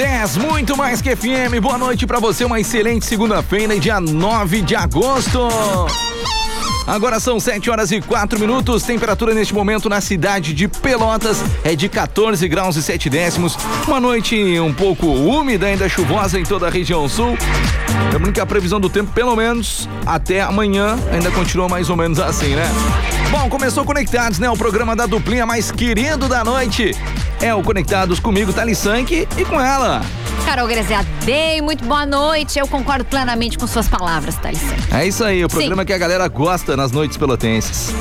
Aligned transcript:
10, 0.00 0.38
muito 0.38 0.78
mais 0.78 1.02
que 1.02 1.14
FM. 1.14 1.60
Boa 1.60 1.76
noite 1.76 2.06
para 2.06 2.18
você, 2.18 2.42
uma 2.42 2.58
excelente 2.58 3.04
segunda-feira, 3.04 3.78
dia 3.78 4.00
9 4.00 4.62
de 4.62 4.74
agosto. 4.74 5.46
Agora 6.86 7.20
são 7.20 7.38
7 7.38 7.68
horas 7.68 7.92
e 7.92 8.00
4 8.00 8.40
minutos. 8.40 8.82
Temperatura 8.82 9.34
neste 9.34 9.52
momento 9.52 9.90
na 9.90 10.00
cidade 10.00 10.54
de 10.54 10.66
Pelotas 10.68 11.44
é 11.62 11.76
de 11.76 11.86
14 11.86 12.48
graus 12.48 12.76
e 12.76 12.82
7 12.82 13.10
décimos. 13.10 13.58
Uma 13.86 14.00
noite 14.00 14.58
um 14.58 14.72
pouco 14.72 15.06
úmida, 15.06 15.66
ainda 15.66 15.86
chuvosa 15.86 16.40
em 16.40 16.44
toda 16.44 16.66
a 16.66 16.70
região 16.70 17.06
sul. 17.06 17.36
Lembrando 18.10 18.32
que 18.32 18.40
a 18.40 18.46
previsão 18.46 18.80
do 18.80 18.88
tempo, 18.88 19.12
pelo 19.12 19.36
menos 19.36 19.86
até 20.06 20.40
amanhã, 20.40 20.98
ainda 21.12 21.30
continua 21.30 21.68
mais 21.68 21.90
ou 21.90 21.96
menos 21.98 22.18
assim, 22.18 22.54
né? 22.54 22.64
Bom, 23.30 23.50
começou 23.50 23.84
Conectados, 23.84 24.38
né? 24.38 24.48
O 24.48 24.56
programa 24.56 24.96
da 24.96 25.04
duplinha 25.04 25.44
mais 25.44 25.70
querido 25.70 26.26
da 26.26 26.42
noite 26.42 26.96
é 27.40 27.54
o 27.54 27.62
Conectados 27.62 28.20
comigo, 28.20 28.52
Thali 28.52 28.74
Sank, 28.74 29.26
e 29.36 29.44
com 29.44 29.60
ela. 29.60 30.02
Carol 30.44 30.66
Greziadei, 30.66 31.62
muito 31.62 31.84
boa 31.84 32.04
noite. 32.04 32.58
Eu 32.58 32.68
concordo 32.68 33.04
plenamente 33.04 33.58
com 33.58 33.66
suas 33.66 33.88
palavras, 33.88 34.36
Thales. 34.36 34.60
É 34.92 35.06
isso 35.06 35.24
aí, 35.24 35.44
o 35.44 35.48
programa 35.48 35.82
Sim. 35.82 35.86
que 35.86 35.92
a 35.92 35.98
galera 35.98 36.28
gosta 36.28 36.76
nas 36.76 36.92
noites 36.92 37.16
pelotenses. 37.16 37.94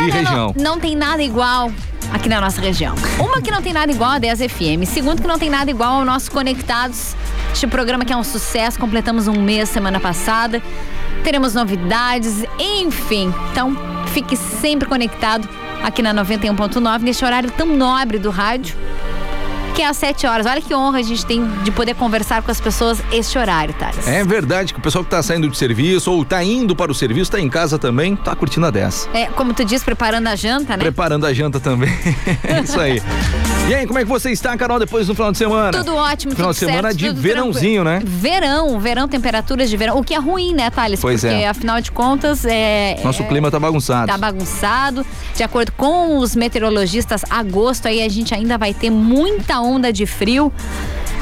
É, 0.00 0.04
e 0.04 0.10
região. 0.10 0.54
Não, 0.56 0.74
não 0.74 0.80
tem 0.80 0.94
nada 0.94 1.22
igual 1.22 1.72
aqui 2.12 2.28
na 2.28 2.40
nossa 2.40 2.60
região. 2.60 2.94
Uma 3.18 3.40
que 3.40 3.50
não 3.50 3.62
tem 3.62 3.72
nada 3.72 3.90
igual 3.90 4.10
a 4.10 4.18
10 4.18 4.40
FM. 4.40 4.84
Segundo, 4.86 5.22
que 5.22 5.28
não 5.28 5.38
tem 5.38 5.48
nada 5.48 5.70
igual 5.70 5.94
ao 5.94 6.04
nosso 6.04 6.30
Conectados. 6.30 7.14
Este 7.52 7.66
programa 7.66 8.04
que 8.04 8.12
é 8.12 8.16
um 8.16 8.24
sucesso, 8.24 8.78
completamos 8.78 9.28
um 9.28 9.40
mês 9.40 9.70
semana 9.70 9.98
passada. 9.98 10.62
Teremos 11.24 11.54
novidades, 11.54 12.44
enfim. 12.58 13.32
Então, 13.50 13.76
fique 14.12 14.36
sempre 14.36 14.86
conectado 14.86 15.48
aqui 15.82 16.02
na 16.02 16.14
91.9, 16.14 17.00
neste 17.00 17.24
horário 17.24 17.50
tão 17.50 17.66
nobre 17.76 18.18
do 18.18 18.30
rádio 18.30 18.76
que 19.78 19.82
é 19.82 19.86
às 19.86 19.96
7 19.96 20.26
horas. 20.26 20.44
Olha 20.44 20.60
que 20.60 20.74
honra 20.74 20.98
a 20.98 21.02
gente 21.02 21.24
tem 21.24 21.46
de 21.62 21.70
poder 21.70 21.94
conversar 21.94 22.42
com 22.42 22.50
as 22.50 22.60
pessoas 22.60 23.00
este 23.12 23.38
horário, 23.38 23.72
Thales. 23.74 24.08
É 24.08 24.24
verdade 24.24 24.74
que 24.74 24.80
o 24.80 24.82
pessoal 24.82 25.04
que 25.04 25.10
tá 25.10 25.22
saindo 25.22 25.48
de 25.48 25.56
serviço 25.56 26.10
ou 26.10 26.24
tá 26.24 26.42
indo 26.42 26.74
para 26.74 26.90
o 26.90 26.94
serviço, 26.94 27.30
tá 27.30 27.38
em 27.38 27.48
casa 27.48 27.78
também, 27.78 28.16
tá 28.16 28.34
curtindo 28.34 28.66
a 28.66 28.70
10. 28.72 29.08
É, 29.14 29.26
como 29.26 29.54
tu 29.54 29.64
diz, 29.64 29.84
preparando 29.84 30.26
a 30.26 30.34
janta, 30.34 30.76
né? 30.76 30.82
Preparando 30.82 31.24
a 31.26 31.32
janta 31.32 31.60
também. 31.60 31.90
é 32.42 32.60
isso 32.60 32.80
aí. 32.80 33.00
E 33.68 33.74
aí, 33.74 33.86
como 33.86 33.98
é 33.98 34.02
que 34.02 34.08
você 34.08 34.30
está, 34.30 34.56
Carol, 34.56 34.78
depois 34.78 35.08
do 35.08 35.14
final 35.14 35.30
de 35.30 35.36
semana? 35.36 35.70
Tudo 35.72 35.94
ótimo, 35.94 36.34
Final 36.34 36.52
de 36.52 36.56
semana 36.56 36.90
certo, 36.90 36.96
de 36.96 37.10
verãozinho, 37.10 37.84
tranquilo. 37.84 37.84
né? 37.84 38.18
Verão, 38.18 38.80
verão, 38.80 39.06
temperaturas 39.06 39.68
de 39.68 39.76
verão. 39.76 39.98
O 39.98 40.02
que 40.02 40.14
é 40.14 40.18
ruim, 40.18 40.54
né, 40.54 40.70
Thales? 40.70 40.98
Pois 41.00 41.20
Porque, 41.20 41.34
é. 41.34 41.48
afinal 41.48 41.78
de 41.78 41.92
contas, 41.92 42.46
é. 42.46 42.98
Nosso 43.04 43.22
é, 43.22 43.26
clima 43.26 43.50
tá 43.50 43.60
bagunçado. 43.60 44.06
Tá 44.06 44.16
bagunçado. 44.16 45.04
De 45.36 45.42
acordo 45.42 45.70
com 45.72 46.16
os 46.16 46.34
meteorologistas, 46.34 47.26
agosto 47.28 47.88
aí 47.88 48.02
a 48.02 48.08
gente 48.08 48.34
ainda 48.34 48.56
vai 48.56 48.72
ter 48.72 48.88
muita 48.88 49.60
onda 49.60 49.92
de 49.92 50.06
frio 50.06 50.50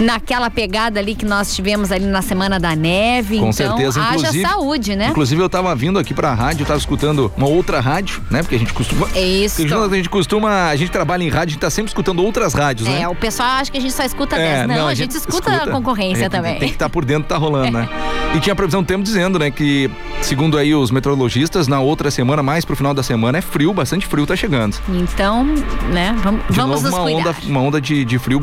naquela 0.01 0.51
pegada 0.51 1.01
ali 1.01 1.15
que 1.15 1.25
nós 1.25 1.55
tivemos 1.55 1.91
ali 1.91 2.07
na 2.07 2.23
semana 2.23 2.59
da 2.59 2.75
neve. 2.75 3.39
Com 3.39 3.51
então, 3.51 3.53
certeza, 3.53 4.03
haja 4.03 4.33
saúde, 4.33 4.97
né? 4.97 5.09
Inclusive, 5.09 5.41
eu 5.41 5.49
tava 5.49 5.75
vindo 5.75 5.99
aqui 5.99 6.15
pra 6.15 6.35
rádio, 6.35 6.63
eu 6.63 6.67
tava 6.67 6.79
escutando 6.79 7.33
uma 7.37 7.47
outra 7.47 7.81
rádio, 7.81 8.23
né? 8.31 8.43
Porque 8.43 8.55
a 8.55 8.59
gente 8.59 8.73
costuma. 8.73 9.09
É 9.15 9.23
isso. 9.23 9.63
A 9.63 9.97
gente 9.97 10.09
costuma. 10.09 10.69
A 10.69 10.77
gente 10.77 10.91
trabalha 10.91 11.23
em 11.23 11.29
rádio, 11.29 11.51
a 11.51 11.53
gente 11.53 11.61
tá 11.61 11.71
sempre 11.71 11.91
escutando 11.91 12.23
outras 12.23 12.55
rádios, 12.55 12.89
né? 12.89 13.03
É, 13.03 13.09
o 13.09 13.15
pessoal 13.15 13.49
acha 13.51 13.71
que 13.71 13.79
a 13.79 13.81
gente 13.81 13.95
só 13.95 14.05
escuta 14.05 14.37
É, 14.37 14.67
10. 14.67 14.79
Não, 14.79 14.89
a, 14.89 14.95
gente, 14.95 15.17
escuta, 15.17 15.51
a 15.51 15.71
concorrência 15.71 16.25
gente 16.25 16.31
também. 16.31 16.59
Tem 16.59 16.69
que 16.69 16.75
estar 16.75 16.89
por 16.89 17.05
dentro, 17.05 17.29
tá 17.29 17.37
rolando, 17.37 17.73
né? 17.73 17.89
E 18.35 18.41
tinha 18.41 18.53
a 18.53 18.57
previsão 18.57 18.83
do 18.83 18.87
tempo 18.87 19.03
dizendo, 19.03 19.39
né, 19.39 19.51
que, 19.51 19.91
segundo 20.21 20.59
aí 20.59 20.75
os 20.75 20.91
meteorologistas, 20.91 21.67
na 21.69 21.81
outra 21.81 22.11
semana, 22.11 22.43
mais 22.43 22.67
pro 22.67 22.77
final 22.77 22.93
da 22.93 23.03
semana, 23.03 23.39
é 23.39 23.41
frio, 23.41 23.73
bastante 23.73 24.07
frio 24.07 24.27
tá 24.27 24.37
chegando. 24.37 24.77
Então, 24.91 25.45
né, 25.91 26.15
vamos, 26.23 26.43
De 26.51 26.57
vamos 26.61 26.83
novo, 26.83 26.95
uma 26.95 27.05
cuidar. 27.05 27.31
onda, 27.31 27.37
uma 27.47 27.61
onda 27.61 27.81
de, 27.81 28.05
de 28.05 28.19
frio 28.19 28.41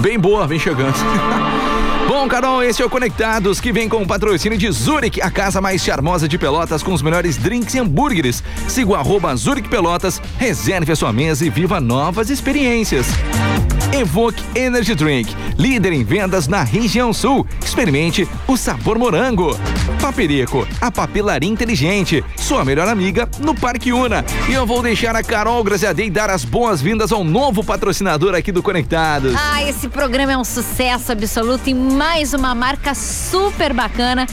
bem 0.00 0.18
boa 0.18 0.48
vem 0.48 0.58
chegando. 0.58 0.95
Bom, 2.08 2.28
Carol, 2.28 2.62
esse 2.62 2.82
é 2.82 2.84
o 2.84 2.90
Conectados, 2.90 3.60
que 3.60 3.72
vem 3.72 3.88
com 3.88 4.02
o 4.02 4.06
patrocínio 4.06 4.56
de 4.56 4.70
Zurich, 4.70 5.20
a 5.20 5.30
casa 5.30 5.60
mais 5.60 5.82
charmosa 5.82 6.28
de 6.28 6.38
Pelotas, 6.38 6.82
com 6.82 6.92
os 6.92 7.02
melhores 7.02 7.36
drinks 7.36 7.74
e 7.74 7.78
hambúrgueres. 7.78 8.42
Siga 8.68 8.90
o 8.90 8.94
arroba 8.94 9.34
Zurich 9.36 9.68
Pelotas, 9.68 10.20
reserve 10.38 10.92
a 10.92 10.96
sua 10.96 11.12
mesa 11.12 11.44
e 11.44 11.50
viva 11.50 11.80
novas 11.80 12.30
experiências. 12.30 13.06
Evoque 13.96 14.42
Energy 14.54 14.94
Drink, 14.94 15.34
líder 15.56 15.94
em 15.94 16.04
vendas 16.04 16.46
na 16.46 16.62
região 16.62 17.14
sul. 17.14 17.46
Experimente 17.64 18.28
o 18.46 18.54
sabor 18.54 18.98
morango. 18.98 19.58
Paperico, 20.00 20.68
a 20.82 20.90
papelaria 20.90 21.48
inteligente, 21.48 22.22
sua 22.36 22.62
melhor 22.62 22.88
amiga 22.88 23.26
no 23.38 23.54
Parque 23.54 23.94
Una. 23.94 24.22
E 24.50 24.52
eu 24.52 24.66
vou 24.66 24.82
deixar 24.82 25.16
a 25.16 25.22
Carol 25.22 25.64
Graziadei 25.64 26.10
dar 26.10 26.28
as 26.28 26.44
boas-vindas 26.44 27.10
ao 27.10 27.24
novo 27.24 27.64
patrocinador 27.64 28.34
aqui 28.34 28.52
do 28.52 28.62
Conectados. 28.62 29.34
Ah, 29.34 29.62
esse 29.62 29.88
programa 29.88 30.32
é 30.32 30.36
um 30.36 30.44
sucesso 30.44 31.12
absoluto 31.12 31.70
e 31.70 31.74
mais 31.74 32.34
uma 32.34 32.54
marca 32.54 32.94
super 32.94 33.72
bacana. 33.72 34.26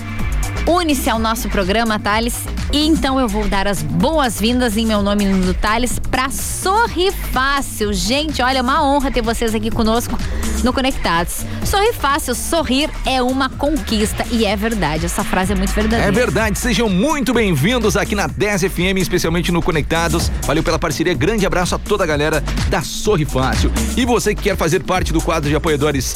Une-se 0.68 1.09
ao 1.09 1.19
nosso 1.19 1.47
programa, 1.47 1.97
Thales. 1.97 2.35
E 2.73 2.88
então 2.88 3.19
eu 3.19 3.28
vou 3.28 3.47
dar 3.47 3.67
as 3.67 3.84
boas-vindas 3.84 4.75
em 4.78 4.88
meu 4.88 5.03
nome 5.03 5.25
no 5.25 5.53
Thales 5.53 6.00
para 6.00 6.31
Sorri 6.31 7.11
Fácil. 7.11 7.94
Gente, 7.94 8.41
olha, 8.41 8.57
é 8.57 8.61
uma 8.63 8.84
honra 8.84 9.11
ter 9.11 9.22
vocês 9.22 9.53
aqui 9.53 9.69
conosco 9.69 10.17
no 10.63 10.73
Conectados. 10.73 11.45
Sorri 11.63 11.94
Fácil, 11.94 12.33
sorrir 12.33 12.89
é 13.06 13.22
uma 13.22 13.47
conquista. 13.47 14.25
E 14.31 14.44
é 14.44 14.56
verdade, 14.56 15.06
essa 15.06 15.23
frase 15.23 15.51
é 15.51 15.56
muito 15.56 15.72
verdadeira. 15.72 16.07
É 16.07 16.12
verdade, 16.12 16.57
sejam 16.57 16.89
muito 16.89 17.31
bem-vindos 17.31 17.95
aqui 17.95 18.16
na 18.16 18.25
10 18.25 18.63
FM, 18.63 18.97
especialmente 18.97 19.51
no 19.51 19.62
Conectados. 19.62 20.31
Valeu 20.41 20.63
pela 20.63 20.79
parceria, 20.79 21.13
grande 21.13 21.45
abraço 21.45 21.75
a 21.75 21.78
toda 21.78 22.03
a 22.03 22.07
galera 22.07 22.44
da 22.69 22.81
Sorri 22.81 23.25
Fácil. 23.25 23.72
E 23.95 24.03
você 24.03 24.33
que 24.33 24.41
quer 24.41 24.57
fazer 24.57 24.81
parte 24.81 25.13
do 25.13 25.22
quadro 25.22 25.47
de 25.47 25.56
apoiadores 25.56 26.16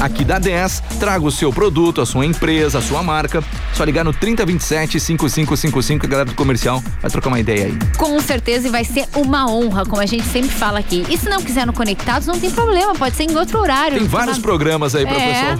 aqui 0.00 0.24
da 0.24 0.38
10, 0.38 0.82
traga 1.00 1.24
o 1.24 1.30
seu 1.30 1.52
produto, 1.52 2.00
a 2.00 2.06
sua 2.06 2.26
empresa, 2.26 2.78
a 2.78 2.82
sua 2.82 3.02
marca. 3.02 3.42
Só 3.74 3.84
ligar 3.84 4.04
no 4.04 4.12
3027 4.12 5.00
5555, 5.00 5.95
a 6.04 6.08
galera 6.08 6.28
do 6.28 6.34
comercial 6.34 6.84
vai 7.00 7.10
trocar 7.10 7.28
uma 7.28 7.40
ideia 7.40 7.66
aí. 7.66 7.78
Com 7.96 8.20
certeza 8.20 8.68
e 8.68 8.70
vai 8.70 8.84
ser 8.84 9.06
uma 9.16 9.50
honra, 9.50 9.86
como 9.86 10.02
a 10.02 10.06
gente 10.06 10.26
sempre 10.26 10.50
fala 10.50 10.78
aqui. 10.80 11.04
E 11.08 11.16
se 11.16 11.28
não 11.30 11.40
quiser 11.40 11.66
no 11.66 11.72
Conectados, 11.72 12.26
não 12.26 12.38
tem 12.38 12.50
problema, 12.50 12.94
pode 12.94 13.16
ser 13.16 13.22
em 13.24 13.34
outro 13.36 13.58
horário. 13.60 13.98
Tem 13.98 14.06
vários 14.06 14.36
Uma- 14.36 14.42
programas 14.42 14.94
aí 14.94 15.06
pra 15.06 15.16
É. 15.16 15.56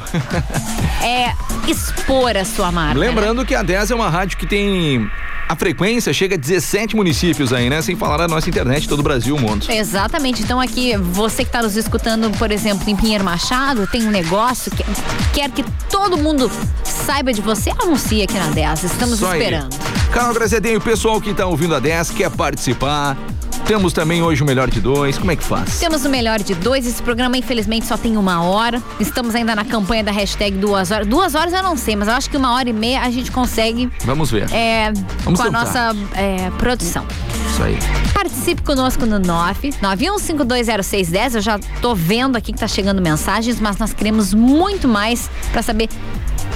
É 1.02 1.32
expor 1.70 2.36
a 2.36 2.44
sua 2.44 2.70
marca. 2.72 2.98
né? 2.98 3.06
Lembrando 3.06 3.44
que 3.44 3.54
a 3.54 3.62
10 3.62 3.91
é 3.91 3.94
uma 3.94 4.10
rádio 4.10 4.36
que 4.36 4.47
tem. 4.47 5.08
A 5.48 5.54
frequência 5.54 6.12
chega 6.12 6.34
a 6.34 6.38
17 6.38 6.97
municípios 6.97 7.53
aí, 7.53 7.70
né? 7.70 7.80
Sem 7.80 7.94
falar 7.94 8.16
da 8.16 8.26
nossa 8.26 8.48
internet, 8.48 8.88
todo 8.88 8.98
o 8.98 9.03
Brasil, 9.04 9.36
o 9.36 9.41
mundo. 9.41 9.64
Exatamente. 9.70 10.42
Então 10.42 10.60
aqui, 10.60 10.97
você 10.97 11.44
que 11.44 11.48
está 11.48 11.62
nos 11.62 11.76
escutando, 11.76 12.28
por 12.36 12.50
exemplo, 12.50 12.88
em 12.91 12.97
Pinheiro 12.97 13.22
Machado, 13.22 13.86
tem 13.86 14.04
um 14.04 14.10
negócio 14.10 14.72
que 14.72 14.84
quer 15.32 15.48
que 15.50 15.64
todo 15.88 16.16
mundo 16.18 16.50
saiba 16.82 17.32
de 17.32 17.41
você, 17.41 17.70
anuncie 17.80 18.22
aqui 18.22 18.34
na 18.34 18.48
10. 18.48 18.82
Estamos 18.84 19.14
Isso 19.16 19.26
aí. 19.26 19.38
Carol 20.12 20.32
Graziadinho, 20.34 20.78
o 20.78 20.80
pessoal 20.80 21.20
que 21.20 21.34
tá 21.34 21.46
ouvindo 21.46 21.74
a 21.74 21.78
10 21.80 22.10
quer 22.10 22.30
participar. 22.30 23.16
Temos 23.66 23.92
também 23.92 24.22
hoje 24.22 24.42
o 24.42 24.46
melhor 24.46 24.70
de 24.70 24.80
dois. 24.80 25.18
Como 25.18 25.30
é 25.30 25.36
que 25.36 25.42
faz? 25.42 25.78
Temos 25.80 26.04
o 26.04 26.08
melhor 26.08 26.38
de 26.40 26.54
dois. 26.54 26.86
Esse 26.86 27.02
programa, 27.02 27.36
infelizmente, 27.36 27.84
só 27.84 27.96
tem 27.96 28.16
uma 28.16 28.40
hora. 28.42 28.80
Estamos 29.00 29.34
ainda 29.34 29.54
na 29.56 29.64
campanha 29.64 30.04
da 30.04 30.12
hashtag 30.12 30.56
duas 30.56 30.91
horas. 30.91 31.06
Duas 31.06 31.34
horas 31.34 31.53
eu 31.53 31.62
não 31.62 31.76
sei, 31.76 31.97
mas 31.97 32.06
eu 32.06 32.14
acho 32.14 32.30
que 32.30 32.36
uma 32.36 32.54
hora 32.54 32.68
e 32.70 32.72
meia 32.72 33.00
a 33.03 33.10
gente 33.10 33.30
consegue 33.32 33.91
Vamos 34.04 34.30
ver. 34.30 34.50
é, 34.53 34.92
Vamos 35.24 35.41
com 35.41 35.47
a 35.48 35.50
tentar. 35.50 35.64
nossa 35.64 35.97
é, 36.14 36.48
produção. 36.59 37.04
Isso 37.50 37.62
aí. 37.62 37.76
Participe 38.14 38.62
conosco 38.62 39.04
no 39.04 39.18
9 39.18 39.70
91520610. 39.82 41.34
Eu 41.34 41.41
já 41.41 41.59
tô 41.82 41.94
vendo 41.94 42.36
aqui 42.36 42.52
que 42.52 42.60
tá 42.60 42.68
chegando 42.68 43.02
mensagens, 43.02 43.60
mas 43.60 43.78
nós 43.78 43.92
queremos 43.92 44.32
muito 44.32 44.86
mais 44.86 45.28
para 45.50 45.62
saber 45.62 45.88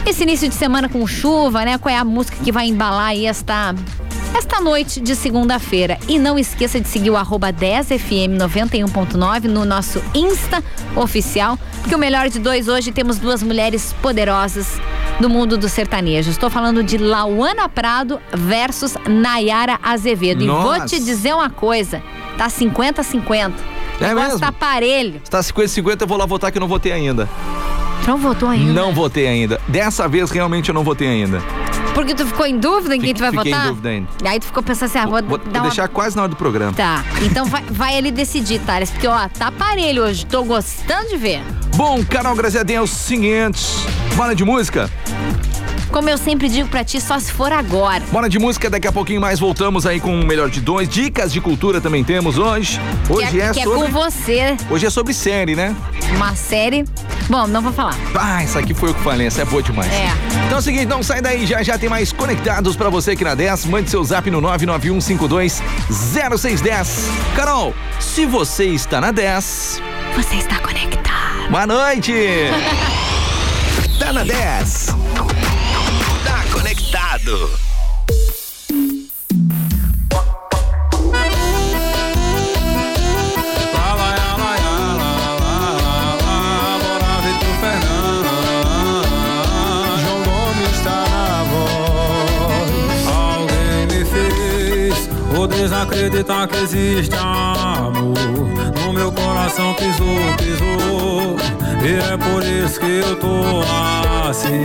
esse 0.07 0.23
início 0.23 0.49
de 0.49 0.55
semana 0.55 0.89
com 0.89 1.07
chuva, 1.07 1.65
né? 1.65 1.79
Qual 1.79 1.95
é 1.95 1.99
a 1.99 2.05
música 2.05 2.37
que 2.43 2.51
vai 2.51 2.67
embalar 2.67 3.09
aí 3.09 3.27
esta 3.27 3.75
esta 4.37 4.61
noite 4.61 5.01
de 5.01 5.15
segunda-feira. 5.17 5.99
E 6.09 6.19
não 6.19 6.39
esqueça 6.39 6.81
de 6.81 6.89
seguir 6.89 7.11
o 7.11 7.17
arroba 7.17 7.53
10fm 7.53 8.37
91.9 8.37 9.45
no 9.45 9.65
nosso 9.65 10.03
Insta 10.15 10.63
oficial, 10.97 11.59
porque 11.81 11.95
o 11.95 11.99
melhor 11.99 12.29
de 12.29 12.39
dois 12.39 12.69
hoje 12.69 12.93
temos 12.93 13.19
duas 13.19 13.43
mulheres 13.43 13.93
poderosas 14.01 14.81
do 15.21 15.29
mundo 15.29 15.59
do 15.59 15.69
sertanejo. 15.69 16.31
Estou 16.31 16.49
falando 16.49 16.83
de 16.83 16.97
Lauana 16.97 17.69
Prado 17.69 18.21
versus 18.33 18.97
Nayara 19.07 19.79
Azevedo. 19.83 20.43
E 20.43 20.47
vou 20.47 20.79
Nossa. 20.79 20.87
te 20.87 20.99
dizer 20.99 21.35
uma 21.35 21.51
coisa, 21.51 22.03
tá 22.39 22.49
50 22.49 23.03
50. 23.03 23.55
É 24.01 24.15
mesmo? 24.15 24.41
tá 24.41 24.51
parelho. 24.51 25.21
Se 25.23 25.31
tá 25.31 25.41
50-50, 25.41 26.01
eu 26.01 26.07
vou 26.07 26.17
lá 26.17 26.25
votar 26.25 26.51
que 26.51 26.57
eu 26.57 26.61
não 26.61 26.69
votei 26.69 26.93
ainda. 26.93 27.29
Não 28.07 28.19
votou 28.19 28.49
ainda? 28.49 28.73
Não 28.73 28.93
votei 28.93 29.27
ainda. 29.27 29.61
Dessa 29.69 30.09
vez 30.09 30.31
realmente 30.31 30.69
eu 30.69 30.75
não 30.75 30.83
votei 30.83 31.07
ainda. 31.09 31.41
Porque 31.95 32.15
tu 32.15 32.25
ficou 32.27 32.47
em 32.47 32.59
dúvida 32.59 32.97
em 32.97 33.01
quem 33.01 33.13
tu 33.15 33.21
vai 33.21 33.31
Fiquei 33.31 33.53
em 33.53 33.55
votar? 33.55 33.69
dúvida 33.69 33.89
ainda. 33.89 34.09
E 34.25 34.29
aí 34.29 34.41
tu 34.41 34.47
ficou 34.47 34.63
pensando 34.63 34.89
assim, 34.89 34.99
ah, 34.99 35.07
vou, 35.07 35.23
Vou, 35.23 35.39
dar 35.39 35.45
vou 35.45 35.55
uma... 35.55 35.61
deixar 35.63 35.89
quase 35.89 36.17
na 36.17 36.23
hora 36.23 36.31
do 36.31 36.37
programa. 36.37 36.73
Tá, 36.73 37.05
então 37.23 37.45
vai, 37.47 37.63
vai 37.71 37.97
ele 37.97 38.11
decidir, 38.11 38.61
Thales, 38.61 38.91
porque 38.91 39.07
ó, 39.07 39.29
tá 39.29 39.51
parelho 39.53 40.05
hoje, 40.05 40.25
tô 40.25 40.43
gostando 40.45 41.09
de 41.09 41.17
ver. 41.17 41.43
Bom, 41.77 42.03
Carol 42.05 42.35
Graziadinha, 42.35 42.79
é 42.79 42.83
o 42.83 42.87
seguinte. 42.87 43.61
Bora 44.17 44.35
de 44.35 44.45
música? 44.45 44.91
Como 45.91 46.09
eu 46.09 46.17
sempre 46.17 46.49
digo 46.49 46.69
pra 46.69 46.85
ti, 46.85 47.01
só 47.01 47.19
se 47.19 47.33
for 47.33 47.53
agora. 47.53 48.03
Bora 48.13 48.29
de 48.29 48.39
música, 48.39 48.71
daqui 48.71 48.87
a 48.87 48.93
pouquinho 48.93 49.21
mais 49.21 49.41
voltamos 49.41 49.85
aí 49.87 49.99
com 49.99 50.15
o 50.21 50.25
melhor 50.25 50.49
de 50.49 50.61
dois. 50.61 50.89
Dicas 50.89 51.33
de 51.33 51.41
cultura 51.41 51.81
também 51.81 52.05
temos 52.05 52.39
hoje. 52.39 52.81
Hoje 53.09 53.27
que 53.29 53.41
é, 53.41 53.47
é 53.47 53.53
que 53.53 53.61
é 53.61 53.65
sobre. 53.65 53.81
com 53.81 53.89
você, 53.93 54.57
Hoje 54.71 54.87
é 54.87 54.91
sobre 54.91 55.13
série, 55.13 55.57
né? 55.57 55.75
uma 56.15 56.35
série. 56.37 56.85
Bom, 57.31 57.47
não 57.47 57.63
vou 57.63 57.73
falar. 57.73 57.97
Ah, 58.19 58.43
essa 58.43 58.59
aqui 58.59 58.75
foi 58.75 58.91
o 58.91 58.95
que 58.95 59.01
falei, 59.03 59.29
essa 59.29 59.43
é 59.43 59.45
boa 59.45 59.63
demais. 59.63 59.91
É. 59.93 60.09
Então 60.47 60.57
é 60.57 60.59
o 60.59 60.63
seguinte, 60.63 60.87
não 60.87 61.01
sai 61.01 61.21
daí, 61.23 61.47
já 61.47 61.63
já 61.63 61.79
tem 61.79 61.89
mais 61.89 62.11
conectados 62.13 62.75
pra 62.75 62.89
você 62.91 63.13
aqui 63.13 63.23
na 63.23 63.37
10. 63.37 63.67
Mande 63.67 63.89
seu 63.89 64.03
zap 64.03 64.29
no 64.31 64.43
991520610. 64.43 66.89
Carol, 67.37 67.73
se 68.01 68.27
você 68.27 68.65
está 68.65 69.01
na 69.01 69.13
10, 69.13 69.81
Você 70.17 70.35
está 70.37 70.59
conectado. 70.59 71.49
boa 71.51 71.67
noite! 71.67 72.13
Tá 74.01 74.15
na 74.15 74.25
10. 74.25 74.87
Tá 76.25 76.43
conectado. 76.51 77.51
Desacreditar 95.51 96.49
que 96.49 96.57
existe 96.59 97.15
amor. 97.17 98.15
No 98.85 98.93
meu 98.93 99.13
coração 99.13 99.75
pisou, 99.75 100.17
pisou. 100.39 101.37
E 101.83 102.13
é 102.13 102.17
por 102.17 102.43
isso 102.45 102.79
que 102.81 103.01
eu 103.01 103.17
tô 103.17 103.63
assim. 104.29 104.63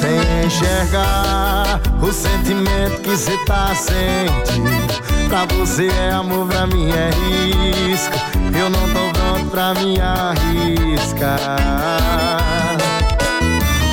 Sem 0.00 0.46
enxergar 0.46 1.80
o 2.02 2.12
sentimento 2.12 3.00
que 3.02 3.16
cê 3.16 3.36
tá 3.46 3.74
sentindo. 3.74 4.96
Pra 5.28 5.44
você 5.46 5.88
é 5.88 6.12
amor, 6.12 6.46
pra 6.46 6.66
mim 6.66 6.90
é 6.90 7.10
risco. 7.10 8.14
Eu 8.58 8.70
não 8.70 8.88
tô 8.88 9.12
pronto 9.18 9.50
pra 9.50 9.74
me 9.74 10.00
arriscar. 10.00 11.38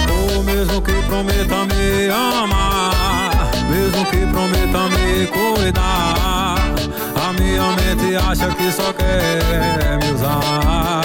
Ou 0.09 0.43
mesmo 0.43 0.81
que 0.81 0.93
prometa 1.03 1.65
me 1.65 1.82
cuidar, 5.27 6.55
a 7.15 7.33
minha 7.33 7.71
mente 7.71 8.15
acha 8.15 8.47
que 8.49 8.71
só 8.71 8.93
quer 8.93 9.99
me 10.01 10.11
usar. 10.13 11.03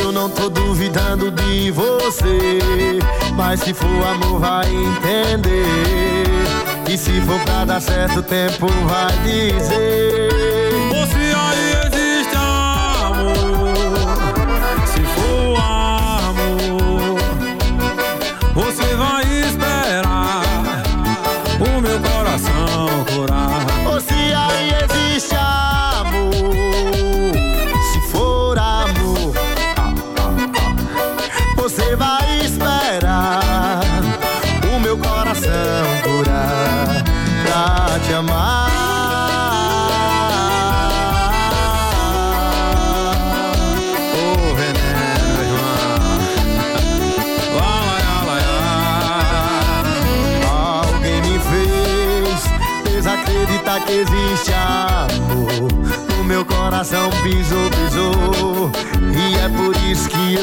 Eu 0.00 0.10
não 0.10 0.28
tô 0.28 0.48
duvidando 0.48 1.30
de 1.30 1.70
você. 1.70 2.98
Mas 3.36 3.60
se 3.60 3.72
for 3.72 4.06
amor, 4.06 4.40
vai 4.40 4.66
entender. 4.66 6.26
E 6.88 6.98
se 6.98 7.20
for 7.22 7.38
pra 7.40 7.64
dar 7.64 7.80
certo, 7.80 8.18
o 8.18 8.22
tempo 8.22 8.66
vai 8.86 9.16
dizer. 9.18 10.33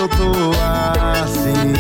Eu 0.02 0.10
tô 0.10 0.32
assim. 1.24 1.74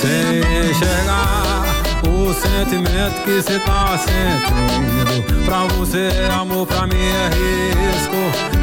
Sem 0.00 0.40
enxergar 0.70 1.64
o 2.02 2.34
sentimento 2.34 3.22
que 3.24 3.40
cê 3.42 3.60
tá 3.60 3.96
sentindo. 3.96 5.44
Pra 5.44 5.64
você 5.76 6.08
é 6.08 6.32
amor, 6.32 6.66
pra 6.66 6.86
mim 6.86 6.96
é 6.96 7.28
risco. 7.28 8.16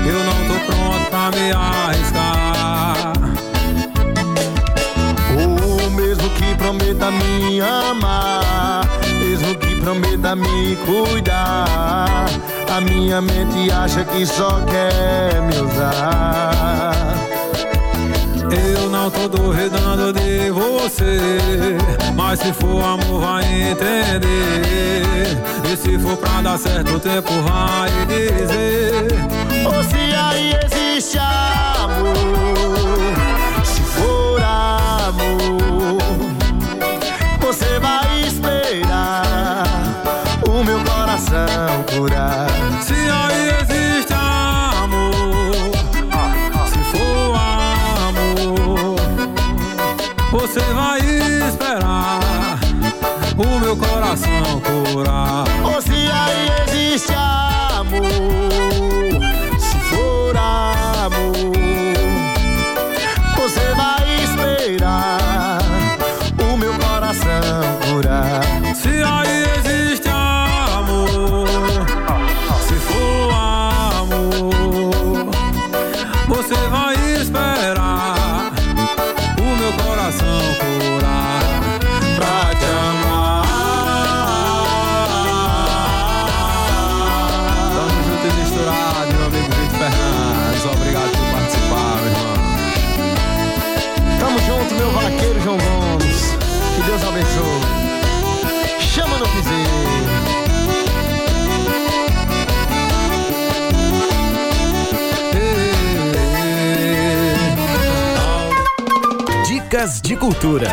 Eu 0.05 0.23
não 0.25 0.35
tô 0.47 0.55
pronto 0.65 1.09
pra 1.09 1.31
me 1.31 1.51
arriscar. 1.53 3.13
Ou 5.63 5.89
mesmo 5.91 6.29
que 6.31 6.55
prometa 6.55 7.11
me 7.11 7.61
amar, 7.61 8.85
mesmo 9.19 9.55
que 9.55 9.75
prometa 9.77 10.35
me 10.35 10.75
cuidar, 10.85 12.25
a 12.75 12.81
minha 12.81 13.21
mente 13.21 13.71
acha 13.71 14.03
que 14.03 14.25
só 14.25 14.59
quer 14.65 15.41
me 15.43 15.61
usar. 15.61 17.12
Eu 18.53 18.87
não 18.89 19.09
tô 19.09 19.27
duvidando 19.27 20.13
de 20.13 20.51
você, 20.51 21.75
mas 22.15 22.39
se 22.39 22.53
for 22.53 22.83
amor 22.83 23.21
vai 23.21 23.43
entender. 23.71 25.37
E 25.71 25.75
se 25.75 25.97
for 25.97 26.15
pra 26.17 26.41
dar 26.41 26.59
certo 26.59 26.95
o 26.95 26.99
tempo 26.99 27.31
vai 27.41 27.89
dizer. 28.05 29.07
Ou 29.65 29.83
se 29.83 30.15
aí 30.15 30.53
existe 30.65 31.17
amor, 31.17 32.13
se 33.65 33.81
for 33.81 34.39
amor, 34.43 35.97
você 37.39 37.79
vai 37.79 38.21
esperar 38.21 39.63
o 40.47 40.63
meu 40.63 40.79
coração 40.83 41.83
curar. 41.91 42.47
Curar. 54.93 55.43
Ou 55.65 55.81
se 55.81 55.91
aí 55.91 56.49
existe 56.67 57.13
amor, 57.13 57.52
Dicas 109.83 110.01
de 110.01 110.15
cultura. 110.15 110.69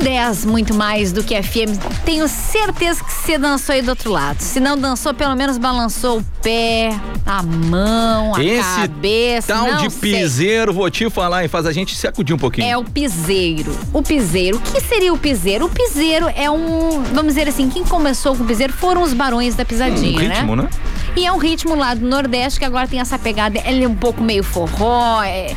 10 0.00 0.44
muito 0.44 0.72
mais 0.72 1.10
do 1.10 1.24
que 1.24 1.34
FM. 1.42 1.76
Tenho 2.04 2.28
certeza 2.28 3.02
que 3.02 3.12
você 3.12 3.36
dançou 3.36 3.72
aí 3.72 3.82
do 3.82 3.88
outro 3.88 4.12
lado. 4.12 4.38
Se 4.38 4.60
não 4.60 4.78
dançou, 4.78 5.12
pelo 5.14 5.34
menos 5.34 5.58
balançou 5.58 6.18
o 6.18 6.24
pé, 6.40 6.90
a 7.26 7.42
mão, 7.42 8.36
a 8.36 8.44
Esse 8.44 8.82
cabeça. 8.82 9.52
Tal 9.52 9.66
não 9.66 9.88
de 9.88 9.92
sei. 9.92 10.12
piseiro, 10.12 10.72
vou 10.72 10.88
te 10.88 11.10
falar 11.10 11.44
e 11.44 11.48
faz 11.48 11.66
a 11.66 11.72
gente 11.72 11.96
se 11.96 12.06
acudir 12.06 12.34
um 12.34 12.38
pouquinho. 12.38 12.68
É 12.68 12.76
o 12.76 12.84
piseiro. 12.84 13.76
O 13.92 14.00
piseiro. 14.00 14.58
O 14.58 14.60
que 14.60 14.80
seria 14.80 15.12
o 15.12 15.18
piseiro? 15.18 15.64
O 15.66 15.68
piseiro 15.68 16.28
é 16.36 16.48
um. 16.48 17.02
Vamos 17.12 17.34
dizer 17.34 17.48
assim, 17.48 17.68
quem 17.68 17.82
começou 17.82 18.36
com 18.36 18.44
o 18.44 18.46
piseiro 18.46 18.72
foram 18.72 19.02
os 19.02 19.12
barões 19.12 19.56
da 19.56 19.64
pisadinha, 19.64 20.16
um 20.16 20.34
ritmo, 20.34 20.54
né? 20.54 20.68
E 21.16 21.26
é 21.26 21.32
um 21.32 21.38
ritmo 21.38 21.74
lá 21.74 21.94
do 21.94 22.06
Nordeste 22.06 22.58
que 22.58 22.64
agora 22.64 22.88
tem 22.88 23.00
essa 23.00 23.18
pegada. 23.18 23.60
Ele 23.64 23.84
é 23.84 23.88
um 23.88 23.94
pouco 23.94 24.22
meio 24.22 24.42
forró, 24.42 25.22
é, 25.22 25.54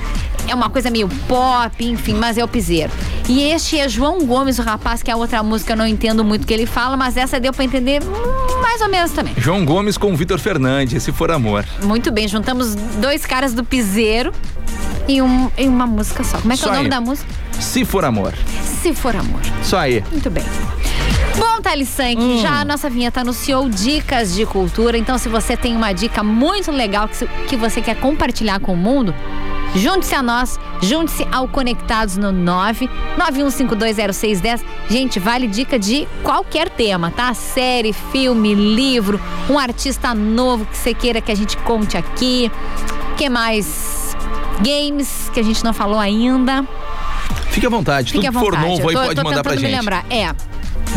é 0.47 0.53
uma 0.53 0.69
coisa 0.69 0.89
meio 0.89 1.09
pop, 1.27 1.83
enfim, 1.83 2.13
mas 2.13 2.37
é 2.37 2.43
o 2.43 2.47
piseiro. 2.47 2.91
E 3.27 3.41
este 3.43 3.79
é 3.79 3.89
João 3.89 4.25
Gomes, 4.25 4.59
o 4.59 4.61
rapaz, 4.61 5.01
que 5.01 5.09
é 5.09 5.15
outra 5.15 5.41
música 5.41 5.73
eu 5.73 5.77
não 5.77 5.87
entendo 5.87 6.23
muito 6.23 6.43
o 6.43 6.47
que 6.47 6.53
ele 6.53 6.65
fala, 6.65 6.95
mas 6.95 7.17
essa 7.17 7.39
deu 7.39 7.51
pra 7.51 7.65
entender 7.65 8.01
mais 8.61 8.81
ou 8.81 8.89
menos 8.89 9.11
também. 9.11 9.33
João 9.37 9.65
Gomes 9.65 9.97
com 9.97 10.15
Vitor 10.15 10.39
Fernandes, 10.39 11.01
se 11.03 11.11
for 11.11 11.31
amor. 11.31 11.65
Muito 11.83 12.11
bem, 12.11 12.27
juntamos 12.27 12.75
dois 12.75 13.25
caras 13.25 13.53
do 13.53 13.63
piseiro 13.63 14.31
em, 15.07 15.21
um, 15.21 15.49
em 15.57 15.67
uma 15.67 15.87
música 15.87 16.23
só. 16.23 16.37
Como 16.37 16.53
é 16.53 16.55
que 16.55 16.61
Só 16.61 16.69
é 16.69 16.71
o 16.71 16.75
nome 16.75 16.85
aí. 16.85 16.89
da 16.89 17.01
música? 17.01 17.27
Se 17.59 17.83
for 17.83 18.05
amor. 18.05 18.33
Se 18.63 18.93
for 18.93 19.15
amor. 19.15 19.41
Só 19.63 19.79
aí. 19.79 20.03
Muito 20.11 20.29
bem. 20.29 20.43
Bom, 21.37 21.61
Thales 21.61 21.89
Sank, 21.89 22.39
já 22.41 22.61
a 22.61 22.65
nossa 22.65 22.89
vinheta 22.89 23.21
anunciou 23.21 23.69
dicas 23.69 24.33
de 24.33 24.45
cultura. 24.45 24.97
Então, 24.97 25.17
se 25.17 25.29
você 25.29 25.55
tem 25.55 25.75
uma 25.75 25.93
dica 25.93 26.23
muito 26.23 26.71
legal 26.71 27.07
que, 27.47 27.55
você 27.55 27.81
quer 27.81 27.95
compartilhar 27.99 28.59
com 28.59 28.73
o 28.73 28.77
mundo, 28.77 29.13
junte-se 29.75 30.15
a 30.15 30.23
nós, 30.23 30.59
junte-se 30.81 31.27
ao 31.31 31.47
Conectados 31.47 32.17
no 32.17 32.31
9 32.31 32.89
91520610. 33.17 34.61
Gente, 34.89 35.19
vale 35.19 35.47
dica 35.47 35.77
de 35.77 36.07
qualquer 36.23 36.69
tema, 36.69 37.11
tá? 37.11 37.33
Série, 37.33 37.93
filme, 37.93 38.55
livro, 38.55 39.19
um 39.49 39.59
artista 39.59 40.15
novo 40.15 40.65
que 40.65 40.75
você 40.77 40.93
queira 40.93 41.21
que 41.21 41.31
a 41.31 41.35
gente 41.35 41.55
conte 41.57 41.97
aqui. 41.97 42.51
que 43.15 43.29
mais? 43.29 44.15
Games, 44.59 45.29
que 45.31 45.39
a 45.39 45.43
gente 45.43 45.63
não 45.63 45.71
falou 45.71 45.99
ainda. 45.99 46.65
Fique 47.51 47.65
à 47.67 47.69
vontade. 47.69 48.11
Fique 48.11 48.25
à 48.25 48.31
Tudo 48.31 48.39
for 48.39 48.55
vontade. 48.55 48.71
novo 48.71 48.89
aí 48.89 48.95
tô, 48.95 49.01
pode 49.01 49.23
mandar 49.23 49.43
pra 49.43 49.51
tentando 49.53 49.61
me 49.61 49.69
gente. 49.69 49.79
lembrar. 49.79 50.05
É. 50.09 50.46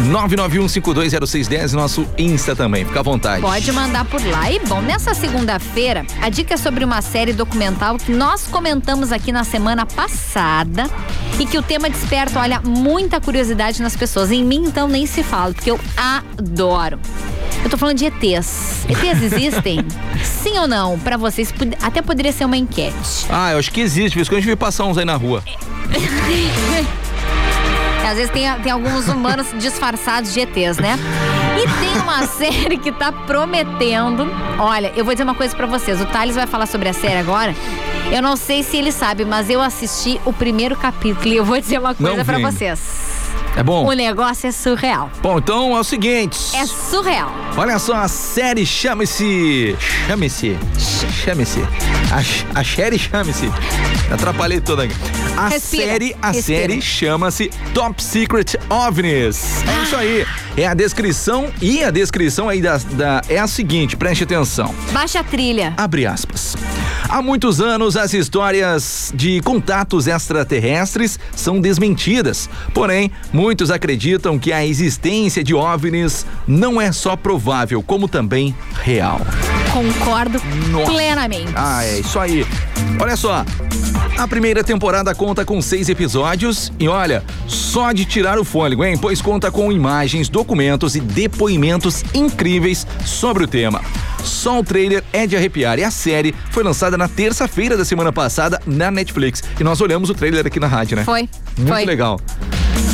991520610, 0.04 1.72
nosso 1.72 2.06
Insta 2.16 2.56
também. 2.56 2.84
Fica 2.84 3.00
à 3.00 3.02
vontade. 3.02 3.42
Pode 3.42 3.72
mandar 3.72 4.04
por 4.04 4.24
lá. 4.24 4.50
E 4.50 4.58
bom, 4.60 4.80
nessa 4.80 5.14
segunda-feira, 5.14 6.06
a 6.20 6.28
dica 6.28 6.54
é 6.54 6.56
sobre 6.56 6.84
uma 6.84 7.02
série 7.02 7.32
documental 7.32 7.98
que 7.98 8.12
nós 8.12 8.46
comentamos 8.46 9.12
aqui 9.12 9.32
na 9.32 9.44
semana 9.44 9.84
passada 9.84 10.88
e 11.38 11.46
que 11.46 11.58
o 11.58 11.62
tema 11.62 11.88
desperta, 11.88 12.38
olha, 12.38 12.60
muita 12.60 13.20
curiosidade 13.20 13.82
nas 13.82 13.96
pessoas. 13.96 14.30
Em 14.30 14.44
mim, 14.44 14.64
então, 14.66 14.88
nem 14.88 15.06
se 15.06 15.22
fala, 15.22 15.52
porque 15.52 15.70
eu 15.70 15.78
adoro. 15.96 16.98
Eu 17.62 17.68
tô 17.68 17.76
falando 17.76 17.98
de 17.98 18.06
ETs. 18.06 18.86
ETs 18.88 19.22
existem? 19.22 19.84
Sim 20.24 20.58
ou 20.58 20.66
não? 20.66 20.98
Pra 20.98 21.16
vocês, 21.16 21.52
até 21.82 22.00
poderia 22.00 22.32
ser 22.32 22.46
uma 22.46 22.56
enquete. 22.56 23.26
Ah, 23.28 23.52
eu 23.52 23.58
acho 23.58 23.70
que 23.70 23.80
existe, 23.80 24.14
por 24.14 24.22
isso 24.22 24.30
que 24.30 24.36
a 24.36 24.40
gente 24.40 24.48
vê 24.48 24.56
passar 24.56 24.84
uns 24.84 24.96
aí 24.96 25.04
na 25.04 25.16
rua. 25.16 25.42
Às 28.10 28.16
vezes 28.16 28.32
tem, 28.32 28.52
tem 28.60 28.72
alguns 28.72 29.06
humanos 29.06 29.46
disfarçados 29.58 30.34
de 30.34 30.40
ETs, 30.40 30.78
né? 30.78 30.98
E 31.56 31.80
tem 31.80 32.02
uma 32.02 32.26
série 32.28 32.76
que 32.76 32.90
tá 32.90 33.12
prometendo. 33.12 34.28
Olha, 34.58 34.92
eu 34.96 35.04
vou 35.04 35.14
dizer 35.14 35.22
uma 35.22 35.34
coisa 35.34 35.54
pra 35.54 35.66
vocês. 35.66 36.00
O 36.00 36.06
Thales 36.06 36.34
vai 36.34 36.46
falar 36.46 36.66
sobre 36.66 36.88
a 36.88 36.92
série 36.92 37.18
agora. 37.18 37.54
Eu 38.10 38.20
não 38.20 38.34
sei 38.34 38.64
se 38.64 38.76
ele 38.76 38.90
sabe, 38.90 39.24
mas 39.24 39.48
eu 39.48 39.60
assisti 39.60 40.20
o 40.24 40.32
primeiro 40.32 40.74
capítulo 40.74 41.28
e 41.28 41.36
eu 41.36 41.44
vou 41.44 41.60
dizer 41.60 41.78
uma 41.78 41.94
coisa 41.94 42.24
vi. 42.24 42.42
vocês. 42.42 43.29
É 43.60 43.62
bom? 43.62 43.86
O 43.86 43.92
negócio 43.92 44.46
é 44.48 44.52
surreal. 44.52 45.10
Bom, 45.20 45.36
então 45.36 45.76
é 45.76 45.80
o 45.80 45.84
seguinte. 45.84 46.56
É 46.56 46.64
surreal. 46.64 47.30
Olha 47.58 47.78
só, 47.78 47.94
a 47.94 48.08
série 48.08 48.64
chama-se. 48.64 49.76
Chame-se. 50.06 50.56
Chame-se. 51.22 51.60
A, 52.10 52.60
a 52.60 52.64
série 52.64 52.98
chame-se. 52.98 53.52
Atrapalhei 54.10 54.62
toda 54.62 54.84
aqui. 54.84 54.94
A 55.36 55.48
Respira, 55.48 55.84
série, 55.88 56.16
a 56.22 56.30
respira. 56.30 56.58
série 56.58 56.80
chama-se 56.80 57.50
Top 57.74 58.02
Secret 58.02 58.56
OVNIs. 58.70 59.62
É 59.68 59.82
isso 59.82 59.96
aí. 59.96 60.26
É 60.56 60.66
a 60.66 60.72
descrição 60.72 61.50
e 61.60 61.84
a 61.84 61.90
descrição 61.90 62.48
aí 62.48 62.62
da, 62.62 62.78
da 62.78 63.20
é 63.28 63.38
a 63.38 63.46
seguinte, 63.46 63.94
preste 63.94 64.24
atenção. 64.24 64.74
Baixa 64.90 65.20
a 65.20 65.24
trilha. 65.24 65.74
Abre 65.76 66.06
aspas. 66.06 66.56
Há 67.08 67.20
muitos 67.20 67.60
anos, 67.60 67.96
as 67.96 68.14
histórias 68.14 69.12
de 69.14 69.40
contatos 69.40 70.06
extraterrestres 70.06 71.18
são 71.34 71.60
desmentidas. 71.60 72.48
Porém, 72.72 73.10
muitos 73.32 73.49
acreditam 73.70 74.38
que 74.38 74.52
a 74.52 74.64
existência 74.64 75.42
de 75.42 75.54
OVNIs 75.54 76.24
não 76.46 76.80
é 76.80 76.92
só 76.92 77.16
provável, 77.16 77.82
como 77.82 78.06
também 78.06 78.54
real. 78.82 79.20
Concordo 79.72 80.40
Nossa. 80.70 80.90
plenamente. 80.90 81.52
Ah, 81.54 81.84
é 81.84 81.98
isso 82.00 82.18
aí. 82.18 82.46
Olha 83.00 83.16
só. 83.16 83.44
A 84.16 84.28
primeira 84.28 84.62
temporada 84.62 85.14
conta 85.14 85.44
com 85.44 85.62
seis 85.62 85.88
episódios 85.88 86.70
e 86.78 86.86
olha, 86.88 87.24
só 87.46 87.90
de 87.90 88.04
tirar 88.04 88.38
o 88.38 88.44
fôlego, 88.44 88.84
hein? 88.84 88.98
Pois 89.00 89.22
conta 89.22 89.50
com 89.50 89.72
imagens, 89.72 90.28
documentos 90.28 90.94
e 90.94 91.00
depoimentos 91.00 92.04
incríveis 92.12 92.86
sobre 93.04 93.44
o 93.44 93.48
tema. 93.48 93.80
Só 94.22 94.60
o 94.60 94.64
trailer 94.64 95.02
é 95.12 95.26
de 95.26 95.36
arrepiar 95.36 95.78
e 95.78 95.84
a 95.84 95.90
série 95.90 96.34
foi 96.50 96.62
lançada 96.62 96.98
na 96.98 97.08
terça-feira 97.08 97.76
da 97.76 97.84
semana 97.84 98.12
passada 98.12 98.60
na 98.66 98.90
Netflix. 98.90 99.42
E 99.58 99.64
nós 99.64 99.80
olhamos 99.80 100.10
o 100.10 100.14
trailer 100.14 100.46
aqui 100.46 100.60
na 100.60 100.66
rádio, 100.66 100.96
né? 100.96 101.04
Foi. 101.04 101.28
Muito 101.56 101.68
Foi. 101.68 101.84
legal. 101.84 102.20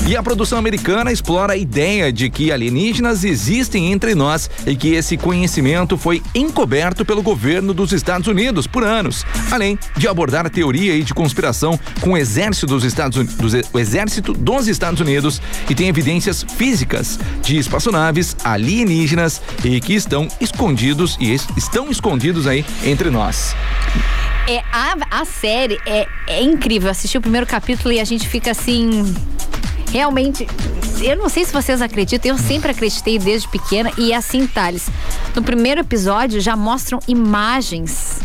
E 0.09 0.15
a 0.15 0.23
produção 0.23 0.57
americana 0.57 1.11
explora 1.11 1.55
a 1.55 1.57
ideia 1.57 2.13
de 2.13 2.31
que 2.31 2.53
alienígenas 2.53 3.25
existem 3.25 3.91
entre 3.93 4.15
nós 4.15 4.49
e 4.65 4.77
que 4.77 4.95
esse 4.95 5.17
conhecimento 5.17 5.99
foi 5.99 6.23
encoberto 6.33 7.05
pelo 7.05 7.23
governo 7.25 7.75
dos 7.75 7.91
Estados 7.93 8.29
Unidos 8.29 8.69
por 8.69 8.85
anos, 8.85 9.25
além 9.51 9.77
de 9.97 10.07
abordar 10.07 10.47
a 10.47 10.49
teoria 10.51 10.93
aí 10.93 11.03
de 11.03 11.13
conspiração 11.13 11.77
com 12.01 12.13
o 12.13 12.17
exército 12.17 12.69
dos 12.69 12.85
Estados 12.85 13.19
Unidos, 13.19 13.53
o 13.73 13.79
exército 13.81 14.33
dos 14.33 14.69
Estados 14.69 15.01
Unidos 15.01 15.43
e 15.69 15.75
tem 15.75 15.89
evidências 15.89 16.47
físicas 16.57 17.19
de 17.43 17.57
espaçonaves 17.59 18.37
alienígenas 18.45 19.43
e 19.65 19.81
que 19.81 19.95
estão 19.95 20.29
escondidos 20.41 21.17
e 21.21 21.33
es- 21.35 21.49
estão 21.57 21.91
escondidos 21.91 22.47
aí 22.47 22.65
entre 22.85 23.11
nós. 23.11 23.57
É, 24.49 24.63
a, 24.73 24.95
a 25.23 25.25
série 25.25 25.81
é, 25.85 26.07
é 26.29 26.41
incrível. 26.45 26.87
Eu 26.87 26.93
assisti 26.93 27.19
o 27.19 27.21
primeiro 27.21 27.45
capítulo 27.47 27.93
e 27.93 27.99
a 27.99 28.05
gente 28.05 28.29
fica 28.29 28.53
assim. 28.53 29.13
Realmente, 29.91 30.47
eu 31.01 31.17
não 31.17 31.29
sei 31.29 31.45
se 31.45 31.53
vocês 31.53 31.81
acreditam, 31.81 32.33
eu 32.33 32.39
sempre 32.39 32.71
acreditei 32.71 33.19
desde 33.19 33.49
pequena. 33.49 33.91
E 33.97 34.13
é 34.13 34.17
assim, 34.17 34.47
Thales, 34.47 34.89
no 35.35 35.43
primeiro 35.43 35.81
episódio 35.81 36.41
já 36.41 36.57
mostram 36.57 37.01
imagens 37.07 38.21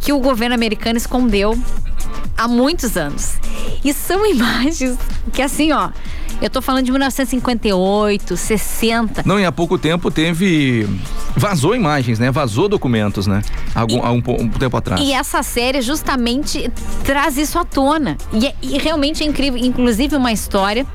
que 0.00 0.12
o 0.12 0.18
governo 0.18 0.54
americano 0.54 0.96
escondeu 0.96 1.58
há 2.36 2.48
muitos 2.48 2.96
anos. 2.96 3.34
E 3.84 3.92
são 3.92 4.24
imagens 4.28 4.98
que, 5.32 5.42
assim, 5.42 5.72
ó, 5.72 5.90
eu 6.44 6.50
tô 6.50 6.60
falando 6.62 6.84
de 6.84 6.90
1958, 6.92 8.36
60. 8.36 9.22
Não, 9.24 9.38
e 9.40 9.44
há 9.44 9.52
pouco 9.52 9.78
tempo 9.78 10.10
teve. 10.10 10.86
Vazou 11.36 11.74
imagens, 11.74 12.18
né? 12.18 12.30
Vazou 12.30 12.68
documentos, 12.68 13.26
né? 13.26 13.42
Algum, 13.74 14.02
há 14.04 14.12
um, 14.12 14.22
um 14.40 14.48
tempo 14.48 14.76
atrás. 14.76 15.00
E 15.00 15.12
essa 15.12 15.42
série 15.42 15.80
justamente 15.80 16.70
traz 17.02 17.36
isso 17.36 17.58
à 17.58 17.64
tona. 17.64 18.16
E, 18.32 18.46
é- 18.46 18.54
e 18.62 18.78
realmente 18.78 19.22
é 19.24 19.26
incrível. 19.26 19.58
Inclusive, 19.62 20.16
uma 20.16 20.32
história 20.32 20.86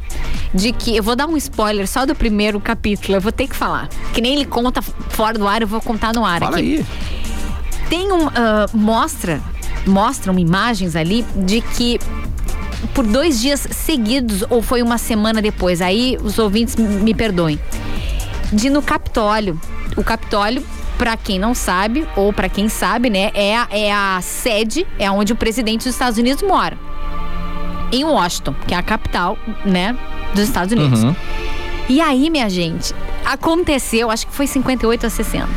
de 0.53 0.71
que. 0.71 0.95
Eu 0.95 1.03
vou 1.03 1.15
dar 1.15 1.27
um 1.27 1.35
spoiler 1.37 1.87
só 1.87 2.05
do 2.05 2.13
primeiro 2.15 2.59
capítulo, 2.59 3.17
eu 3.17 3.21
vou 3.21 3.31
ter 3.31 3.47
que 3.47 3.55
falar. 3.55 3.89
Que 4.13 4.21
nem 4.21 4.33
ele 4.35 4.45
conta 4.45 4.81
fora 4.81 5.37
do 5.37 5.47
ar, 5.47 5.61
eu 5.61 5.67
vou 5.67 5.81
contar 5.81 6.13
no 6.13 6.23
ar 6.25 6.39
Fala 6.39 6.57
aqui. 6.57 6.77
aí. 6.77 6.85
Tem 7.89 8.11
um. 8.11 8.27
ah, 8.27 8.67
mostra. 8.73 9.41
Mostram 9.87 10.37
imagens 10.37 10.95
ali 10.95 11.25
de 11.35 11.61
que 11.61 11.99
por 12.93 13.05
dois 13.05 13.39
dias 13.41 13.67
seguidos, 13.71 14.43
ou 14.49 14.61
foi 14.61 14.81
uma 14.81 14.97
semana 14.97 15.41
depois, 15.41 15.81
aí 15.81 16.17
os 16.21 16.39
ouvintes 16.39 16.75
me 16.75 17.13
perdoem, 17.13 17.59
de 18.51 18.69
no 18.69 18.81
Capitólio. 18.81 19.59
O 19.97 20.03
Capitólio, 20.03 20.65
pra 20.97 21.17
quem 21.17 21.39
não 21.39 21.53
sabe, 21.53 22.07
ou 22.15 22.31
pra 22.31 22.47
quem 22.47 22.69
sabe, 22.69 23.09
né, 23.09 23.31
é 23.33 23.57
a, 23.57 23.67
é 23.71 23.91
a 23.91 24.19
sede, 24.21 24.87
é 24.97 25.09
onde 25.09 25.33
o 25.33 25.35
presidente 25.35 25.85
dos 25.85 25.93
Estados 25.93 26.17
Unidos 26.17 26.41
mora. 26.43 26.77
Em 27.91 28.03
Washington, 28.03 28.53
que 28.67 28.73
é 28.73 28.77
a 28.77 28.83
capital, 28.83 29.37
né, 29.65 29.97
dos 30.33 30.43
Estados 30.43 30.71
Unidos. 30.71 31.03
Uhum. 31.03 31.15
E 31.89 31.99
aí, 31.99 32.29
minha 32.29 32.49
gente, 32.49 32.93
aconteceu, 33.25 34.11
acho 34.11 34.27
que 34.27 34.33
foi 34.33 34.45
58 34.45 35.07
a 35.07 35.09
60. 35.09 35.47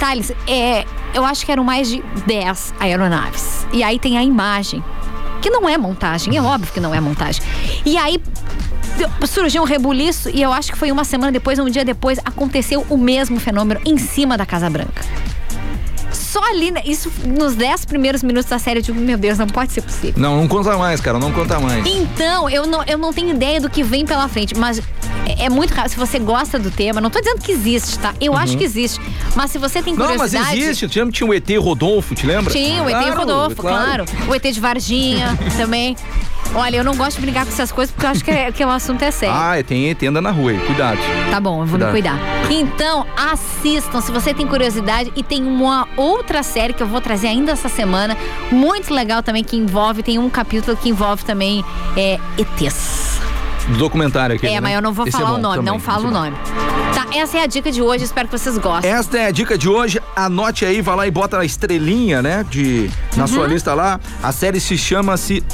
Thales, 0.00 0.32
é, 0.46 0.84
eu 1.14 1.24
acho 1.24 1.44
que 1.44 1.52
eram 1.52 1.64
mais 1.64 1.88
de 1.88 2.02
10 2.26 2.74
aeronaves. 2.80 3.66
E 3.72 3.82
aí 3.82 3.98
tem 3.98 4.18
a 4.18 4.22
imagem, 4.22 4.82
que 5.40 5.50
não 5.50 5.68
é 5.68 5.76
montagem, 5.78 6.36
é 6.36 6.42
óbvio 6.42 6.72
que 6.72 6.80
não 6.80 6.94
é 6.94 7.00
montagem. 7.00 7.42
E 7.84 7.96
aí 7.96 8.20
surgiu 9.26 9.62
um 9.62 9.64
rebuliço 9.64 10.28
e 10.30 10.42
eu 10.42 10.52
acho 10.52 10.72
que 10.72 10.78
foi 10.78 10.90
uma 10.90 11.04
semana 11.04 11.30
depois, 11.30 11.58
um 11.58 11.70
dia 11.70 11.84
depois, 11.84 12.18
aconteceu 12.24 12.84
o 12.88 12.96
mesmo 12.96 13.38
fenômeno 13.38 13.80
em 13.84 13.98
cima 13.98 14.36
da 14.36 14.44
Casa 14.44 14.68
Branca. 14.68 15.02
Só 16.12 16.42
ali, 16.50 16.70
né, 16.70 16.82
isso 16.84 17.10
nos 17.26 17.54
10 17.54 17.84
primeiros 17.84 18.22
minutos 18.22 18.48
da 18.48 18.58
série, 18.58 18.80
eu 18.80 18.82
digo, 18.82 19.00
meu 19.00 19.16
Deus, 19.16 19.38
não 19.38 19.46
pode 19.46 19.72
ser 19.72 19.82
possível. 19.82 20.14
Não, 20.16 20.36
não 20.36 20.48
conta 20.48 20.76
mais, 20.76 21.00
cara, 21.00 21.18
não 21.18 21.32
conta 21.32 21.58
mais. 21.58 21.86
Então, 21.86 22.48
eu 22.48 22.66
não, 22.66 22.82
eu 22.84 22.98
não 22.98 23.12
tenho 23.12 23.30
ideia 23.30 23.60
do 23.60 23.70
que 23.70 23.82
vem 23.82 24.04
pela 24.04 24.28
frente, 24.28 24.54
mas 24.56 24.80
é, 25.28 25.44
é 25.46 25.50
muito 25.50 25.72
raro. 25.74 25.88
Se 25.88 25.96
você 25.96 26.18
gosta 26.18 26.58
do 26.58 26.70
tema, 26.70 27.00
não 27.00 27.10
tô 27.10 27.18
dizendo 27.20 27.40
que 27.40 27.52
existe, 27.52 27.98
tá? 27.98 28.14
Eu 28.20 28.36
acho 28.36 28.56
que 28.56 28.64
existe. 28.64 29.00
Mas 29.34 29.50
se 29.50 29.58
você 29.58 29.82
tem 29.82 29.92
Uhum. 29.94 29.98
Não, 29.98 30.06
mas 30.16 30.30
curiosidade. 30.32 30.60
existe. 30.60 30.88
Tinha, 30.88 31.10
tinha 31.10 31.28
o 31.28 31.34
ET 31.34 31.48
Rodolfo, 31.58 32.14
te 32.14 32.26
lembra? 32.26 32.52
Tinha, 32.52 32.82
o 32.82 32.88
ET 32.88 32.96
Claro, 32.98 33.16
Rodolfo, 33.16 33.56
claro. 33.56 34.04
O 34.28 34.34
ET 34.34 34.42
de 34.42 34.60
Varginha 34.60 35.36
também. 35.56 35.96
Olha, 36.54 36.76
eu 36.78 36.84
não 36.84 36.96
gosto 36.96 37.16
de 37.16 37.22
brincar 37.22 37.44
com 37.44 37.52
essas 37.52 37.70
coisas 37.70 37.92
porque 37.92 38.06
eu 38.06 38.10
acho 38.10 38.24
que, 38.24 38.30
é, 38.30 38.50
que 38.50 38.64
o 38.64 38.70
assunto 38.70 39.02
é 39.02 39.10
sério. 39.10 39.34
Ah, 39.36 39.62
tem 39.62 39.90
ET, 39.90 40.02
anda 40.04 40.20
na 40.20 40.30
rua 40.30 40.50
aí, 40.52 40.58
cuidado. 40.58 40.98
Tá 41.30 41.38
bom, 41.40 41.60
eu 41.62 41.66
vou 41.66 41.78
me 41.78 41.84
Cuidado. 41.90 42.18
cuidar. 42.18 42.50
Então, 42.50 43.06
assistam, 43.16 44.00
se 44.00 44.10
você 44.10 44.32
tem 44.32 44.46
curiosidade. 44.46 45.12
E 45.14 45.22
tem 45.22 45.42
uma 45.42 45.86
outra 45.96 46.42
série 46.42 46.72
que 46.72 46.82
eu 46.82 46.86
vou 46.86 47.00
trazer 47.00 47.26
ainda 47.28 47.52
essa 47.52 47.68
semana, 47.68 48.16
muito 48.50 48.94
legal 48.94 49.22
também, 49.22 49.44
que 49.44 49.56
envolve, 49.56 50.02
tem 50.02 50.18
um 50.18 50.30
capítulo 50.30 50.76
que 50.76 50.88
envolve 50.88 51.22
também 51.24 51.62
é, 51.96 52.18
ETs. 52.38 53.07
Do 53.68 53.76
documentário 53.78 54.36
aqui. 54.36 54.46
É, 54.46 54.60
mas 54.60 54.74
eu 54.74 54.80
não 54.82 54.92
vou 54.92 55.06
Esse 55.06 55.16
é 55.16 55.20
falar 55.20 55.32
o 55.32 55.36
bom 55.36 55.42
nome, 55.42 55.56
também, 55.56 55.72
não 55.72 55.78
falo 55.80 56.04
o 56.04 56.06
é 56.06 56.10
bom. 56.10 56.18
nome. 56.20 56.36
Tá, 56.94 57.06
essa 57.14 57.38
é 57.38 57.42
a 57.42 57.46
dica 57.46 57.70
de 57.70 57.82
hoje, 57.82 58.04
espero 58.04 58.26
que 58.28 58.38
vocês 58.38 58.56
gostem. 58.58 58.90
Esta 58.90 59.18
é 59.18 59.26
a 59.26 59.30
dica 59.30 59.58
de 59.58 59.68
hoje. 59.68 60.00
Anote 60.16 60.64
aí, 60.64 60.80
vai 60.80 60.96
lá 60.96 61.06
e 61.06 61.10
bota 61.10 61.38
a 61.38 61.44
estrelinha, 61.44 62.22
né? 62.22 62.44
De, 62.48 62.90
na 63.16 63.22
Uhum. 63.24 63.28
sua 63.28 63.46
lista 63.46 63.74
lá. 63.74 64.00
A 64.22 64.32
série 64.32 64.58
se 64.58 64.76
chama-se 64.78 65.44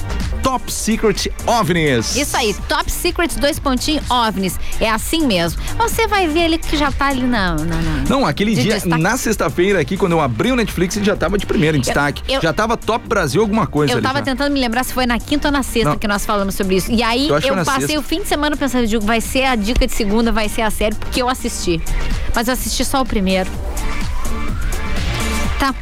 Top 0.44 0.70
Secret 0.70 1.32
OVNIs. 1.46 2.14
Isso 2.14 2.36
aí, 2.36 2.54
Top 2.68 2.88
Secret, 2.92 3.30
dois 3.40 3.58
pontinhos, 3.58 4.04
OVNIs. 4.10 4.60
É 4.78 4.88
assim 4.90 5.26
mesmo. 5.26 5.60
Você 5.78 6.06
vai 6.06 6.28
ver 6.28 6.44
ali 6.44 6.58
que 6.58 6.76
já 6.76 6.92
tá 6.92 7.06
ali 7.06 7.22
na. 7.22 7.54
na- 7.54 7.64
na- 7.64 8.04
Não, 8.08 8.26
aquele 8.26 8.54
de 8.54 8.62
dia, 8.62 8.74
destaque. 8.74 9.02
na 9.02 9.16
sexta-feira 9.16 9.80
aqui, 9.80 9.96
quando 9.96 10.12
eu 10.12 10.20
abri 10.20 10.52
o 10.52 10.56
Netflix, 10.56 10.96
ele 10.96 11.06
já 11.06 11.16
tava 11.16 11.38
de 11.38 11.46
primeiro 11.46 11.76
em 11.76 11.80
destaque. 11.80 12.22
eu- 12.30 12.42
já 12.42 12.52
tava 12.52 12.76
Top 12.76 13.08
Brasil 13.08 13.40
alguma 13.40 13.66
coisa 13.66 13.94
Eu 13.94 14.02
tava 14.02 14.18
já. 14.18 14.24
tentando 14.26 14.52
me 14.52 14.60
lembrar 14.60 14.84
se 14.84 14.92
foi 14.92 15.06
na 15.06 15.18
quinta 15.18 15.48
ou 15.48 15.52
na 15.52 15.62
sexta 15.62 15.90
Não. 15.90 15.96
que 15.98 16.06
nós 16.06 16.24
falamos 16.26 16.54
sobre 16.54 16.76
isso. 16.76 16.92
E 16.92 17.02
aí 17.02 17.26
Eu 17.28 17.38
eu 17.38 17.54
passei 17.64 17.86
sexta. 17.86 17.98
o 17.98 18.02
fim 18.02 18.20
de 18.20 18.28
semana 18.28 18.54
pensando, 18.56 18.86
digo, 18.86 19.04
vai 19.04 19.20
ser 19.22 19.44
a 19.46 19.56
dica 19.56 19.86
de 19.86 19.94
segunda, 19.94 20.30
vai 20.30 20.48
ser 20.48 20.60
a 20.62 20.70
série, 20.70 20.94
porque 20.94 21.22
eu 21.22 21.28
assisti. 21.28 21.80
Mas 22.34 22.48
eu 22.48 22.52
assisti 22.54 22.84
só 22.84 23.00
o 23.00 23.06
primeiro. 23.06 23.50
Tá, 25.58 25.74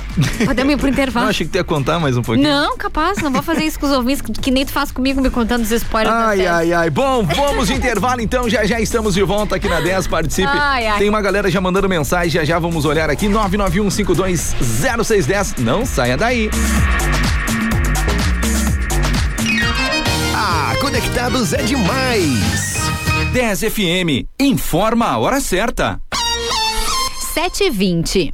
podemos 0.44 0.74
ir 0.74 0.76
pro 0.76 0.86
Não, 0.86 0.92
intervalo. 0.92 1.28
achei 1.28 1.46
que 1.46 1.52
tu 1.52 1.56
ia 1.56 1.64
contar 1.64 1.98
mais 1.98 2.16
um 2.16 2.22
pouquinho. 2.22 2.46
Não, 2.48 2.76
capaz, 2.76 3.18
não 3.22 3.32
vou 3.32 3.42
fazer 3.42 3.64
isso 3.64 3.78
com 3.80 3.86
os 3.86 3.92
ouvintes, 3.92 4.20
que, 4.20 4.32
que 4.32 4.50
nem 4.50 4.66
tu 4.66 4.72
faz 4.72 4.92
comigo 4.92 5.20
me 5.20 5.30
contando 5.30 5.62
os 5.62 5.70
spoilers 5.70 6.14
Ai, 6.14 6.46
ai, 6.46 6.72
ai. 6.72 6.90
Bom, 6.90 7.24
vamos 7.24 7.68
de 7.68 7.74
intervalo 7.74 8.20
então. 8.20 8.48
Já 8.48 8.64
já 8.66 8.80
estamos 8.80 9.14
de 9.14 9.22
volta 9.22 9.56
aqui 9.56 9.68
na 9.68 9.80
10. 9.80 10.06
Participe. 10.08 10.48
Ai, 10.52 10.86
ai. 10.86 10.98
Tem 10.98 11.08
uma 11.08 11.22
galera 11.22 11.50
já 11.50 11.60
mandando 11.60 11.88
mensagem. 11.88 12.30
Já 12.30 12.44
já 12.44 12.58
vamos 12.58 12.84
olhar 12.84 13.08
aqui. 13.10 13.26
991520610. 13.28 15.58
Não 15.58 15.86
saia 15.86 16.16
daí. 16.16 16.50
Ah, 20.34 20.74
conectados 20.80 21.52
é 21.52 21.62
demais. 21.62 22.76
10 23.32 23.60
FM. 23.72 24.26
Informa 24.38 25.06
a 25.06 25.18
hora 25.18 25.40
certa. 25.40 26.00
7h20. 27.34 28.32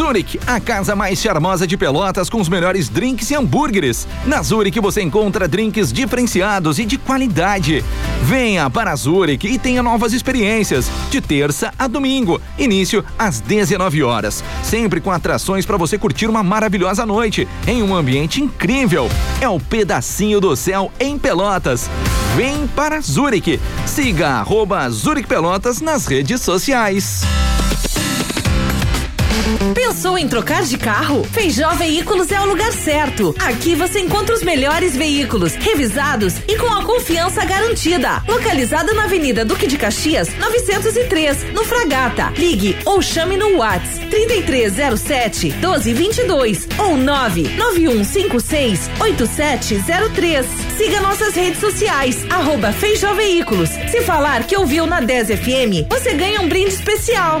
Zurich, 0.00 0.40
a 0.46 0.58
casa 0.58 0.96
mais 0.96 1.20
charmosa 1.20 1.66
de 1.66 1.76
Pelotas 1.76 2.30
com 2.30 2.40
os 2.40 2.48
melhores 2.48 2.88
drinks 2.88 3.30
e 3.30 3.34
hambúrgueres. 3.34 4.08
Na 4.24 4.42
Zurich 4.42 4.80
você 4.80 5.02
encontra 5.02 5.46
drinks 5.46 5.92
diferenciados 5.92 6.78
e 6.78 6.86
de 6.86 6.96
qualidade. 6.96 7.84
Venha 8.22 8.70
para 8.70 8.96
Zurich 8.96 9.46
e 9.46 9.58
tenha 9.58 9.82
novas 9.82 10.14
experiências, 10.14 10.90
de 11.10 11.20
terça 11.20 11.74
a 11.78 11.86
domingo, 11.86 12.40
início 12.58 13.04
às 13.18 13.40
19 13.40 14.02
horas. 14.02 14.42
Sempre 14.64 15.02
com 15.02 15.10
atrações 15.10 15.66
para 15.66 15.76
você 15.76 15.98
curtir 15.98 16.28
uma 16.28 16.42
maravilhosa 16.42 17.04
noite 17.04 17.46
em 17.66 17.82
um 17.82 17.94
ambiente 17.94 18.40
incrível. 18.40 19.06
É 19.38 19.50
o 19.50 19.60
pedacinho 19.60 20.40
do 20.40 20.56
céu 20.56 20.90
em 20.98 21.18
Pelotas. 21.18 21.90
Vem 22.34 22.66
para 22.68 23.02
Zurich. 23.02 23.60
Siga 23.84 24.28
arroba 24.28 24.88
Zurich 24.88 25.28
Pelotas 25.28 25.82
nas 25.82 26.06
redes 26.06 26.40
sociais. 26.40 27.22
Pensou 29.74 30.16
em 30.16 30.28
trocar 30.28 30.62
de 30.62 30.78
carro? 30.78 31.24
Feijó 31.24 31.70
Veículos 31.74 32.30
é 32.30 32.40
o 32.40 32.46
lugar 32.46 32.72
certo. 32.72 33.34
Aqui 33.38 33.74
você 33.74 34.00
encontra 34.00 34.34
os 34.34 34.42
melhores 34.42 34.96
veículos, 34.96 35.54
revisados 35.54 36.34
e 36.46 36.56
com 36.56 36.66
a 36.66 36.84
confiança 36.84 37.44
garantida. 37.44 38.22
Localizado 38.28 38.94
na 38.94 39.04
Avenida 39.04 39.44
Duque 39.44 39.66
de 39.66 39.76
Caxias, 39.76 40.28
903, 40.38 41.52
no 41.52 41.64
Fragata. 41.64 42.32
Ligue 42.36 42.76
ou 42.84 43.02
chame 43.02 43.36
no 43.36 43.58
Whats 43.58 43.98
3307 44.10 45.52
1222 45.52 46.68
ou 46.78 46.96
99156 46.96 48.90
8703. 49.00 50.46
Siga 50.76 51.00
nossas 51.00 51.34
redes 51.34 51.60
sociais, 51.60 52.24
arroba 52.30 52.72
Feijó 52.72 53.14
Veículos. 53.14 53.70
Se 53.90 54.00
falar 54.02 54.44
que 54.44 54.56
ouviu 54.56 54.86
na 54.86 55.00
10 55.00 55.28
FM, 55.28 55.88
você 55.88 56.14
ganha 56.14 56.40
um 56.40 56.48
brinde 56.48 56.74
especial. 56.74 57.40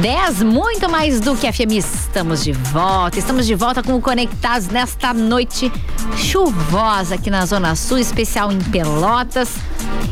10, 0.00 0.42
muito 0.44 0.88
mais 0.88 1.20
do 1.20 1.34
que 1.36 1.50
FM. 1.50 1.72
Estamos 1.72 2.44
de 2.44 2.52
volta. 2.52 3.18
Estamos 3.18 3.46
de 3.46 3.54
volta 3.54 3.82
com 3.82 3.94
o 3.96 4.00
Conectados 4.00 4.68
nesta 4.68 5.12
noite 5.12 5.72
chuvosa 6.16 7.16
aqui 7.16 7.30
na 7.30 7.44
Zona 7.44 7.74
Sul, 7.74 7.98
especial 7.98 8.52
em 8.52 8.58
Pelotas. 8.60 9.54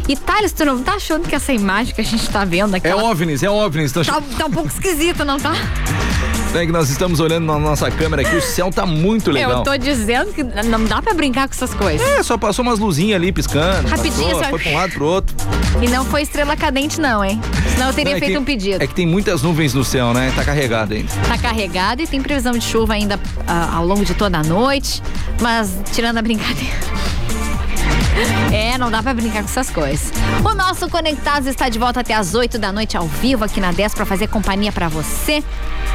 E 0.08 0.16
Thales, 0.16 0.52
tu 0.52 0.64
não 0.64 0.82
tá 0.82 0.94
achando 0.94 1.28
que 1.28 1.34
essa 1.34 1.52
imagem 1.52 1.94
que 1.94 2.00
a 2.00 2.04
gente 2.04 2.28
tá 2.28 2.44
vendo 2.44 2.74
aqui 2.74 2.86
É 2.86 2.90
ela 2.90 3.04
OVNIs, 3.04 3.42
é 3.42 3.50
OVNIs. 3.50 3.90
Então, 3.92 4.02
tá, 4.04 4.22
tá 4.38 4.46
um 4.46 4.50
pouco 4.50 4.68
esquisita, 4.68 5.24
não 5.24 5.38
tá? 5.38 5.52
É 6.54 6.64
que 6.64 6.72
nós 6.72 6.88
estamos 6.88 7.20
olhando 7.20 7.44
na 7.44 7.58
nossa 7.58 7.90
câmera 7.90 8.22
aqui, 8.22 8.34
o 8.34 8.40
céu 8.40 8.70
tá 8.70 8.86
muito 8.86 9.30
legal. 9.30 9.58
Eu 9.58 9.62
tô 9.62 9.76
dizendo 9.76 10.32
que 10.32 10.42
não 10.42 10.84
dá 10.86 11.02
pra 11.02 11.12
brincar 11.12 11.46
com 11.48 11.54
essas 11.54 11.74
coisas. 11.74 12.06
É, 12.06 12.22
só 12.22 12.38
passou 12.38 12.62
umas 12.64 12.78
luzinhas 12.78 13.16
ali 13.16 13.30
piscando. 13.30 13.86
Rapidinho, 13.88 14.28
passou, 14.30 14.42
só- 14.44 14.50
foi 14.50 14.58
pra 14.60 14.70
um 14.70 14.74
lado 14.74 14.92
pro 14.92 15.04
outro. 15.04 15.36
E 15.82 15.88
não 15.88 16.04
foi 16.04 16.22
estrela 16.22 16.56
cadente, 16.56 17.00
não, 17.00 17.22
hein? 17.24 17.38
Senão 17.74 17.88
eu 17.88 17.92
teria 17.92 18.12
Não, 18.12 18.16
é 18.16 18.20
feito 18.20 18.32
que- 18.32 18.38
um 18.38 18.44
pedido. 18.44 18.82
É 18.82 18.86
que 18.86 18.94
tem 18.94 19.06
muitas 19.06 19.42
nuvens 19.42 19.74
no 19.74 19.84
céu, 19.84 20.14
né? 20.14 20.32
Tá 20.34 20.42
carregado 20.44 20.94
ainda. 20.94 21.12
Tá 21.28 21.36
carregado 21.36 22.00
e 22.02 22.06
tem 22.06 22.20
previsão 22.22 22.52
de 22.52 22.62
chuva 22.64 22.94
ainda 22.94 23.20
ah, 23.46 23.76
ao 23.76 23.86
longo 23.86 24.04
de 24.04 24.14
toda 24.14 24.38
a 24.38 24.42
noite. 24.42 25.02
Mas 25.40 25.70
tirando 25.92 26.16
a 26.18 26.22
brincadeira. 26.22 26.74
É, 28.52 28.78
não 28.78 28.90
dá 28.90 29.02
pra 29.02 29.12
brincar 29.12 29.42
com 29.42 29.48
essas 29.48 29.70
coisas. 29.70 30.12
O 30.44 30.54
nosso 30.54 30.88
Conectados 30.88 31.46
está 31.46 31.68
de 31.68 31.78
volta 31.78 32.00
até 32.00 32.14
as 32.14 32.34
8 32.34 32.58
da 32.58 32.72
noite 32.72 32.96
ao 32.96 33.06
vivo 33.06 33.44
aqui 33.44 33.60
na 33.60 33.72
10 33.72 33.94
pra 33.94 34.06
fazer 34.06 34.28
companhia 34.28 34.72
pra 34.72 34.88
você, 34.88 35.42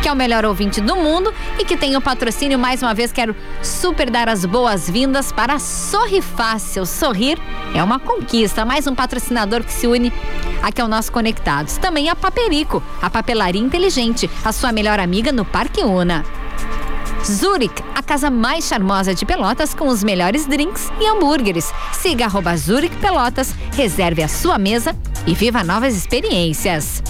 que 0.02 0.08
é 0.08 0.12
o 0.12 0.16
melhor 0.16 0.46
ouvinte 0.46 0.80
do 0.82 0.96
mundo 0.96 1.34
e 1.58 1.66
que 1.66 1.76
tem 1.76 1.96
o 1.96 2.02
patrocínio. 2.02 2.60
Mais 2.60 2.82
uma 2.82 2.94
vez, 2.94 3.12
quero 3.12 3.36
super 3.64 4.10
dar 4.10 4.30
as 4.30 4.46
boas-vindas 4.46 5.32
para 5.32 5.58
Sorri 5.58 6.22
Fácil. 6.22 6.86
Sorrir 6.86 7.40
é 7.74 7.84
uma 7.84 8.00
conquista. 8.00 8.66
Mais 8.66 8.86
um 8.86 8.94
patrocinador 8.94 9.64
que 9.64 9.72
se 9.72 9.88
une 9.88 10.14
aqui 10.62 10.82
ao 10.82 10.88
nosso 10.88 11.12
Conectados. 11.12 11.78
Também 11.78 12.10
a 12.10 12.16
Paperico, 12.16 12.84
a 13.02 13.10
papelaria 13.10 13.62
inteligente, 13.62 14.30
a 14.46 14.52
sua 14.52 14.72
melhor 14.72 15.00
amiga 15.00 15.32
no 15.32 15.44
Parque 15.44 15.82
Una. 15.82 16.24
Zurich, 17.26 17.84
a 17.96 18.02
casa 18.02 18.30
mais 18.30 18.66
charmosa 18.66 19.14
de 19.14 19.26
Pelotas 19.26 19.74
com 19.74 19.88
os 19.88 20.04
melhores 20.04 20.46
drinks 20.46 20.92
e 21.00 21.08
hambúrgueres. 21.08 21.72
Siga 21.94 22.26
arroba 22.26 22.56
Zurich 22.58 22.96
Pelotas, 22.98 23.54
reserve 23.74 24.24
a 24.24 24.28
sua 24.28 24.58
mesa 24.58 24.96
e 25.28 25.34
viva 25.34 25.64
novas 25.64 25.96
experiências. 25.96 27.02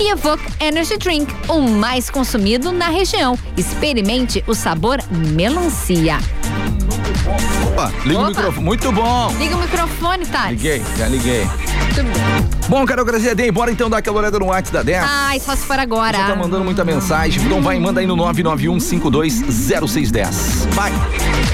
E 0.00 0.10
Evoque 0.10 0.44
Energy 0.60 0.96
Drink, 0.96 1.32
o 1.48 1.60
mais 1.60 2.10
consumido 2.10 2.72
na 2.72 2.88
região. 2.88 3.38
Experimente 3.56 4.42
o 4.46 4.54
sabor 4.54 4.98
melancia. 5.10 6.18
Opa, 7.66 7.92
liga 8.04 8.18
o 8.18 8.22
Opa. 8.22 8.28
microfone. 8.30 8.64
Muito 8.64 8.92
bom. 8.92 9.34
Liga 9.38 9.56
o 9.56 9.60
microfone, 9.60 10.26
Thales. 10.26 10.50
Liguei, 10.62 10.82
já 10.96 11.08
liguei. 11.08 11.46
Bom, 12.68 12.84
Carol 12.86 13.04
Graziadei, 13.04 13.50
bora 13.52 13.70
então 13.70 13.88
dar 13.88 13.98
aquela 13.98 14.18
olhada 14.18 14.36
no 14.38 14.46
WhatsApp 14.46 14.72
da 14.72 14.82
10. 14.82 15.04
Ai, 15.06 15.38
só 15.38 15.54
se 15.54 15.64
for 15.64 15.78
agora. 15.78 16.18
Você 16.18 16.24
tá 16.24 16.34
mandando 16.36 16.64
muita 16.64 16.84
mensagem, 16.84 17.42
então 17.44 17.62
vai, 17.62 17.78
manda 17.78 18.00
aí 18.00 18.06
no 18.06 18.16
991520610. 18.16 20.66
Vai. 20.72 20.92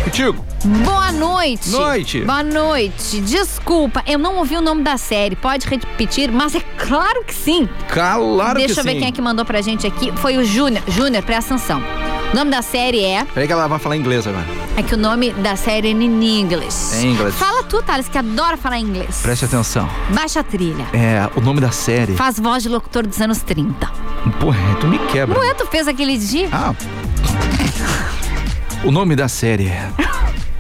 Contigo. 0.05 0.45
Boa 0.85 1.13
noite. 1.13 1.69
Noite. 1.71 2.21
Boa 2.23 2.43
noite. 2.43 3.21
Desculpa, 3.21 4.03
eu 4.07 4.19
não 4.19 4.37
ouvi 4.37 4.57
o 4.57 4.61
nome 4.61 4.83
da 4.83 4.97
série. 4.97 5.37
Pode 5.37 5.67
repetir? 5.67 6.31
Mas 6.33 6.55
é 6.55 6.61
claro 6.79 7.23
que 7.25 7.35
sim. 7.35 7.69
Claro 7.89 8.55
Deixa 8.55 8.75
que 8.75 8.81
eu 8.81 8.85
ver 8.85 8.93
sim. 8.93 8.99
quem 9.01 9.09
é 9.09 9.13
que 9.13 9.21
mandou 9.21 9.45
pra 9.45 9.61
gente 9.61 9.87
aqui. 9.87 10.11
Foi 10.17 10.39
o 10.39 10.45
Júnior. 10.45 10.83
Júnior, 10.89 11.23
presta 11.23 11.55
atenção. 11.55 11.83
O 12.33 12.37
nome 12.37 12.51
da 12.51 12.63
série 12.63 13.03
é. 13.05 13.25
Peraí 13.25 13.47
que 13.47 13.53
ela 13.53 13.67
vai 13.67 13.79
falar 13.79 13.97
inglês 13.97 14.25
agora. 14.27 14.47
É 14.77 14.83
que 14.83 14.95
o 14.95 14.97
nome 14.97 15.33
da 15.33 15.57
série 15.57 15.89
é 15.89 15.91
in 15.91 16.41
English. 16.41 16.95
É 16.95 17.03
inglês. 17.03 17.35
Fala 17.35 17.65
tu, 17.65 17.83
Thales, 17.83 18.09
que 18.09 18.17
adora 18.17 18.57
falar 18.57 18.79
inglês. 18.79 19.19
Preste 19.21 19.47
atenção. 19.47 19.89
Baixa 20.11 20.41
a 20.41 20.45
trilha. 20.45 20.87
É, 20.93 21.29
o 21.37 21.41
nome 21.41 21.61
da 21.61 21.73
série. 21.73 22.15
Faz 22.15 22.39
voz 22.39 22.63
de 22.63 22.69
locutor 22.69 23.05
dos 23.07 23.21
anos 23.21 23.39
30. 23.43 23.85
Porra, 24.39 24.59
tu 24.81 24.87
me 24.87 24.99
quebra. 25.09 25.39
Ué, 25.39 25.55
tu 25.55 25.67
fez 25.67 25.89
aquele 25.89 26.17
dia? 26.17 26.49
Ah. 26.53 26.73
O 28.85 28.93
nome 28.93 29.17
da 29.17 29.29
série 29.29 29.67
é 29.69 29.91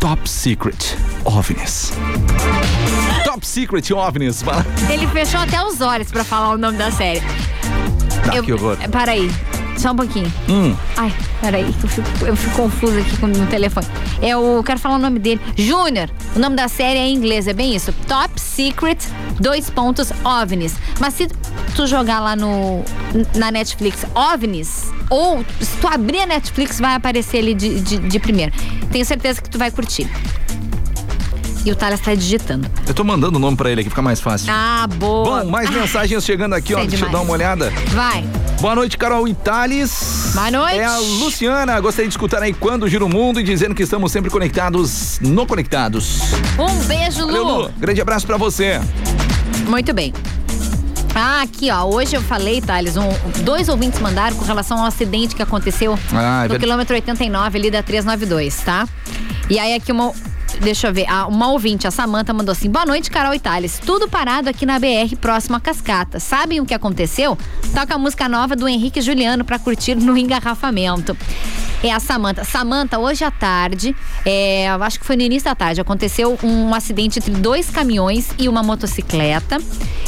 Top 0.00 0.28
Secret 0.28 0.96
OVNIs. 1.24 1.92
Top 3.24 3.46
Secret 3.46 3.92
OVNIs. 3.92 4.42
Fala. 4.42 4.66
Ele 4.90 5.06
fechou 5.06 5.38
até 5.40 5.62
os 5.62 5.80
olhos 5.80 6.10
pra 6.10 6.24
falar 6.24 6.50
o 6.54 6.58
nome 6.58 6.76
da 6.76 6.90
série. 6.90 7.22
Ah, 8.26 8.42
que 8.42 8.52
horror. 8.52 8.76
é, 8.80 8.88
Peraí, 8.88 9.30
só 9.76 9.92
um 9.92 9.96
pouquinho. 9.96 10.32
Hum. 10.48 10.74
Ai, 10.96 11.12
peraí, 11.40 11.74
eu 11.82 11.88
fico, 11.88 12.26
eu 12.26 12.36
fico 12.36 12.56
confusa 12.56 13.00
aqui 13.00 13.16
com 13.16 13.26
no 13.26 13.46
telefone. 13.46 13.86
É 14.20 14.36
o. 14.36 14.62
Quero 14.62 14.78
falar 14.78 14.96
o 14.96 14.98
nome 14.98 15.18
dele. 15.18 15.40
Júnior. 15.56 16.10
O 16.34 16.38
nome 16.38 16.56
da 16.56 16.68
série 16.68 16.98
é 16.98 17.06
em 17.06 17.14
inglês, 17.14 17.46
é 17.46 17.52
bem 17.52 17.74
isso. 17.74 17.92
Top 18.06 18.40
Secret, 18.40 18.98
dois 19.40 19.70
pontos, 19.70 20.12
OVNIs. 20.24 20.74
Mas 20.98 21.14
se 21.14 21.28
tu 21.74 21.86
jogar 21.86 22.20
lá 22.20 22.36
no. 22.36 22.84
na 23.34 23.50
Netflix 23.50 24.04
OVNIs, 24.14 24.92
ou 25.08 25.44
se 25.60 25.76
tu 25.78 25.88
abrir 25.88 26.20
a 26.20 26.26
Netflix, 26.26 26.78
vai 26.78 26.94
aparecer 26.94 27.38
ali 27.38 27.54
de, 27.54 27.80
de, 27.80 27.98
de 27.98 28.18
primeiro. 28.18 28.52
Tenho 28.92 29.04
certeza 29.04 29.40
que 29.40 29.50
tu 29.50 29.58
vai 29.58 29.70
curtir. 29.70 30.08
E 31.64 31.70
o 31.70 31.76
Thales 31.76 32.00
tá 32.00 32.14
digitando. 32.14 32.66
Eu 32.86 32.94
tô 32.94 33.04
mandando 33.04 33.36
o 33.36 33.38
nome 33.40 33.56
pra 33.56 33.70
ele 33.70 33.82
aqui, 33.82 33.90
fica 33.90 34.00
mais 34.00 34.18
fácil. 34.20 34.48
Ah, 34.50 34.86
boa. 34.96 35.42
Bom, 35.44 35.50
mais 35.50 35.68
Ah, 35.68 35.72
mensagens 35.72 36.24
chegando 36.24 36.54
aqui, 36.54 36.74
ó. 36.74 36.78
sei 36.78 36.88
Deixa 36.88 37.04
eu 37.04 37.08
demais. 37.08 37.12
dar 37.26 37.28
uma 37.28 37.32
olhada. 37.36 37.70
Vai. 37.88 38.24
Boa 38.60 38.74
noite, 38.74 38.96
Carol 38.96 39.28
Itales. 39.28 40.30
Boa 40.34 40.50
noite. 40.50 40.78
É 40.78 40.84
a 40.86 40.98
Luciana. 40.98 41.78
Gostaria 41.80 42.08
de 42.08 42.14
escutar 42.14 42.42
aí 42.42 42.54
quando 42.54 42.88
gira 42.88 43.04
o 43.04 43.08
mundo 43.08 43.40
e 43.40 43.42
dizendo 43.42 43.74
que 43.74 43.82
estamos 43.82 44.10
sempre 44.10 44.30
conectados 44.30 45.18
no 45.20 45.46
Conectados. 45.46 46.20
Um 46.58 46.82
beijo, 46.84 47.26
Valeu, 47.26 47.44
Lu. 47.44 47.60
Lu. 47.64 47.70
Grande 47.78 48.00
abraço 48.00 48.26
pra 48.26 48.36
você. 48.38 48.80
Muito 49.66 49.92
bem. 49.92 50.14
Ah, 51.14 51.42
aqui, 51.42 51.70
ó. 51.70 51.84
Hoje 51.84 52.14
eu 52.16 52.22
falei, 52.22 52.60
Thales, 52.60 52.96
um, 52.96 53.08
dois 53.42 53.68
ouvintes 53.68 54.00
mandaram 54.00 54.34
com 54.36 54.44
relação 54.44 54.78
ao 54.78 54.86
acidente 54.86 55.34
que 55.34 55.42
aconteceu 55.42 55.98
Ah, 56.12 56.16
é 56.16 56.18
no 56.34 56.40
verdade. 56.40 56.60
quilômetro 56.60 56.94
89 56.94 57.58
ali 57.58 57.70
da 57.70 57.82
392, 57.82 58.56
tá? 58.62 58.88
E 59.48 59.58
aí 59.58 59.74
aqui 59.74 59.90
uma. 59.92 60.12
Deixa 60.60 60.88
eu 60.88 60.92
ver, 60.92 61.06
uma 61.28 61.52
ouvinte, 61.52 61.86
a 61.86 61.90
Samanta, 61.90 62.32
mandou 62.32 62.52
assim: 62.52 62.70
Boa 62.70 62.84
noite, 62.84 63.10
Carol 63.10 63.38
Thales. 63.38 63.78
Tudo 63.84 64.08
parado 64.08 64.48
aqui 64.48 64.66
na 64.66 64.78
BR, 64.78 65.16
próximo 65.20 65.56
à 65.56 65.60
cascata. 65.60 66.18
Sabem 66.18 66.60
o 66.60 66.66
que 66.66 66.74
aconteceu? 66.74 67.36
Toca 67.74 67.94
a 67.94 67.98
música 67.98 68.28
nova 68.28 68.56
do 68.56 68.68
Henrique 68.68 69.00
Juliano 69.00 69.44
pra 69.44 69.58
curtir 69.58 69.94
no 69.94 70.16
engarrafamento. 70.16 71.16
É 71.82 71.90
a 71.92 71.98
Samanta. 71.98 72.44
Samanta, 72.44 72.98
hoje 72.98 73.24
à 73.24 73.30
tarde, 73.30 73.96
é, 74.26 74.68
acho 74.68 75.00
que 75.00 75.06
foi 75.06 75.16
no 75.16 75.22
início 75.22 75.46
da 75.48 75.54
tarde, 75.54 75.80
aconteceu 75.80 76.38
um 76.42 76.74
acidente 76.74 77.18
entre 77.18 77.30
dois 77.32 77.70
caminhões 77.70 78.28
e 78.38 78.50
uma 78.50 78.62
motocicleta. 78.62 79.56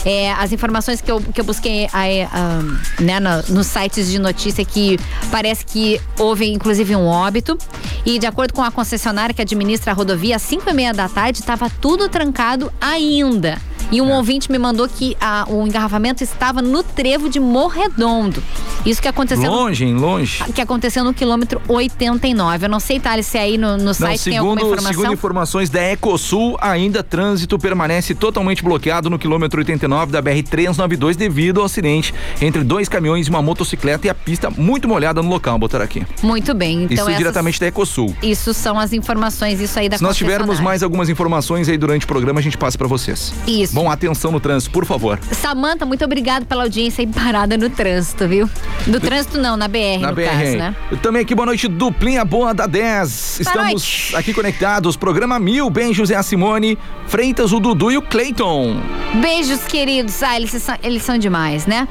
É, 0.04 0.32
as 0.32 0.52
informações 0.52 1.00
que 1.00 1.10
eu, 1.10 1.18
que 1.20 1.40
eu 1.40 1.44
busquei 1.44 1.88
aí, 1.92 2.22
ah, 2.30 2.60
né, 3.00 3.18
no- 3.18 3.54
nos 3.54 3.68
sites 3.68 4.10
de 4.10 4.18
notícia 4.18 4.62
que 4.66 4.98
parece 5.30 5.64
que 5.64 5.98
houve 6.18 6.46
inclusive 6.52 6.94
um 6.94 7.06
óbito. 7.06 7.56
E 8.04 8.18
de 8.18 8.26
acordo 8.26 8.52
com 8.52 8.62
a 8.62 8.70
concessionária 8.70 9.34
que 9.34 9.40
administra 9.40 9.92
a 9.92 9.94
rodovia, 9.94 10.36
às 10.36 10.42
5 10.42 10.68
e 10.68 10.74
meia 10.74 10.92
da 10.92 11.08
tarde 11.08 11.38
estava 11.40 11.70
tudo 11.70 12.06
trancado 12.08 12.70
ainda. 12.80 13.58
E 13.92 14.00
um 14.00 14.10
ouvinte 14.12 14.50
me 14.50 14.58
mandou 14.58 14.88
que 14.88 15.16
ah, 15.20 15.44
o 15.48 15.66
engarrafamento 15.66 16.24
estava 16.24 16.60
no 16.62 16.82
trevo 16.82 17.28
de 17.28 17.38
Morredondo. 17.38 18.42
Isso 18.84 19.00
que 19.00 19.06
aconteceu 19.06 19.50
Longe, 19.50 19.84
hein? 19.84 19.94
Longe. 19.94 20.42
que 20.54 20.60
aconteceu 20.60 21.04
no 21.04 21.12
quilômetro 21.14 21.60
89. 21.68 22.64
Eu 22.66 22.68
não 22.70 22.80
sei, 22.80 22.98
Thales, 22.98 23.26
se 23.26 23.38
aí 23.38 23.56
no, 23.58 23.76
no 23.76 23.84
Não, 23.84 23.94
site 23.94 24.24
tem 24.24 24.38
alguma 24.38 24.56
segundo, 24.56 24.72
informação. 24.72 24.92
segundo 25.00 25.12
informações 25.12 25.70
da 25.70 25.82
Ecosul, 25.82 26.56
ainda 26.60 27.02
trânsito 27.02 27.58
permanece 27.58 28.14
totalmente 28.14 28.62
bloqueado 28.64 29.08
no 29.10 29.18
quilômetro 29.18 29.60
89 29.60 30.10
da 30.10 30.22
BR-392 30.22 31.14
devido 31.14 31.60
ao 31.60 31.66
acidente 31.66 32.14
entre 32.40 32.64
dois 32.64 32.88
caminhões 32.88 33.26
e 33.26 33.30
uma 33.30 33.42
motocicleta 33.42 34.06
e 34.06 34.10
a 34.10 34.14
pista 34.14 34.50
muito 34.50 34.88
molhada 34.88 35.22
no 35.22 35.28
local. 35.28 35.58
Botar 35.58 35.82
aqui. 35.82 36.02
Muito 36.22 36.54
bem. 36.54 36.84
Então 36.84 36.94
Isso 36.94 37.02
essas- 37.04 37.16
diretamente 37.18 37.60
da 37.60 37.66
Ecosul. 37.66 38.14
Isso 38.22 38.54
são 38.54 38.78
as 38.78 38.92
informações, 38.92 39.60
isso 39.60 39.78
aí 39.78 39.88
da 39.88 39.96
Se 39.98 40.02
nós 40.02 40.16
tivermos 40.16 40.58
mais 40.60 40.82
algumas 40.82 41.08
informações 41.08 41.68
aí 41.68 41.76
durante 41.78 42.04
o 42.04 42.08
programa, 42.08 42.40
a 42.40 42.42
gente 42.42 42.56
passa 42.58 42.76
pra 42.78 42.88
vocês. 42.88 43.32
Isso. 43.46 43.74
Bom, 43.74 43.81
atenção 43.90 44.30
no 44.30 44.40
trânsito, 44.40 44.72
por 44.72 44.84
favor. 44.84 45.18
Samanta, 45.32 45.84
muito 45.86 46.04
obrigado 46.04 46.44
pela 46.46 46.64
audiência 46.64 47.02
e 47.02 47.06
parada 47.06 47.56
no 47.56 47.68
trânsito, 47.70 48.26
viu? 48.28 48.48
No 48.86 49.00
trânsito 49.00 49.38
não, 49.38 49.56
na 49.56 49.68
BR, 49.68 49.98
Na 50.00 50.08
no 50.10 50.14
BR. 50.14 50.24
caso, 50.24 50.56
né? 50.56 50.76
Também 51.02 51.22
aqui, 51.22 51.34
boa 51.34 51.46
noite, 51.46 51.68
duplinha 51.68 52.24
boa 52.24 52.52
da 52.54 52.66
10. 52.66 53.38
Boa 53.42 53.48
Estamos 53.48 53.72
noite. 53.72 54.16
aqui 54.16 54.34
conectados. 54.34 54.96
Programa 54.96 55.38
Mil, 55.38 55.68
bem 55.70 55.92
José 55.94 56.14
a 56.14 56.22
Simone, 56.22 56.76
Freitas, 57.06 57.52
o 57.52 57.60
Dudu 57.60 57.90
e 57.90 57.96
o 57.96 58.02
Cleiton. 58.02 58.76
Beijos, 59.20 59.60
queridos. 59.64 60.22
Ah, 60.22 60.36
eles 60.36 60.50
são, 60.50 60.76
eles 60.82 61.02
são 61.02 61.18
demais, 61.18 61.66
né? 61.66 61.86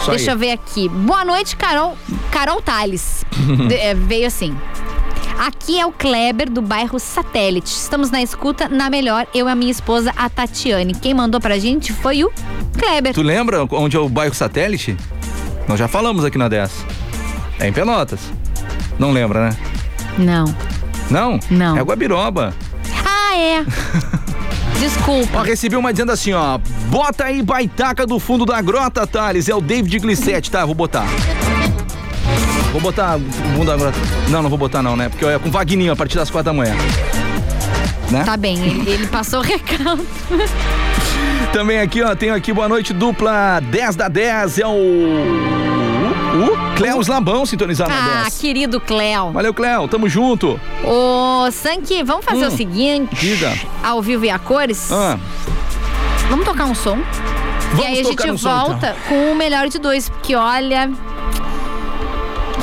Isso 0.00 0.10
Deixa 0.10 0.30
aí. 0.30 0.34
eu 0.34 0.38
ver 0.38 0.50
aqui. 0.52 0.88
Boa 0.88 1.24
noite, 1.24 1.56
Carol. 1.56 1.96
Carol 2.30 2.60
Tales. 2.62 3.24
De- 3.68 3.74
é, 3.74 3.94
veio 3.94 4.26
assim. 4.26 4.54
Aqui 5.38 5.78
é 5.78 5.84
o 5.84 5.92
Kleber 5.92 6.50
do 6.50 6.62
bairro 6.62 6.98
Satélite. 6.98 7.66
Estamos 7.66 8.10
na 8.10 8.22
escuta 8.22 8.68
na 8.68 8.88
melhor, 8.88 9.26
eu 9.34 9.48
e 9.48 9.50
a 9.50 9.54
minha 9.54 9.70
esposa, 9.70 10.12
a 10.16 10.28
Tatiane. 10.28 10.94
Quem 10.94 11.12
mandou 11.12 11.40
pra 11.40 11.58
gente 11.58 11.92
foi 11.92 12.24
o 12.24 12.32
Kleber. 12.78 13.12
Tu 13.12 13.22
lembra 13.22 13.66
onde 13.70 13.96
é 13.96 14.00
o 14.00 14.08
bairro 14.08 14.34
Satélite? 14.34 14.96
Nós 15.68 15.78
já 15.78 15.88
falamos 15.88 16.24
aqui 16.24 16.38
na 16.38 16.48
10. 16.48 16.70
É 17.58 17.68
em 17.68 17.72
Pelotas. 17.72 18.20
Não 18.98 19.10
lembra, 19.10 19.50
né? 19.50 19.56
Não. 20.18 20.54
Não? 21.10 21.40
Não. 21.50 21.76
É 21.76 21.82
Guabiroba. 21.82 22.54
Ah, 23.04 23.36
é. 23.36 23.64
Desculpa. 24.78 25.38
Ó, 25.38 25.42
recebi 25.42 25.76
uma 25.76 25.92
dizendo 25.92 26.12
assim, 26.12 26.32
ó. 26.32 26.58
Bota 26.88 27.24
aí 27.24 27.42
baitaca 27.42 28.06
do 28.06 28.18
fundo 28.18 28.44
da 28.44 28.60
grota, 28.60 29.06
Thales. 29.06 29.48
É 29.48 29.54
o 29.54 29.60
David 29.60 29.98
Glissette, 29.98 30.50
tá? 30.50 30.64
Vou 30.64 30.74
botar. 30.74 31.06
Vou 32.74 32.80
botar 32.80 33.16
o 33.16 33.20
fundo 33.54 33.66
da 33.66 33.76
grota. 33.76 33.96
Não, 34.28 34.42
não 34.42 34.50
vou 34.50 34.58
botar 34.58 34.82
não, 34.82 34.96
né? 34.96 35.08
Porque 35.08 35.24
é 35.24 35.38
com 35.38 35.48
Vagninho 35.48 35.92
a 35.92 35.96
partir 35.96 36.16
das 36.16 36.28
quatro 36.28 36.46
da 36.46 36.52
manhã. 36.52 36.74
Né? 38.10 38.24
Tá 38.24 38.36
bem, 38.36 38.56
ele, 38.58 38.90
ele 38.90 39.06
passou 39.06 39.38
o 39.38 39.42
recado. 39.42 40.04
Também 41.52 41.78
aqui, 41.78 42.02
ó, 42.02 42.16
tenho 42.16 42.34
aqui 42.34 42.52
boa 42.52 42.68
noite 42.68 42.92
dupla 42.92 43.60
10 43.60 43.94
da 43.94 44.08
10. 44.08 44.58
É 44.58 44.66
o. 44.66 44.70
O 46.34 46.74
Cleus 46.76 47.06
Labão 47.06 47.46
sintonizado 47.46 47.90
na 47.90 47.96
Ah, 47.96 48.22
10. 48.24 48.38
querido 48.40 48.80
Cléo. 48.80 49.30
Valeu, 49.30 49.54
Cléo. 49.54 49.86
Tamo 49.86 50.08
junto. 50.08 50.58
Ô, 50.82 51.48
Sanky, 51.52 52.02
vamos 52.02 52.24
fazer 52.24 52.46
Hum. 52.46 52.48
o 52.48 52.56
seguinte. 52.56 53.14
Diga. 53.14 53.52
Ao 53.84 54.02
vivo 54.02 54.24
e 54.24 54.30
a 54.30 54.38
cores. 54.40 54.90
Ah, 54.90 55.16
Vamos 56.28 56.44
tocar 56.44 56.64
um 56.64 56.74
som? 56.74 56.98
Vamos 57.70 57.84
e 57.84 57.86
aí 57.86 58.00
a 58.00 58.02
gente 58.02 58.30
um 58.30 58.36
som, 58.36 58.48
então. 58.48 58.66
volta 58.70 58.96
com 59.08 59.30
o 59.30 59.36
melhor 59.36 59.68
de 59.68 59.78
dois, 59.78 60.08
porque 60.08 60.34
olha. 60.34 60.90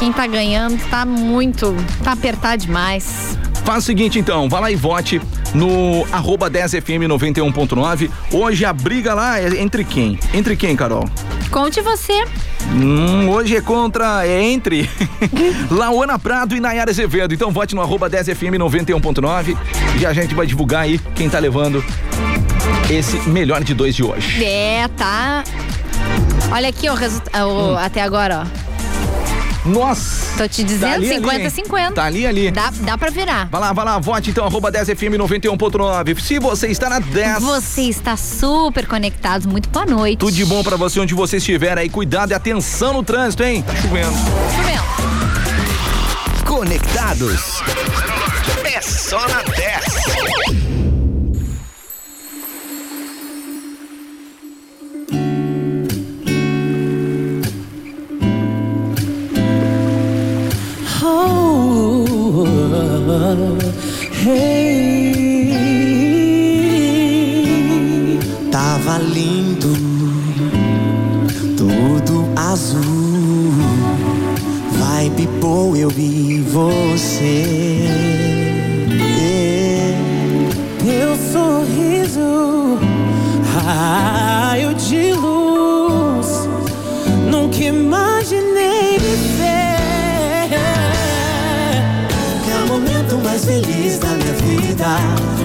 Quem 0.01 0.11
tá 0.11 0.25
ganhando 0.25 0.83
tá 0.89 1.05
muito. 1.05 1.75
tá 2.03 2.13
apertado 2.13 2.63
demais. 2.63 3.37
Faz 3.63 3.83
o 3.83 3.85
seguinte 3.85 4.17
então, 4.17 4.49
vá 4.49 4.59
lá 4.59 4.71
e 4.71 4.75
vote 4.75 5.21
no 5.53 6.03
arroba 6.11 6.49
10FM 6.49 7.05
91.9. 7.07 8.09
Hoje 8.33 8.65
a 8.65 8.73
briga 8.73 9.13
lá 9.13 9.39
é 9.39 9.61
entre 9.61 9.83
quem? 9.83 10.17
Entre 10.33 10.55
quem, 10.55 10.75
Carol? 10.75 11.07
Conte 11.51 11.81
você. 11.81 12.25
Hum, 12.71 13.29
hoje 13.29 13.55
é 13.55 13.61
contra, 13.61 14.25
é 14.25 14.41
entre 14.41 14.89
Lauana 15.69 16.17
Prado 16.17 16.55
e 16.55 16.59
Nayara 16.59 16.89
Azevedo. 16.89 17.35
Então 17.35 17.51
vote 17.51 17.75
no 17.75 17.81
arroba 17.83 18.09
10FM 18.09 18.57
91.9 18.57 19.55
e 19.99 20.03
a 20.07 20.13
gente 20.13 20.33
vai 20.33 20.47
divulgar 20.47 20.81
aí 20.81 20.99
quem 21.13 21.29
tá 21.29 21.37
levando 21.37 21.85
esse 22.89 23.17
melhor 23.29 23.63
de 23.63 23.75
dois 23.75 23.95
de 23.95 24.03
hoje. 24.03 24.43
É, 24.43 24.87
tá. 24.97 25.43
Olha 26.51 26.69
aqui 26.69 26.89
o 26.89 26.95
resultado. 26.95 27.47
Hum. 27.47 27.77
Até 27.77 28.01
agora, 28.01 28.47
ó. 28.47 28.60
Nossa! 29.65 30.37
Tô 30.37 30.47
te 30.47 30.63
dizendo, 30.63 30.89
Tá 30.89 30.93
ali, 30.93 31.05
ali, 31.11 31.15
50 31.15 31.39
hein? 31.41 31.49
50. 31.49 31.91
Tá 31.93 32.03
ali, 32.05 32.25
ali. 32.25 32.51
Dá, 32.51 32.71
dá 32.81 32.97
pra 32.97 33.11
virar. 33.11 33.47
Vai 33.49 33.61
lá, 33.61 33.73
vai 33.73 33.85
lá, 33.85 33.99
vote 33.99 34.31
então, 34.31 34.45
arroba 34.45 34.71
10FM 34.71 35.17
91.9. 35.17 36.19
Se 36.19 36.39
você 36.39 36.67
está 36.67 36.89
na 36.89 36.99
10. 36.99 37.41
Você 37.43 37.81
está 37.83 38.17
super 38.17 38.87
conectado. 38.87 39.47
Muito 39.47 39.69
boa 39.69 39.85
noite. 39.85 40.17
Tudo 40.19 40.31
de 40.31 40.45
bom 40.45 40.63
pra 40.63 40.75
você 40.77 40.99
onde 40.99 41.13
você 41.13 41.37
estiver 41.37 41.77
aí. 41.77 41.89
Cuidado 41.89 42.31
e 42.31 42.33
atenção 42.33 42.93
no 42.93 43.03
trânsito, 43.03 43.43
hein? 43.43 43.61
Tá 43.61 43.75
chovendo. 43.75 44.11
Chovendo. 44.55 44.81
Conectados. 46.45 47.61
É 48.65 48.81
só 48.81 49.19
na 49.27 49.41
10. 49.43 49.60
Tava 68.51 68.97
lindo, 68.97 69.73
todo 71.57 72.29
azul. 72.35 73.53
Vai 74.79 75.09
boa 75.39 75.77
eu 75.77 75.89
vi 75.89 76.41
você. 76.41 77.87
Teu 80.83 81.15
sorriso, 81.31 82.77
raio 83.53 84.73
de 84.73 85.13
luz, 85.13 86.47
não 87.29 87.49
queima. 87.49 88.00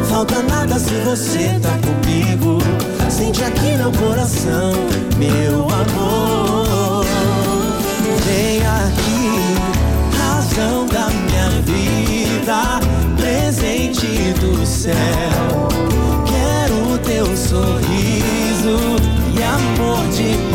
Falta 0.08 0.42
nada 0.44 0.78
se 0.78 0.94
você 1.04 1.60
tá 1.60 1.78
comigo. 1.86 2.58
Sente 3.10 3.44
aqui 3.44 3.72
no 3.72 3.92
coração, 3.92 4.72
meu 5.18 5.64
amor. 5.64 7.04
Vem 8.24 8.60
aqui, 8.66 10.16
razão 10.16 10.86
da 10.86 11.10
minha 11.10 11.50
vida, 11.66 12.80
presente 13.18 14.32
do 14.40 14.64
céu. 14.64 14.94
Quero 16.24 16.98
teu 17.00 17.26
sorriso 17.36 18.96
e 19.38 19.42
amor 19.42 20.08
de 20.08 20.45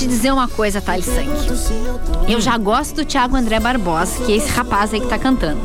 te 0.00 0.06
dizer 0.06 0.32
uma 0.32 0.48
coisa, 0.48 0.80
Thales 0.80 1.04
Sank. 1.04 1.28
Eu 2.26 2.40
já 2.40 2.56
gosto 2.56 2.96
do 2.96 3.04
Thiago 3.04 3.36
André 3.36 3.60
Barbosa, 3.60 4.24
que 4.24 4.32
é 4.32 4.36
esse 4.36 4.48
rapaz 4.48 4.94
aí 4.94 5.00
que 5.00 5.06
tá 5.06 5.18
cantando. 5.18 5.60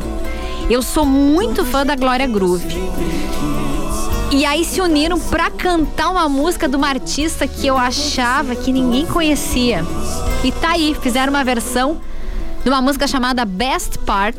Eu 0.68 0.82
sou 0.82 1.06
muito 1.06 1.64
fã 1.64 1.86
da 1.86 1.96
Glória 1.96 2.26
Groove. 2.26 2.66
E 4.30 4.44
aí 4.44 4.62
se 4.62 4.78
uniram 4.82 5.18
pra 5.18 5.50
cantar 5.50 6.10
uma 6.10 6.28
música 6.28 6.68
de 6.68 6.76
uma 6.76 6.88
artista 6.88 7.48
que 7.48 7.66
eu 7.66 7.78
achava 7.78 8.54
que 8.54 8.70
ninguém 8.72 9.06
conhecia. 9.06 9.82
E 10.44 10.52
tá 10.52 10.72
aí, 10.72 10.94
fizeram 11.00 11.32
uma 11.32 11.42
versão 11.42 11.98
de 12.62 12.68
uma 12.68 12.82
música 12.82 13.06
chamada 13.06 13.42
Best 13.46 13.98
Part, 14.00 14.38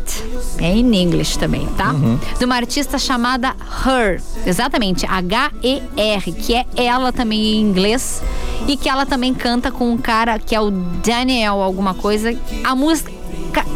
é 0.60 0.76
em 0.76 1.02
inglês 1.02 1.38
também, 1.38 1.66
tá? 1.78 1.96
De 2.38 2.46
uma 2.46 2.56
artista 2.56 3.00
chamada 3.00 3.56
Her, 3.84 4.22
exatamente, 4.46 5.08
H-E-R, 5.08 6.32
que 6.34 6.54
é 6.54 6.66
ela 6.76 7.12
também 7.14 7.40
em 7.40 7.62
inglês 7.62 8.22
e 8.68 8.76
que 8.78 8.90
ela 8.90 9.06
também 9.06 9.34
canta 9.34 9.72
com 9.72 9.90
um 9.92 9.98
cara 9.98 10.38
que 10.40 10.54
é 10.56 10.62
o 10.62 10.70
Daniel 10.70 11.62
alguma 11.62 11.94
coisa. 11.94 12.36
A 12.64 12.76
música 12.76 13.12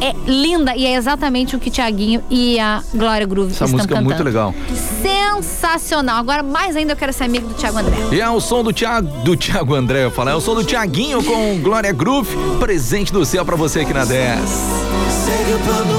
é 0.02 0.14
linda 0.30 0.76
e 0.76 0.86
é 0.86 0.94
exatamente 0.96 1.56
o 1.56 1.60
que 1.60 1.72
Tiaguinho 1.72 2.22
e 2.30 2.60
a 2.60 2.84
Glória 2.94 3.26
Groove 3.26 3.52
Essa 3.54 3.66
estão 3.66 3.78
música 3.78 3.94
é 3.94 3.98
cantando. 3.98 4.10
muito 4.10 4.24
legal. 4.24 4.54
Sensacional. 5.02 6.18
Agora 6.18 6.44
mais 6.44 6.76
ainda 6.76 6.94
eu 6.94 6.98
quero 6.98 7.14
ser 7.14 7.24
amigo 7.24 7.48
do 7.48 7.54
Thiago 7.56 7.80
André. 7.80 7.96
E 8.12 8.22
é 8.22 8.30
o 8.30 8.40
som 8.40 8.64
do 8.64 8.72
Thiago, 8.74 9.08
do 9.24 9.36
Thiago 9.36 9.74
André, 9.74 10.06
eu 10.06 10.12
falar, 10.12 10.32
é 10.32 10.36
o 10.36 10.42
som 10.42 10.54
do 10.54 10.64
Tiaguinho 10.64 11.24
com 11.24 11.60
Glória 11.62 11.92
Groove, 11.92 12.36
presente 12.60 13.12
do 13.12 13.26
céu 13.26 13.44
pra 13.46 13.56
você 13.56 13.80
aqui 13.82 13.94
na 13.94 14.06
10. 14.06 14.40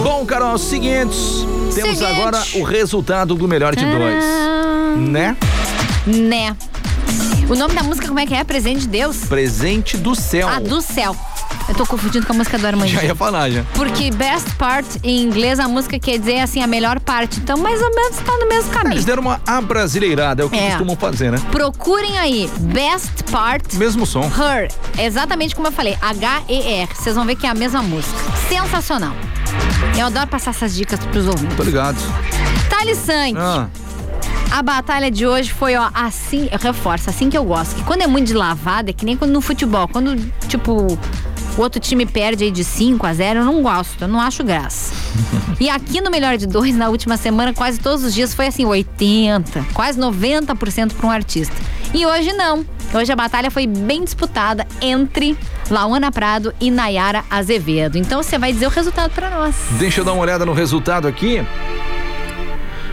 Bom, 0.03 0.25
Carol, 0.27 0.59
seguintes, 0.59 1.45
temos 1.75 1.99
Seguinte. 1.99 2.05
agora 2.05 2.43
o 2.55 2.63
resultado 2.63 3.35
do 3.35 3.49
melhor 3.49 3.75
de 3.75 3.85
dois, 3.85 4.25
né? 4.99 5.37
Né? 6.07 6.57
O 7.49 7.55
nome 7.55 7.75
da 7.75 7.83
música 7.83 8.07
como 8.09 8.19
é 8.19 8.27
que 8.27 8.35
é? 8.35 8.43
Presente 8.45 8.81
de 8.83 8.89
Deus? 8.89 9.17
Presente 9.25 9.97
do 9.97 10.15
céu. 10.15 10.49
Ah, 10.49 10.59
do 10.59 10.81
céu. 10.81 11.15
Eu 11.69 11.75
tô 11.75 11.85
confundindo 11.87 12.27
com 12.27 12.33
a 12.33 12.37
música 12.37 12.59
do 12.59 12.67
Armandinho. 12.67 12.99
Já 13.01 13.05
ia 13.07 13.15
falar, 13.15 13.51
já. 13.51 13.63
Porque 13.75 14.11
best 14.11 14.51
part 14.55 14.89
em 15.05 15.23
inglês 15.23 15.61
a 15.61 15.69
música 15.69 15.99
quer 15.99 16.19
dizer 16.19 16.41
assim 16.41 16.63
a 16.63 16.67
melhor 16.67 16.99
parte. 16.99 17.39
Então 17.41 17.59
mais 17.59 17.81
ou 17.83 17.95
menos 17.95 18.17
tá 18.17 18.33
no 18.39 18.49
mesmo 18.49 18.71
caminho. 18.71 18.95
Eles 18.95 19.05
deram 19.05 19.23
uma 19.23 19.41
abrasileirada, 19.47 20.43
é 20.43 20.47
o 20.47 20.51
que 20.51 20.59
É. 20.59 20.71
costumam 20.71 20.97
fazer, 20.97 21.31
né? 21.31 21.39
Procurem 21.51 22.19
aí 22.19 22.51
best 22.61 23.23
part 23.31 23.77
Mesmo 23.77 24.07
som. 24.07 24.23
Her, 24.25 24.71
exatamente 24.99 25.55
como 25.55 25.69
eu 25.69 25.73
falei, 25.73 25.97
H-E-R. 26.01 26.89
Vocês 26.95 27.15
vão 27.15 27.25
ver 27.27 27.37
que 27.37 27.47
é 27.47 27.51
a 27.51 27.55
mesma 27.55 27.83
música. 27.83 28.17
Sensacional. 28.49 29.13
Eu 29.99 30.07
adoro 30.07 30.27
passar 30.27 30.51
essas 30.51 30.75
dicas 30.75 30.99
pros 31.07 31.27
ouvintes. 31.27 31.57
Tô 31.57 31.63
ligado. 31.63 31.99
Thales 32.71 32.99
Sank, 32.99 33.37
Ah, 33.39 33.69
a 34.53 34.61
batalha 34.61 35.11
de 35.11 35.27
hoje 35.27 35.51
foi, 35.51 35.75
ó, 35.77 35.89
assim, 35.95 36.47
eu 36.53 36.59
reforço, 36.59 37.09
assim 37.09 37.31
que 37.31 37.39
eu 37.39 37.43
gosto. 37.43 37.75
Que 37.75 37.85
quando 37.85 38.03
é 38.03 38.07
muito 38.07 38.27
de 38.27 38.35
lavada, 38.35 38.91
é 38.91 38.93
que 38.93 39.03
nem 39.03 39.17
quando 39.17 39.31
no 39.31 39.41
futebol. 39.41 39.89
Quando, 39.89 40.15
tipo, 40.47 40.73
o 41.57 41.61
outro 41.61 41.81
time 41.81 42.05
perde 42.05 42.45
aí 42.45 42.51
de 42.51 42.63
5 42.63 43.07
a 43.07 43.15
0, 43.15 43.39
eu 43.41 43.45
não 43.47 43.63
gosto, 43.63 44.03
eu 44.03 44.09
não 44.09 44.21
acho 44.21 44.45
graça. 44.45 44.93
E 45.61 45.71
aqui 45.71 46.01
no 46.01 46.11
Melhor 46.11 46.37
de 46.37 46.45
Dois, 46.45 46.75
na 46.75 46.89
última 46.89 47.17
semana, 47.17 47.55
quase 47.55 47.79
todos 47.79 48.03
os 48.03 48.13
dias 48.13 48.35
foi 48.35 48.49
assim, 48.49 48.65
80, 48.65 49.65
quase 49.73 49.97
90% 49.97 50.93
para 50.95 51.07
um 51.07 51.11
artista. 51.11 51.55
E 51.95 52.05
hoje 52.05 52.33
não. 52.33 52.67
Hoje 52.93 53.13
a 53.13 53.17
batalha 53.17 53.49
foi 53.49 53.69
bem 53.69 54.03
disputada 54.03 54.67
entre 54.81 55.39
Lauana 55.71 56.11
Prado 56.11 56.53
e 56.61 56.69
Nayara 56.69 57.25
Azevedo. 57.31 57.97
Então 57.97 58.25
você 58.25 58.39
vai 58.39 58.53
dizer 58.53 58.67
o 58.67 58.71
resultado 58.71 59.13
para 59.13 59.31
nós. 59.31 59.55
deixa 59.79 60.01
eu 60.01 60.05
dar 60.05 60.15
uma 60.15 60.23
olhada 60.23 60.45
no 60.45 60.53
resultado 60.53 61.07
aqui. 61.07 61.41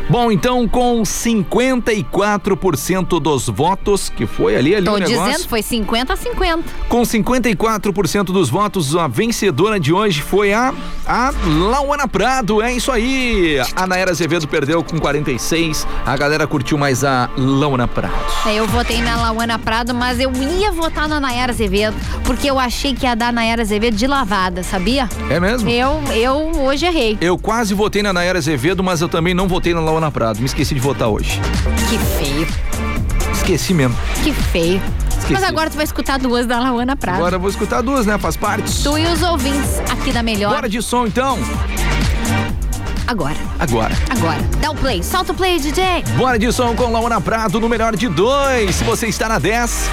Bom, 0.10 0.32
então 0.32 0.68
com 0.68 1.04
54% 1.04 3.20
dos 3.20 3.48
votos, 3.48 4.10
que 4.10 4.26
foi 4.26 4.56
ali, 4.56 4.76
ali 4.76 4.86
Tô 4.86 4.96
o 4.96 4.98
negócio. 4.98 5.32
dizendo, 5.32 5.48
foi 5.50 5.62
50 5.62 6.14
a 6.14 6.16
50. 6.16 6.64
Com 6.88 7.02
54% 7.04 8.24
dos 8.26 8.50
votos, 8.50 8.96
a 8.96 9.08
vencedora 9.08 9.80
de 9.80 9.94
hoje 9.94 10.22
foi 10.22 10.52
a, 10.52 10.74
a 11.08 11.32
Lauana 11.70 12.08
Prado. 12.08 12.62
É 12.62 12.74
isso 12.74 12.92
aí. 12.92 13.58
A 13.76 13.86
Naera 13.86 14.12
Azevedo 14.12 14.48
perdeu 14.48 14.84
com 14.84 15.00
46. 15.00 15.86
A 16.06 16.18
galera 16.18 16.48
curtiu 16.48 16.78
mais 16.78 17.04
a 17.04 17.30
Lauana 17.38 17.88
Prado. 17.88 18.14
É, 18.48 18.56
Eu 18.56 18.68
votei 18.68 19.02
na 19.02 19.16
Lauana 19.16 19.60
Prado, 19.60 19.94
mas 19.94 20.20
eu 20.20 20.32
ia 20.34 20.72
votar 20.72 21.08
na 21.08 21.20
Nayara 21.20 21.52
Azevedo, 21.52 21.96
porque 22.24 22.50
eu 22.50 22.60
achei 22.60 22.94
que 22.96 23.06
ia 23.06 23.16
dar 23.16 23.32
Nayara 23.32 23.62
Azevedo 23.62 23.96
de 23.96 24.08
lavada, 24.08 24.64
sabia? 24.64 25.08
É 25.30 25.40
mesmo? 25.40 25.70
Eu, 25.70 26.02
eu 26.16 26.52
hoje 26.64 26.86
errei. 26.86 27.18
Eu 27.22 27.38
quase 27.38 27.74
votei 27.74 28.02
na 28.02 28.12
Naera 28.12 28.40
Azevedo, 28.40 28.84
mas 28.84 29.02
eu 29.02 29.10
também 29.10 29.34
não 29.34 29.48
votei 29.48 29.74
na 29.74 29.80
Lauana 29.82 29.99
Prado. 30.10 30.40
Me 30.40 30.46
esqueci 30.46 30.74
de 30.74 30.80
votar 30.80 31.10
hoje. 31.10 31.40
Que 31.90 31.98
feio, 31.98 32.48
Esqueci 33.34 33.74
mesmo. 33.74 33.96
que 34.24 34.32
feio. 34.32 34.82
Esqueci. 35.10 35.34
Mas 35.34 35.44
agora 35.44 35.70
tu 35.70 35.76
vai 35.76 35.84
escutar 35.84 36.18
duas 36.18 36.48
da 36.48 36.60
Lauana 36.60 36.96
Prado. 36.96 37.18
Agora 37.18 37.36
eu 37.36 37.40
vou 37.40 37.50
escutar 37.50 37.82
duas, 37.82 38.06
né? 38.06 38.18
Faz 38.18 38.38
parte. 38.38 38.84
Tu 38.84 38.98
e 38.98 39.06
os 39.08 39.22
ouvintes 39.22 39.80
aqui 39.92 40.12
da 40.14 40.24
Melhor. 40.24 40.54
Bora 40.56 40.70
de 40.70 40.82
som 40.82 41.06
então. 41.06 41.38
Agora, 43.06 43.36
Agora. 43.60 43.96
agora. 44.10 44.40
Dá 44.62 44.70
o 44.72 44.76
play, 44.76 45.02
solta 45.04 45.32
o 45.32 45.36
play, 45.36 45.60
DJ. 45.60 46.04
Bora 46.16 46.38
de 46.38 46.52
som 46.54 46.76
com 46.76 46.92
Lauana 46.92 47.20
Prado 47.20 47.60
no 47.60 47.68
melhor 47.68 47.96
de 47.96 48.08
dois. 48.08 48.76
Se 48.76 48.84
você 48.84 49.08
está 49.08 49.28
na 49.28 49.40
10. 49.40 49.90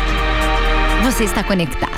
Você 1.05 1.25
está 1.25 1.43
conectado. 1.43 1.91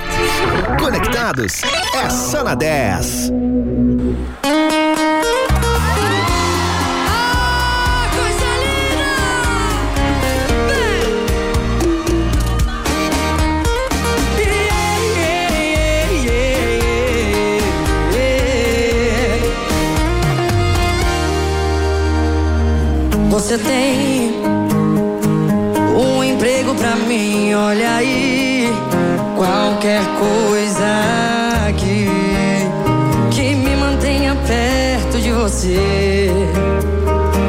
Conectados 0.81 1.63
é 1.95 2.09
só 2.11 2.45
na 2.45 2.55
10. 2.55 3.33
Você 23.39 23.57
tem 23.57 24.33
um 25.97 26.25
emprego 26.25 26.75
pra 26.75 26.97
mim, 26.97 27.55
olha 27.55 27.95
aí. 27.95 28.69
Qualquer 29.37 30.03
coisa 30.19 30.85
aqui 31.69 32.09
que 33.31 33.55
me 33.55 33.77
mantenha 33.77 34.35
perto 34.35 35.21
de 35.21 35.31
você. 35.31 36.29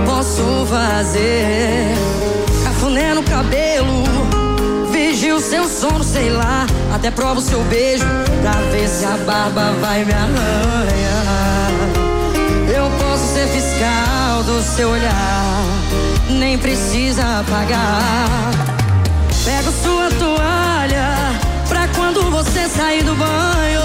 Posso 0.06 0.68
fazer 0.70 1.96
cafuné 2.64 3.16
no 3.16 3.24
cabelo, 3.24 4.04
vigio 4.92 5.40
seu 5.40 5.68
sono, 5.68 6.04
sei 6.04 6.30
lá. 6.30 6.68
Até 6.94 7.10
provo 7.10 7.42
seu 7.42 7.64
beijo 7.64 8.06
pra 8.44 8.52
ver 8.72 8.88
se 8.88 9.06
a 9.06 9.18
barba 9.26 9.74
vai 9.82 10.06
me 10.06 10.14
arranhar. 10.14 11.72
Eu 12.72 12.88
posso 13.00 13.26
ser 13.34 13.48
fiscal 13.48 14.44
do 14.44 14.62
seu 14.62 14.90
olhar, 14.90 15.64
nem 16.30 16.58
precisa 16.58 17.44
pagar. 17.50 18.52
Pego 19.44 19.72
sua 19.72 20.10
toalha 20.12 21.10
pra 21.68 21.88
quando 21.90 22.30
você 22.30 22.68
sair 22.70 23.04
do 23.04 23.16
banho. 23.16 23.82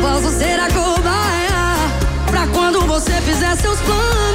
Posso 0.00 0.30
ser 0.38 0.58
a 0.60 0.68
cobaia 0.68 1.76
pra 2.30 2.46
quando 2.48 2.80
você 2.86 3.20
fizer 3.22 3.56
seus 3.56 3.80
planos. 3.80 4.25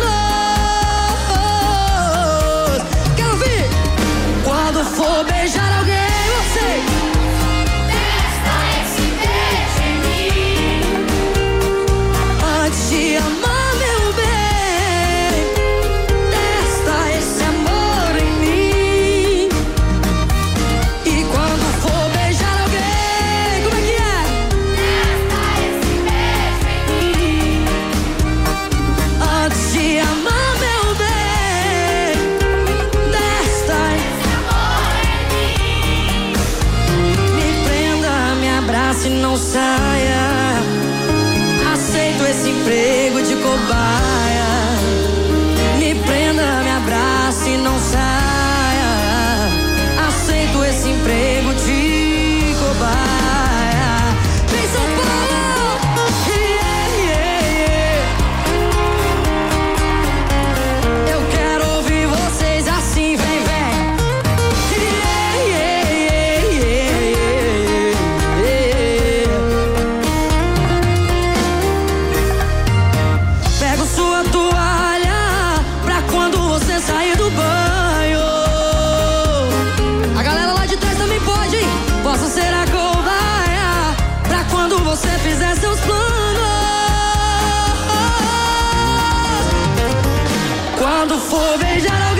Quando 91.31 91.47
for 91.47 91.57
beijar 91.59 92.01
alguém, 92.01 92.10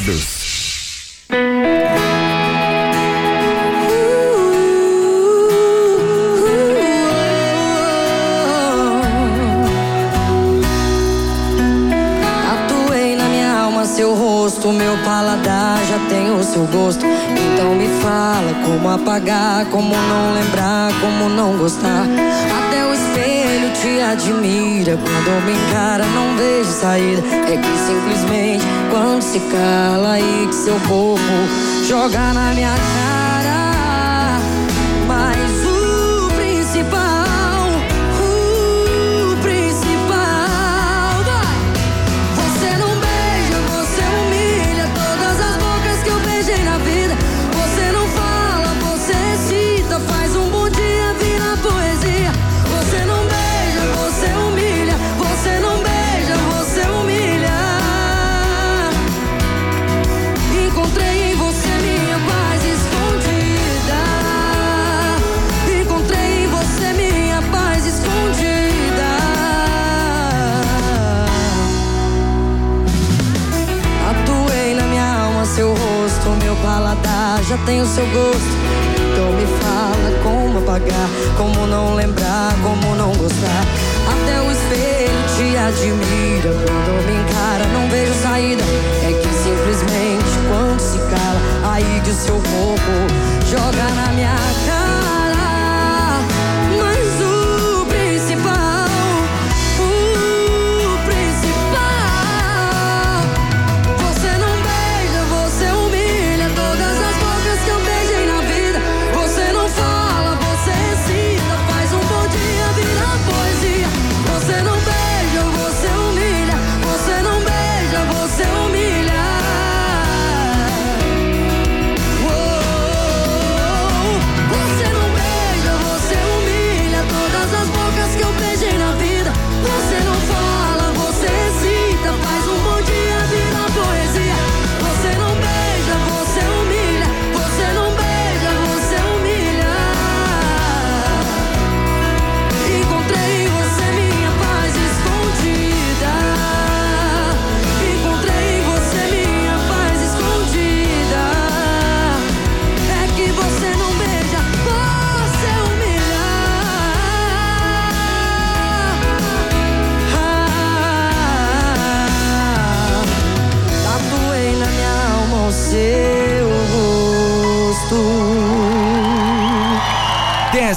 Conectados. 0.00 0.40
Tatuei 12.46 13.16
na 13.16 13.24
minha 13.24 13.52
alma 13.52 13.84
seu 13.84 14.14
rosto, 14.14 14.72
meu 14.72 14.96
paladar 15.04 15.78
já 15.86 15.98
tem 16.08 16.30
o 16.30 16.42
seu 16.42 16.64
gosto. 16.66 17.04
Então 17.04 17.74
me 17.74 17.88
fala 18.00 18.54
como 18.64 18.88
apagar, 18.88 19.66
como 19.66 19.94
não 19.94 20.34
lembrar, 20.34 20.92
como 21.00 21.28
não 21.28 21.58
gostar. 21.58 22.06
Te 23.74 24.00
admira. 24.00 24.96
Quando 24.96 25.44
me 25.44 25.52
encara, 25.52 26.04
não 26.06 26.36
vejo 26.36 26.70
saída. 26.70 27.22
É 27.48 27.56
que 27.56 27.78
simplesmente 27.78 28.64
quando 28.90 29.22
se 29.22 29.40
cala 29.40 30.12
aí 30.12 30.46
que 30.48 30.54
seu 30.54 30.78
corpo 30.80 31.20
joga 31.86 32.32
na 32.32 32.52
minha 32.54 32.74
cara. 32.74 33.09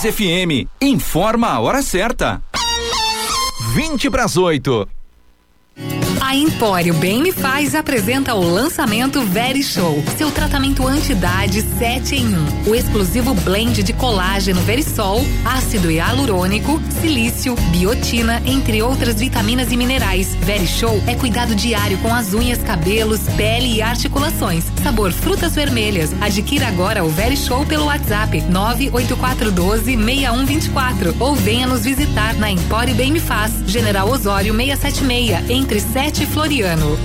10 0.03 0.15
FM, 0.15 0.67
informa 0.81 1.47
a 1.53 1.59
hora 1.61 1.81
certa. 1.81 2.43
20 3.73 4.09
para 4.09 4.25
as 4.25 4.35
8. 4.35 4.85
A 6.33 6.35
Empório 6.35 6.95
Bem 6.95 7.21
Me 7.21 7.31
Faz 7.31 7.75
apresenta 7.75 8.33
o 8.33 8.41
lançamento 8.41 9.21
Very 9.21 9.61
Show, 9.61 10.03
seu 10.17 10.31
tratamento 10.31 10.87
anti-idade 10.87 11.61
7 11.77 12.15
em 12.15 12.35
1. 12.65 12.69
O 12.71 12.73
exclusivo 12.73 13.35
blend 13.35 13.83
de 13.83 13.93
colágeno 13.93 14.59
Verisol, 14.61 15.23
ácido 15.45 15.91
hialurônico, 15.91 16.81
silício, 16.99 17.53
biotina, 17.69 18.41
entre 18.47 18.81
outras 18.81 19.19
vitaminas 19.19 19.71
e 19.71 19.77
minerais. 19.77 20.33
Very 20.37 20.65
Show 20.65 21.03
é 21.05 21.13
cuidado 21.13 21.53
diário 21.53 21.99
com 21.99 22.11
as 22.11 22.33
unhas, 22.33 22.63
cabelos, 22.63 23.19
pele 23.37 23.75
e 23.75 23.83
articulações. 23.83 24.63
Sabor 24.81 25.11
frutas 25.11 25.53
vermelhas. 25.53 26.19
Adquira 26.19 26.67
agora 26.67 27.03
o 27.03 27.09
Very 27.09 27.37
Show 27.37 27.63
pelo 27.63 27.85
WhatsApp 27.85 28.41
98412 28.49 29.83
6124 29.83 31.15
ou 31.19 31.35
venha 31.35 31.67
nos 31.67 31.83
visitar 31.83 32.33
na 32.33 32.49
Empório 32.49 32.95
Bem 32.95 33.11
Me 33.11 33.19
Faz, 33.19 33.53
General 33.67 34.09
Osório 34.09 34.51
676, 34.51 35.51
entre 35.51 35.79
7 35.79 36.22
e 36.22 36.22
Floriano. 36.25 36.97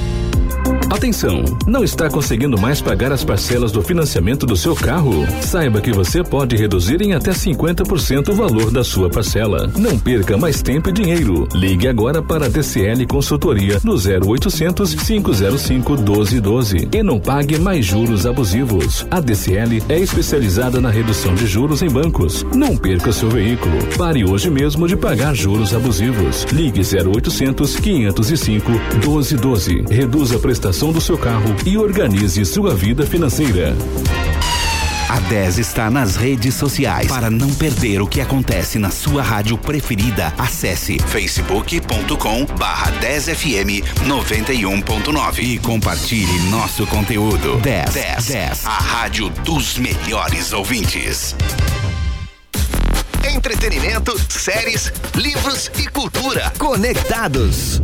Atenção! 0.90 1.44
Não 1.66 1.84
está 1.84 2.08
conseguindo 2.08 2.58
mais 2.58 2.80
pagar 2.80 3.12
as 3.12 3.22
parcelas 3.22 3.70
do 3.70 3.82
financiamento 3.82 4.46
do 4.46 4.56
seu 4.56 4.74
carro? 4.74 5.26
Saiba 5.42 5.82
que 5.82 5.92
você 5.92 6.24
pode 6.24 6.56
reduzir 6.56 7.02
em 7.02 7.12
até 7.12 7.30
50% 7.30 8.30
o 8.30 8.34
valor 8.34 8.70
da 8.70 8.82
sua 8.82 9.10
parcela. 9.10 9.70
Não 9.76 9.98
perca 9.98 10.38
mais 10.38 10.62
tempo 10.62 10.88
e 10.88 10.92
dinheiro. 10.92 11.46
Ligue 11.52 11.88
agora 11.88 12.22
para 12.22 12.46
a 12.46 12.48
DCL 12.48 13.06
Consultoria 13.06 13.78
no 13.84 13.96
0800 13.96 14.94
505 14.94 15.92
1212 15.92 16.88
e 16.90 17.02
não 17.02 17.20
pague 17.20 17.58
mais 17.58 17.84
juros 17.84 18.24
abusivos. 18.24 19.06
A 19.10 19.20
DCL 19.20 19.82
é 19.90 19.98
especializada 19.98 20.80
na 20.80 20.88
redução 20.88 21.34
de 21.34 21.46
juros 21.46 21.82
em 21.82 21.90
bancos. 21.90 22.46
Não 22.54 22.74
perca 22.74 23.12
seu 23.12 23.28
veículo. 23.28 23.76
Pare 23.98 24.24
hoje 24.24 24.48
mesmo 24.48 24.88
de 24.88 24.96
pagar 24.96 25.34
juros 25.34 25.74
abusivos. 25.74 26.44
Ligue 26.44 26.80
0800 26.80 27.76
505 27.76 28.70
1212. 28.70 29.84
Reduza 29.90 30.36
a 30.36 30.38
prestação 30.38 30.77
do 30.78 31.00
seu 31.00 31.18
carro 31.18 31.56
e 31.66 31.76
organize 31.76 32.44
sua 32.44 32.72
vida 32.72 33.04
financeira. 33.04 33.76
A 35.08 35.18
10 35.18 35.58
está 35.58 35.90
nas 35.90 36.14
redes 36.14 36.54
sociais. 36.54 37.08
Para 37.08 37.28
não 37.28 37.52
perder 37.52 38.00
o 38.00 38.06
que 38.06 38.20
acontece 38.20 38.78
na 38.78 38.88
sua 38.88 39.20
rádio 39.20 39.58
preferida, 39.58 40.32
acesse 40.38 40.96
facebook.com 41.00 42.44
barra 42.56 42.92
10fm 43.00 43.82
91.9 44.06 45.38
e 45.40 45.58
compartilhe 45.58 46.38
nosso 46.48 46.86
conteúdo. 46.86 47.56
10, 47.56 47.94
10, 47.94 48.26
10, 48.26 48.66
a 48.66 48.70
rádio 48.70 49.28
dos 49.30 49.78
melhores 49.78 50.52
ouvintes. 50.52 51.34
Entretenimento, 53.34 54.16
séries, 54.30 54.92
livros 55.16 55.72
e 55.76 55.88
cultura. 55.88 56.52
Conectados. 56.56 57.82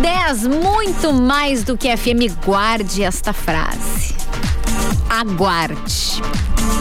10, 0.00 0.46
muito 0.46 1.12
mais 1.12 1.62
do 1.64 1.76
que 1.76 1.94
FM. 1.96 2.32
Guarde 2.44 3.02
esta 3.02 3.32
frase. 3.32 4.14
Aguarde. 5.08 6.22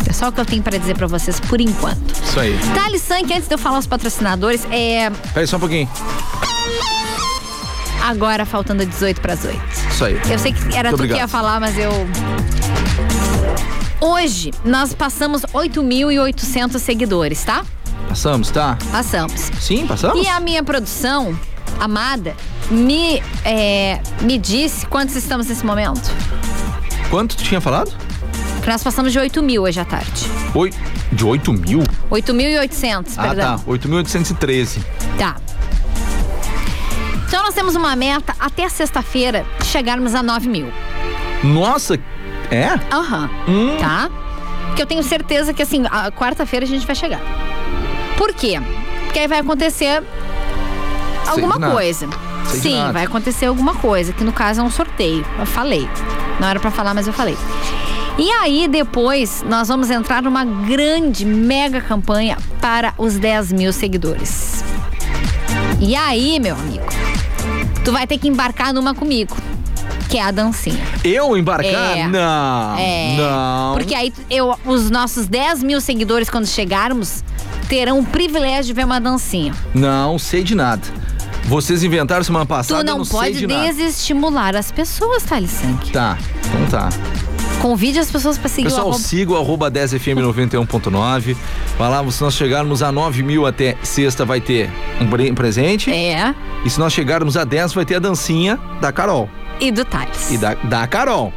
É 0.08 0.14
só 0.14 0.30
o 0.30 0.32
que 0.32 0.40
eu 0.40 0.46
tenho 0.46 0.64
para 0.64 0.78
dizer 0.78 0.96
para 0.96 1.08
vocês 1.08 1.40
por 1.40 1.60
enquanto. 1.60 2.12
Isso 2.24 2.40
aí. 2.40 2.58
Thales 2.74 3.02
Sank, 3.02 3.32
antes 3.34 3.48
de 3.48 3.54
eu 3.54 3.58
falar 3.58 3.80
os 3.80 3.88
patrocinadores, 3.88 4.66
é. 4.72 5.10
Peraí 5.34 5.48
só 5.48 5.58
um 5.58 5.60
pouquinho. 5.60 5.90
Agora 8.04 8.46
faltando 8.46 8.86
18 8.86 9.22
para 9.22 9.34
as 9.34 9.46
8. 9.46 9.62
Isso 9.90 10.06
aí. 10.06 10.20
Eu 10.30 10.40
sei 10.40 10.54
que 10.54 10.76
era 10.76 10.90
Muito 10.90 11.04
tu 11.04 11.08
que 11.08 11.16
ia 11.16 11.28
falar, 11.28 11.60
mas 11.60 11.78
eu. 11.78 11.92
Hoje 14.00 14.52
nós 14.66 14.94
passamos 14.94 15.44
8.800 15.54 16.80
seguidores, 16.80 17.44
tá? 17.44 17.64
Passamos, 18.10 18.50
tá? 18.50 18.78
Passamos. 18.92 19.52
Sim, 19.60 19.86
passamos? 19.86 20.22
E 20.22 20.28
a 20.28 20.40
minha 20.40 20.64
produção, 20.64 21.38
amada, 21.80 22.36
me, 22.72 23.22
é, 23.46 24.00
me 24.22 24.38
disse 24.38 24.86
quantos 24.86 25.16
estamos 25.16 25.48
nesse 25.48 25.66
momento. 25.66 26.10
Quanto 27.10 27.36
tu 27.36 27.44
tinha 27.44 27.60
falado? 27.62 27.92
Que 28.62 28.70
nós 28.70 28.84
passamos 28.84 29.12
de 29.12 29.20
8 29.20 29.42
mil 29.44 29.64
hoje 29.64 29.80
à 29.80 29.86
tarde. 29.86 30.26
Oi. 30.54 30.72
De 31.12 31.26
8 31.26 31.52
mil? 31.52 31.80
8.800, 32.10 33.14
Ah, 33.18 33.22
perdão. 33.24 33.58
tá. 33.58 33.64
8.813. 33.66 34.80
Tá. 35.18 35.36
Então 37.28 37.44
nós 37.44 37.54
temos 37.54 37.76
uma 37.76 37.96
meta 37.96 38.34
até 38.40 38.68
sexta-feira 38.70 39.46
de 39.60 39.66
chegarmos 39.66 40.14
a 40.16 40.22
9 40.24 40.48
mil. 40.48 40.72
Nossa, 41.44 41.98
é? 42.50 42.68
Aham. 42.94 43.30
Hum. 43.48 43.78
Tá? 43.80 44.10
Que 44.76 44.82
eu 44.82 44.86
tenho 44.86 45.04
certeza 45.04 45.54
que 45.54 45.62
assim, 45.62 45.84
a 45.90 46.12
quarta-feira 46.12 46.66
a 46.66 46.70
gente 46.70 46.86
vai 46.86 46.96
chegar. 46.96 47.20
Por 48.18 48.34
quê? 48.34 48.62
Porque 49.06 49.20
aí 49.20 49.28
vai 49.28 49.40
acontecer 49.40 50.04
alguma 51.28 51.60
coisa. 51.72 52.08
Sei 52.48 52.60
Sim, 52.60 52.92
vai 52.92 53.06
acontecer 53.06 53.46
alguma 53.46 53.76
coisa, 53.76 54.12
que 54.14 54.24
no 54.24 54.32
caso 54.34 54.62
é 54.62 54.64
um 54.64 54.70
sorteio. 54.72 55.26
Eu 55.40 55.46
falei. 55.46 55.88
Não 56.40 56.48
era 56.48 56.60
pra 56.60 56.72
falar, 56.72 56.94
mas 56.94 57.08
eu 57.08 57.14
falei. 57.14 57.38
E 58.18 58.30
aí, 58.30 58.68
depois, 58.68 59.44
nós 59.48 59.68
vamos 59.68 59.90
entrar 59.90 60.22
numa 60.22 60.44
grande, 60.44 61.26
mega 61.26 61.82
campanha 61.82 62.38
para 62.60 62.94
os 62.98 63.18
10 63.18 63.54
mil 63.54 63.72
seguidores. 63.72 64.64
E 65.80 65.96
aí, 65.96 66.40
meu 66.40 66.56
amigo, 66.56 66.86
tu 67.84 67.92
vai 67.92 68.06
ter 68.06 68.18
que 68.18 68.28
embarcar 68.28 68.74
numa 68.74 68.94
comigo, 68.94 69.36
que 70.10 70.18
é 70.18 70.22
a 70.22 70.30
dancinha. 70.30 70.84
Eu 71.04 71.36
embarcar? 71.38 71.98
É. 71.98 72.08
Não. 72.08 72.78
É. 72.78 73.16
Não. 73.18 73.74
Porque 73.74 73.96
aí 73.96 74.14
eu, 74.30 74.56
os 74.66 74.92
nossos 74.92 75.26
10 75.28 75.64
mil 75.64 75.82
seguidores, 75.82 76.30
quando 76.30 76.46
chegarmos, 76.46 77.24
terão 77.68 78.00
o 78.00 78.06
privilégio 78.06 78.66
de 78.66 78.74
ver 78.74 78.86
uma 78.86 79.00
dancinha. 79.00 79.56
Não 79.74 80.20
sei 80.20 80.44
de 80.44 80.54
nada. 80.54 80.84
Vocês 81.46 81.84
inventaram 81.84 82.24
semana 82.24 82.46
passada, 82.46 82.84
tu 82.84 82.88
não, 82.88 83.00
não 83.00 83.06
pode 83.06 83.40
de 83.40 83.48
desestimular 83.48 84.56
as 84.56 84.72
pessoas, 84.72 85.24
Thales 85.24 85.52
Sank. 85.52 85.92
Tá, 85.92 86.18
então 86.46 86.66
tá. 86.68 86.90
Convide 87.62 88.00
as 88.00 88.10
pessoas 88.10 88.38
pra 88.40 88.50
seguir 88.50 88.68
o 88.68 88.70
Pessoal, 88.70 88.88
arroba- 88.90 89.04
siga 89.04 89.34
o 89.34 89.38
arroba 89.38 89.70
10fm91.9. 89.70 91.36
Vai 91.78 91.90
lá, 91.90 92.12
se 92.12 92.22
nós 92.22 92.34
chegarmos 92.34 92.82
a 92.82 92.92
9 92.92 93.22
mil 93.22 93.46
até 93.46 93.76
sexta, 93.84 94.26
vai 94.26 94.42
ter 94.42 94.70
um 95.00 95.08
pre- 95.08 95.32
presente. 95.34 95.92
É. 95.92 96.34
E 96.66 96.70
se 96.70 96.80
nós 96.80 96.92
chegarmos 96.94 97.38
a 97.38 97.44
10, 97.44 97.74
vai 97.74 97.86
ter 97.86 97.96
a 97.96 98.00
dancinha 98.00 98.58
da 98.80 98.92
Carol. 98.92 99.30
E 99.60 99.72
do 99.72 99.86
Thales. 99.86 100.32
E 100.32 100.38
da, 100.40 100.56
da 100.56 100.88
Carol. 100.88 101.32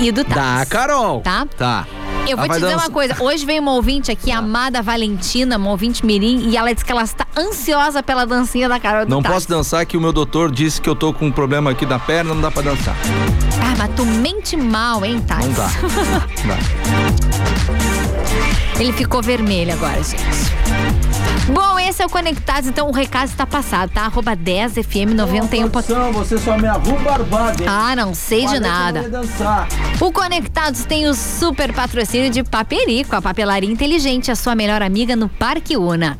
E 0.00 0.12
do 0.12 0.22
Thales. 0.24 0.58
Da 0.58 0.66
Carol. 0.66 1.20
Tá? 1.22 1.46
Tá. 1.56 1.86
Eu 2.28 2.36
vou 2.36 2.48
te 2.48 2.54
dizer 2.54 2.74
uma 2.74 2.90
coisa. 2.90 3.16
Hoje 3.22 3.44
veio 3.44 3.60
uma 3.60 3.72
ouvinte 3.74 4.10
aqui, 4.10 4.30
a 4.32 4.38
amada 4.38 4.82
Valentina, 4.82 5.56
uma 5.56 5.70
ouvinte 5.70 6.04
mirim, 6.04 6.48
e 6.48 6.56
ela 6.56 6.72
disse 6.72 6.84
que 6.84 6.92
ela 6.92 7.02
está 7.02 7.26
ansiosa 7.36 8.02
pela 8.02 8.24
dancinha 8.26 8.68
da 8.68 8.80
Carol 8.80 9.04
do 9.06 9.10
Não 9.10 9.22
posso 9.22 9.48
dançar 9.48 9.84
que 9.86 9.96
o 9.96 10.00
meu 10.00 10.12
doutor 10.12 10.50
disse 10.50 10.80
que 10.80 10.88
eu 10.88 10.96
tô 10.96 11.12
com 11.12 11.26
um 11.26 11.32
problema 11.32 11.70
aqui 11.70 11.84
da 11.84 11.98
perna, 11.98 12.34
não 12.34 12.40
dá 12.40 12.50
pra 12.50 12.62
dançar. 12.62 12.96
Ah, 13.60 13.74
mas 13.76 13.90
tu 13.94 14.04
mente 14.04 14.56
mal, 14.56 15.04
hein, 15.04 15.20
Thales? 15.26 15.46
Não 15.46 15.54
dá. 15.54 15.70
Não 16.44 16.48
dá. 16.48 16.58
Ele 18.80 18.92
ficou 18.92 19.22
vermelho 19.22 19.72
agora, 19.72 20.02
gente. 20.02 20.24
Bom, 21.48 21.78
esse 21.78 22.02
é 22.02 22.06
o 22.06 22.08
Conectados, 22.08 22.68
então 22.68 22.88
o 22.88 22.92
recado 22.92 23.28
está 23.28 23.46
passado, 23.46 23.90
tá? 23.90 24.06
Arroba 24.06 24.34
10FM91. 24.34 26.12
Você 26.12 26.38
só 26.38 26.56
me 26.56 26.66
arruma 26.66 27.00
barbada, 27.00 27.62
hein? 27.62 27.68
Ah, 27.68 27.94
não 27.94 28.14
sei 28.14 28.46
de 28.46 28.58
nada. 28.58 29.04
O 30.00 30.10
Conectados 30.10 30.86
tem 30.86 31.06
o 31.06 31.14
super 31.14 31.72
patrocínio 31.74 32.30
de 32.30 32.42
Paperico, 32.42 33.14
a 33.14 33.20
papelaria 33.20 33.70
inteligente, 33.70 34.30
a 34.30 34.36
sua 34.36 34.54
melhor 34.54 34.80
amiga 34.80 35.14
no 35.14 35.28
Parque 35.28 35.76
Una. 35.76 36.18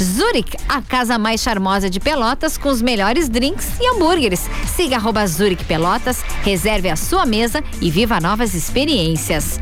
Zurich, 0.00 0.56
a 0.68 0.80
casa 0.80 1.18
mais 1.18 1.40
charmosa 1.42 1.90
de 1.90 1.98
Pelotas, 1.98 2.56
com 2.56 2.68
os 2.68 2.80
melhores 2.80 3.28
drinks 3.28 3.72
e 3.80 3.88
hambúrgueres. 3.88 4.48
Siga 4.66 4.96
arroba 4.96 5.26
Zurich 5.26 5.64
Pelotas, 5.64 6.22
reserve 6.42 6.88
a 6.88 6.96
sua 6.96 7.26
mesa 7.26 7.62
e 7.80 7.90
viva 7.90 8.20
novas 8.20 8.54
experiências. 8.54 9.58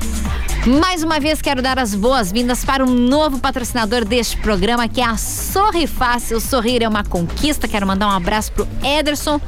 Mais 0.67 1.03
uma 1.03 1.21
vez 1.21 1.41
quero 1.41 1.63
dar 1.63 1.79
as 1.79 1.95
boas-vindas 1.95 2.65
para 2.65 2.85
um 2.85 2.91
novo 2.91 3.39
patrocinador 3.39 4.05
deste 4.05 4.37
programa, 4.37 4.89
que 4.89 5.01
é 5.01 5.05
a 5.05 5.17
Sorri 5.17 5.87
Fácil. 5.87 6.41
Sorrir 6.41 6.83
é 6.83 6.89
uma 6.89 7.05
conquista. 7.05 7.69
Quero 7.69 7.87
mandar 7.87 8.09
um 8.09 8.11
abraço 8.11 8.53
pro 8.53 8.69
Ederson, 8.83 9.41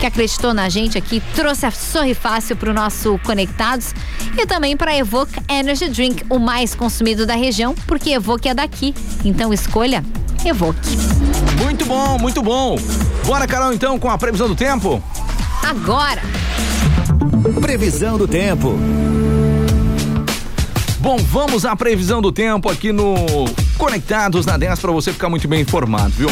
que 0.00 0.06
acreditou 0.06 0.52
na 0.54 0.68
gente 0.68 0.96
aqui, 0.96 1.22
trouxe 1.34 1.66
a 1.66 1.70
Sorri 1.70 2.14
Fácil 2.14 2.56
pro 2.56 2.72
nosso 2.72 3.18
Conectados 3.24 3.94
e 4.36 4.46
também 4.46 4.76
para 4.76 4.96
Evoque 4.96 5.40
Energy 5.48 5.88
Drink, 5.88 6.24
o 6.28 6.38
mais 6.38 6.74
consumido 6.74 7.26
da 7.26 7.34
região, 7.34 7.74
porque 7.86 8.10
Evoque 8.10 8.48
é 8.48 8.54
daqui. 8.54 8.94
Então 9.24 9.52
escolha 9.52 10.04
Evoque. 10.44 10.96
Muito 11.62 11.84
bom, 11.84 12.18
muito 12.18 12.42
bom. 12.42 12.76
Bora, 13.26 13.46
Carol, 13.46 13.72
então, 13.72 13.98
com 13.98 14.10
a 14.10 14.16
previsão 14.16 14.48
do 14.48 14.56
tempo? 14.56 15.02
Agora, 15.62 16.22
Previsão 17.60 18.16
do 18.16 18.26
tempo. 18.26 18.74
Bom, 21.00 21.16
vamos 21.16 21.64
à 21.64 21.76
previsão 21.76 22.20
do 22.20 22.32
tempo 22.32 22.68
aqui 22.68 22.92
no 22.92 23.14
Conectados 23.76 24.44
na 24.44 24.56
10 24.56 24.80
para 24.80 24.90
você 24.90 25.12
ficar 25.12 25.28
muito 25.28 25.46
bem 25.46 25.60
informado, 25.60 26.10
viu? 26.10 26.28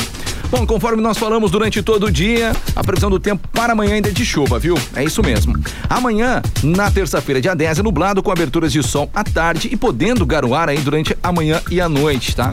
Bom, 0.51 0.67
conforme 0.67 1.01
nós 1.01 1.17
falamos 1.17 1.51
durante 1.53 1.83
todo 1.83 2.07
o 2.07 2.11
dia, 2.11 2.53
a 2.75 2.83
previsão 2.83 3.09
do 3.09 3.19
tempo 3.21 3.47
para 3.49 3.73
amanhã 3.73 3.95
ainda 3.95 4.09
é 4.09 4.13
de 4.13 4.25
chuva, 4.25 4.59
viu? 4.59 4.77
É 4.95 5.05
isso 5.05 5.23
mesmo. 5.23 5.57
Amanhã, 5.89 6.43
na 6.63 6.91
terça-feira, 6.91 7.41
dia 7.41 7.55
10, 7.55 7.79
é 7.79 7.83
nublado 7.83 8.23
com 8.23 8.31
aberturas 8.31 8.73
de 8.73 8.83
sol 8.83 9.09
à 9.15 9.23
tarde 9.23 9.69
e 9.71 9.77
podendo 9.77 10.27
garoar 10.27 10.69
aí 10.69 10.79
durante 10.79 11.17
a 11.23 11.33
manhã 11.33 11.61
e 11.71 11.81
a 11.81 11.89
noite, 11.89 12.35
tá? 12.35 12.53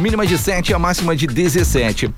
Mínima 0.00 0.26
de 0.26 0.38
7 0.38 0.70
e 0.70 0.74
a 0.74 0.78
máxima 0.78 1.14
de 1.14 1.26
17. 1.26 2.10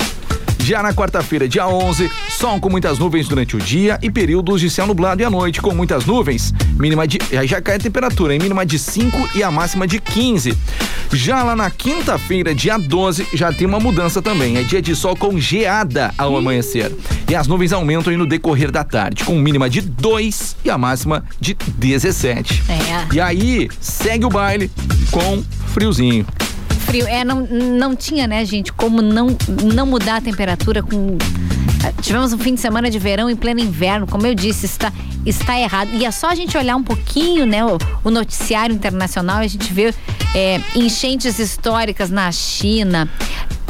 Já 0.63 0.83
na 0.83 0.93
quarta-feira, 0.93 1.49
dia 1.49 1.67
11, 1.67 2.11
sol 2.29 2.61
com 2.61 2.69
muitas 2.69 2.99
nuvens 2.99 3.27
durante 3.27 3.57
o 3.57 3.59
dia 3.59 3.99
e 4.03 4.11
períodos 4.11 4.61
de 4.61 4.71
céu 4.71 4.87
nublado 4.87 5.23
e 5.23 5.25
à 5.25 5.31
noite 5.31 5.61
com 5.61 5.75
muitas 5.75 6.05
nuvens. 6.05 6.53
Mínima 6.79 7.07
de. 7.07 7.19
Aí 7.37 7.47
já 7.47 7.61
cai 7.61 7.77
a 7.77 7.79
temperatura, 7.79 8.35
hein? 8.35 8.41
Mínima 8.41 8.65
de 8.65 8.79
5 8.79 9.31
e 9.35 9.43
a 9.43 9.51
máxima 9.51 9.87
de 9.87 9.99
15. 9.99 10.57
Já 11.13 11.43
lá 11.43 11.57
na 11.57 11.71
quinta-feira, 11.71 12.55
dia 12.55 12.79
12, 12.79 13.27
já 13.35 13.53
tem 13.53 13.67
uma 13.67 13.81
mudança 13.81 14.23
também. 14.23 14.59
É 14.59 14.63
dia 14.63 14.81
de 14.81 14.95
sol 14.95 15.17
com 15.17 15.39
geada 15.41 16.15
ao 16.17 16.37
amanhecer. 16.37 16.93
E 17.29 17.35
as 17.35 17.47
nuvens 17.47 17.73
aumentam 17.73 18.11
aí 18.13 18.17
no 18.17 18.27
decorrer 18.27 18.71
da 18.71 18.85
tarde, 18.85 19.25
com 19.25 19.35
mínima 19.35 19.69
de 19.69 19.81
2 19.81 20.57
e 20.65 20.71
a 20.71 20.79
máxima 20.79 21.25
de 21.41 21.55
17. 21.55 22.63
É. 22.69 23.15
E 23.15 23.21
aí, 23.21 23.69
segue 23.81 24.25
o 24.25 24.29
baile 24.29 24.71
com 25.11 25.43
friozinho. 25.73 26.27
Frio. 26.91 27.07
É, 27.07 27.25
não, 27.25 27.41
não 27.41 27.95
tinha, 27.95 28.27
né, 28.27 28.45
gente, 28.45 28.73
como 28.73 29.01
não, 29.01 29.29
não 29.73 29.87
mudar 29.87 30.17
a 30.17 30.21
temperatura 30.21 30.83
com. 30.83 31.17
Tivemos 32.03 32.33
um 32.33 32.39
fim 32.39 32.55
de 32.55 32.61
semana 32.61 32.91
de 32.91 32.99
verão 32.99 33.29
em 33.31 33.37
pleno 33.37 33.61
inverno, 33.61 34.07
como 34.07 34.27
eu 34.27 34.35
disse, 34.35 34.67
está, 34.67 34.93
está 35.25 35.59
errado. 35.59 35.91
E 35.93 36.05
é 36.05 36.11
só 36.11 36.29
a 36.31 36.35
gente 36.35 36.57
olhar 36.57 36.77
um 36.77 36.83
pouquinho, 36.83 37.47
né, 37.47 37.65
o, 37.65 37.79
o 38.05 38.11
noticiário 38.11 38.75
internacional, 38.75 39.43
e 39.43 39.45
a 39.47 39.49
gente 39.49 39.73
vê 39.73 39.95
é, 40.35 40.61
enchentes 40.75 41.39
históricas 41.39 42.11
na 42.11 42.31
China. 42.33 43.09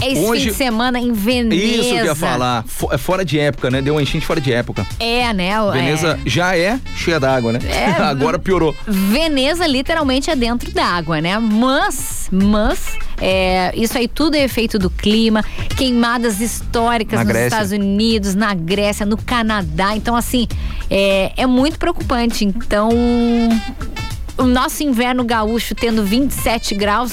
Esse 0.03 0.21
Hoje- 0.25 0.45
fim 0.45 0.51
de 0.51 0.55
semana 0.57 0.99
em 0.99 1.13
Veneza. 1.13 1.63
Isso 1.63 1.91
que 1.91 1.97
eu 1.97 2.05
ia 2.07 2.15
falar. 2.15 2.65
É 2.91 2.97
fora 2.97 3.23
de 3.23 3.39
época, 3.39 3.71
né? 3.71 3.83
Deu 3.83 3.95
uma 3.95 4.03
enchente 4.03 4.25
fora 4.25 4.41
de 4.41 4.51
época. 4.51 4.87
É, 4.99 5.31
né? 5.35 5.61
o- 5.61 5.73
Veneza 5.73 6.19
é. 6.25 6.29
já 6.29 6.57
é 6.57 6.81
cheia 6.97 7.21
d'água, 7.21 7.53
né? 7.53 7.59
É. 7.69 7.91
Agora 8.03 8.39
piorou. 8.39 8.75
Veneza 8.89 9.67
literalmente 9.67 10.31
é 10.31 10.37
dentro 10.37 10.71
d'água, 10.73 11.21
né? 11.21 11.39
Mas, 11.39 12.29
mas, 12.33 12.97
é, 13.21 13.73
isso 13.77 13.99
aí 13.99 14.09
tudo 14.09 14.37
é 14.37 14.45
efeito 14.45 14.79
do 14.79 14.89
clima, 14.89 15.45
queimadas 15.77 16.41
históricas 16.41 17.19
Na 17.19 17.25
nos 17.25 17.33
Grécia. 17.33 17.47
Estados 17.49 17.73
Unidos, 17.73 17.90
na 18.35 18.55
Grécia, 18.55 19.05
no 19.05 19.17
Canadá. 19.17 19.97
Então, 19.97 20.17
assim, 20.17 20.47
é, 20.89 21.33
é 21.37 21.47
muito 21.47 21.79
preocupante. 21.79 22.45
Então, 22.45 22.91
o 24.39 24.45
nosso 24.45 24.83
inverno 24.83 25.25
gaúcho 25.25 25.75
tendo 25.75 26.05
27 26.05 26.75
graus 26.75 27.13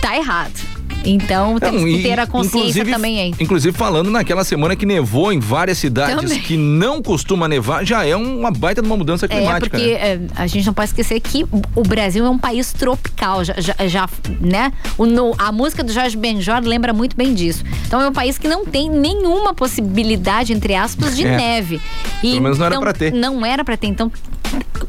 tá 0.00 0.16
errado. 0.16 0.73
Então, 1.04 1.58
temos 1.58 1.82
que 1.84 2.02
ter 2.02 2.18
a 2.18 2.26
consciência 2.26 2.84
também 2.84 3.20
aí. 3.20 3.34
Inclusive 3.38 3.76
falando 3.76 4.10
naquela 4.10 4.42
semana 4.44 4.74
que 4.74 4.86
nevou 4.86 5.32
em 5.32 5.38
várias 5.38 5.78
cidades 5.78 6.16
Também. 6.16 6.40
que 6.40 6.56
não 6.56 7.02
costuma 7.02 7.46
nevar, 7.46 7.84
já 7.84 8.04
é 8.06 8.16
uma 8.16 8.50
baita 8.50 8.80
de 8.80 8.86
uma 8.88 8.96
mudança 8.96 9.26
É, 9.26 9.28
climática. 9.28 9.70
porque 9.78 9.92
né? 9.94 10.00
é, 10.00 10.20
a 10.34 10.46
gente 10.46 10.66
não 10.66 10.74
pode 10.74 10.90
esquecer 10.90 11.20
que 11.20 11.44
o 11.74 11.82
Brasil 11.82 12.24
é 12.24 12.30
um 12.30 12.38
país 12.38 12.72
tropical, 12.72 13.44
já, 13.44 13.54
já, 13.58 13.74
já, 13.86 14.08
né? 14.40 14.72
O, 14.96 15.06
no- 15.06 15.34
a 15.38 15.52
música 15.52 15.82
do 15.84 15.92
Jorge 15.92 16.16
Benjor 16.16 16.60
lembra 16.62 16.92
muito 16.92 17.16
bem 17.16 17.34
disso. 17.34 17.64
Então 17.86 18.00
é 18.00 18.08
um 18.08 18.12
país 18.12 18.38
que 18.38 18.48
não 18.48 18.64
tem 18.64 18.88
nenhuma 18.90 19.52
possibilidade, 19.54 20.52
entre 20.52 20.74
aspas, 20.74 21.16
de 21.16 21.26
É. 21.26 21.36
neve. 21.36 21.80
E 22.22 22.30
Pelo 22.30 22.42
menos 22.42 22.58
não 22.58 22.66
era 22.66 22.74
então, 22.76 22.82
pra 22.82 22.92
ter. 22.92 23.12
Não 23.12 23.44
era 23.44 23.64
pra 23.64 23.76
ter. 23.76 23.86
Então, 23.88 24.10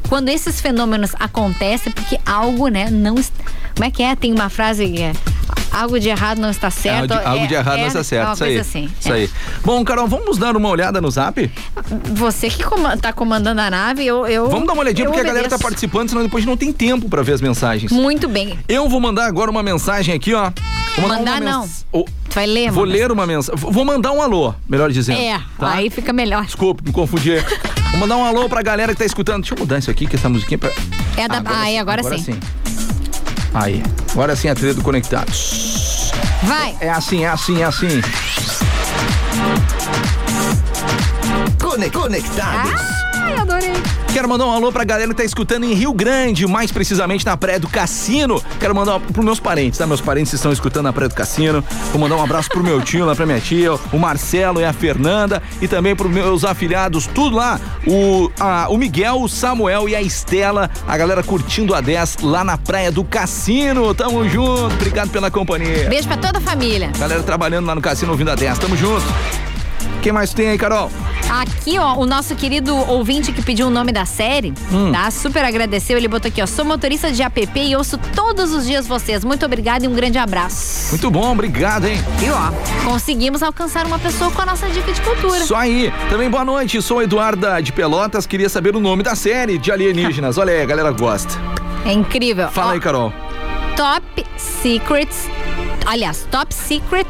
quando 0.08 0.28
esses 0.28 0.60
fenômenos 0.60 1.12
acontecem, 1.18 1.90
é 1.90 1.94
porque 1.94 2.18
algo, 2.24 2.68
né, 2.68 2.88
não. 2.90 3.14
Como 3.14 3.84
é 3.84 3.90
que 3.90 4.02
é? 4.02 4.16
Tem 4.16 4.32
uma 4.32 4.48
frase 4.48 4.88
que 4.88 5.02
é. 5.02 5.12
Algo 5.76 6.00
de 6.00 6.08
errado 6.08 6.38
não 6.40 6.50
está 6.50 6.70
certo. 6.70 7.12
algo 7.12 7.22
de, 7.24 7.28
algo 7.28 7.46
de 7.48 7.54
É- 7.54 7.58
errado 7.58 7.76
é- 7.76 7.80
não 7.80 7.86
está 7.88 8.00
é 8.00 8.02
certo. 8.02 8.26
uma 8.28 8.34
Isso 8.34 8.44
aí. 8.44 8.54
coisa 8.54 8.68
assim. 8.68 8.90
Isso 9.00 9.08
é. 9.12 9.12
aí. 9.12 9.30
Bom, 9.64 9.84
Carol, 9.84 10.06
vamos 10.08 10.38
dar 10.38 10.56
uma 10.56 10.68
olhada 10.68 11.00
no 11.00 11.10
zap? 11.10 11.50
Você 12.14 12.48
que 12.48 12.62
coma- 12.64 12.96
tá 12.96 13.12
comandando 13.12 13.60
a 13.60 13.70
nave, 13.70 14.04
eu. 14.06 14.26
eu 14.26 14.48
Vamos 14.48 14.66
dar 14.66 14.72
uma 14.72 14.82
olhadinha, 14.82 15.06
porque 15.06 15.20
a 15.20 15.24
galera 15.24 15.48
tá 15.48 15.56
obedeço. 15.56 15.62
participando, 15.62 16.08
senão 16.08 16.22
depois 16.22 16.44
não 16.46 16.56
tem 16.56 16.72
tempo 16.72 17.08
pra 17.08 17.22
ver 17.22 17.32
as 17.34 17.40
mensagens. 17.40 17.92
Muito 17.92 18.28
bem. 18.28 18.58
Eu 18.68 18.88
vou 18.88 19.00
mandar 19.00 19.26
agora 19.26 19.50
uma 19.50 19.62
mensagem 19.62 20.14
aqui, 20.14 20.32
ó. 20.34 20.50
Vou 20.98 21.08
Mandar 21.10 21.32
uma 21.32 21.40
não. 21.40 21.60
mens- 21.60 21.84
Oh, 21.92 22.04
Tu 22.04 22.34
vai 22.34 22.46
ler, 22.46 22.70
Vou 22.70 22.84
ler 22.84 23.12
uma 23.12 23.26
mensagem. 23.26 23.60
Vou 23.60 23.84
mandar 23.84 24.12
um 24.12 24.22
alô, 24.22 24.54
melhor 24.68 24.90
dizendo. 24.90 25.20
É, 25.20 25.38
tá? 25.58 25.72
aí 25.74 25.90
fica 25.90 26.10
melhor. 26.12 26.44
Desculpa, 26.46 26.82
me 26.84 26.90
confundi. 26.92 27.32
Vou 27.90 28.00
mandar 28.00 28.16
um 28.16 28.24
alô 28.24 28.48
pra 28.48 28.62
galera 28.62 28.92
que 28.92 28.98
tá 28.98 29.04
escutando. 29.04 29.42
Deixa 29.42 29.54
eu 29.54 29.58
mudar 29.58 29.78
isso 29.78 29.90
aqui, 29.90 30.06
que 30.06 30.16
essa 30.16 30.28
musiquinha. 30.28 30.56
Pra... 30.58 30.70
É 31.18 31.28
da. 31.28 31.42
Ah, 31.44 31.70
é, 31.70 31.78
agora, 31.78 32.02
sim. 32.02 32.38
Aí. 33.58 33.82
Agora 34.12 34.36
sim 34.36 34.48
a 34.48 34.54
trilha 34.54 34.74
do 34.74 34.82
Conectados. 34.82 36.12
Vai. 36.42 36.76
É 36.78 36.90
assim, 36.90 37.24
é 37.24 37.28
assim, 37.28 37.62
é 37.62 37.64
assim. 37.64 38.02
Cone- 41.60 41.90
Conectados. 41.90 42.80
Ai, 43.14 43.34
adorei. 43.38 43.72
Quero 44.16 44.30
mandar 44.30 44.46
um 44.46 44.50
alô 44.50 44.72
pra 44.72 44.82
galera 44.82 45.10
que 45.10 45.14
tá 45.16 45.24
escutando 45.24 45.64
em 45.64 45.74
Rio 45.74 45.92
Grande, 45.92 46.46
mais 46.46 46.72
precisamente 46.72 47.26
na 47.26 47.36
Praia 47.36 47.60
do 47.60 47.68
Cassino. 47.68 48.42
Quero 48.58 48.74
mandar 48.74 48.96
um, 48.96 49.00
pros 49.00 49.22
meus 49.22 49.38
parentes, 49.38 49.78
tá? 49.78 49.86
Meus 49.86 50.00
parentes 50.00 50.32
estão 50.32 50.50
escutando 50.50 50.84
na 50.84 50.92
Praia 50.92 51.10
do 51.10 51.14
Cassino. 51.14 51.62
Vou 51.92 52.00
mandar 52.00 52.16
um 52.16 52.22
abraço 52.22 52.48
pro 52.48 52.64
meu 52.64 52.80
tio, 52.80 53.04
lá 53.04 53.14
pra 53.14 53.26
minha 53.26 53.38
tia, 53.38 53.74
o 53.74 53.98
Marcelo 53.98 54.58
e 54.58 54.64
a 54.64 54.72
Fernanda. 54.72 55.42
E 55.60 55.68
também 55.68 55.94
pros 55.94 56.10
meus 56.10 56.46
afilhados, 56.46 57.06
tudo 57.06 57.36
lá. 57.36 57.60
O, 57.86 58.30
a- 58.40 58.68
o 58.70 58.78
Miguel, 58.78 59.20
o 59.20 59.28
Samuel 59.28 59.86
e 59.86 59.94
a 59.94 60.00
Estela. 60.00 60.70
A 60.88 60.96
galera 60.96 61.22
curtindo 61.22 61.74
a 61.74 61.82
10 61.82 62.16
lá 62.22 62.42
na 62.42 62.56
Praia 62.56 62.90
do 62.90 63.04
Cassino. 63.04 63.94
Tamo 63.94 64.26
junto. 64.30 64.72
Obrigado 64.76 65.10
pela 65.10 65.30
companhia. 65.30 65.90
Beijo 65.90 66.08
pra 66.08 66.16
toda 66.16 66.38
a 66.38 66.40
família. 66.40 66.90
Galera 66.98 67.22
trabalhando 67.22 67.66
lá 67.66 67.74
no 67.74 67.82
Cassino 67.82 68.12
ouvindo 68.12 68.30
a 68.30 68.34
10. 68.34 68.60
Tamo 68.60 68.78
junto. 68.78 69.04
Quem 70.06 70.12
mais 70.12 70.32
tem 70.32 70.50
aí, 70.50 70.56
Carol? 70.56 70.88
Aqui, 71.28 71.76
ó, 71.80 71.96
o 71.96 72.06
nosso 72.06 72.36
querido 72.36 72.76
ouvinte 72.76 73.32
que 73.32 73.42
pediu 73.42 73.66
o 73.66 73.70
nome 73.70 73.90
da 73.90 74.04
série, 74.06 74.54
Hum. 74.70 74.92
tá? 74.92 75.10
Super 75.10 75.44
agradeceu. 75.44 75.98
Ele 75.98 76.06
botou 76.06 76.28
aqui, 76.28 76.40
ó. 76.40 76.46
Sou 76.46 76.64
motorista 76.64 77.10
de 77.10 77.24
app 77.24 77.50
e 77.60 77.74
ouço 77.74 77.98
todos 78.14 78.52
os 78.52 78.64
dias 78.68 78.86
vocês. 78.86 79.24
Muito 79.24 79.44
obrigada 79.44 79.84
e 79.84 79.88
um 79.88 79.92
grande 79.92 80.16
abraço. 80.16 80.90
Muito 80.90 81.10
bom, 81.10 81.32
obrigado, 81.32 81.86
hein? 81.88 81.98
E 82.24 82.30
ó, 82.30 82.52
conseguimos 82.88 83.42
alcançar 83.42 83.84
uma 83.84 83.98
pessoa 83.98 84.30
com 84.30 84.40
a 84.42 84.46
nossa 84.46 84.68
dica 84.68 84.92
de 84.92 85.00
cultura. 85.00 85.38
Isso 85.38 85.56
aí. 85.56 85.92
Também 86.08 86.30
boa 86.30 86.44
noite, 86.44 86.80
sou 86.80 87.02
Eduarda 87.02 87.60
de 87.60 87.72
Pelotas. 87.72 88.28
Queria 88.28 88.48
saber 88.48 88.76
o 88.76 88.80
nome 88.80 89.02
da 89.02 89.16
série 89.16 89.58
de 89.58 89.72
alienígenas. 89.72 90.38
Olha 90.38 90.52
aí, 90.52 90.62
a 90.62 90.66
galera 90.66 90.92
gosta. 90.92 91.34
É 91.84 91.92
incrível. 91.92 92.48
Fala 92.52 92.68
Ó, 92.70 92.74
aí, 92.74 92.80
Carol. 92.80 93.12
Top 93.76 94.24
Secrets. 94.36 95.28
Aliás, 95.84 96.28
Top 96.30 96.54
Secret, 96.54 97.08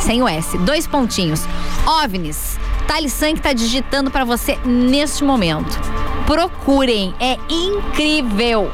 sem 0.00 0.22
o 0.22 0.28
S. 0.28 0.58
Dois 0.58 0.86
pontinhos. 0.86 1.42
OVNIs. 1.88 2.58
Thales 2.86 3.12
Sank 3.12 3.40
tá 3.40 3.52
digitando 3.52 4.10
pra 4.10 4.24
você 4.24 4.58
neste 4.64 5.24
momento. 5.24 5.78
Procurem, 6.26 7.14
é 7.18 7.38
incrível. 7.48 8.70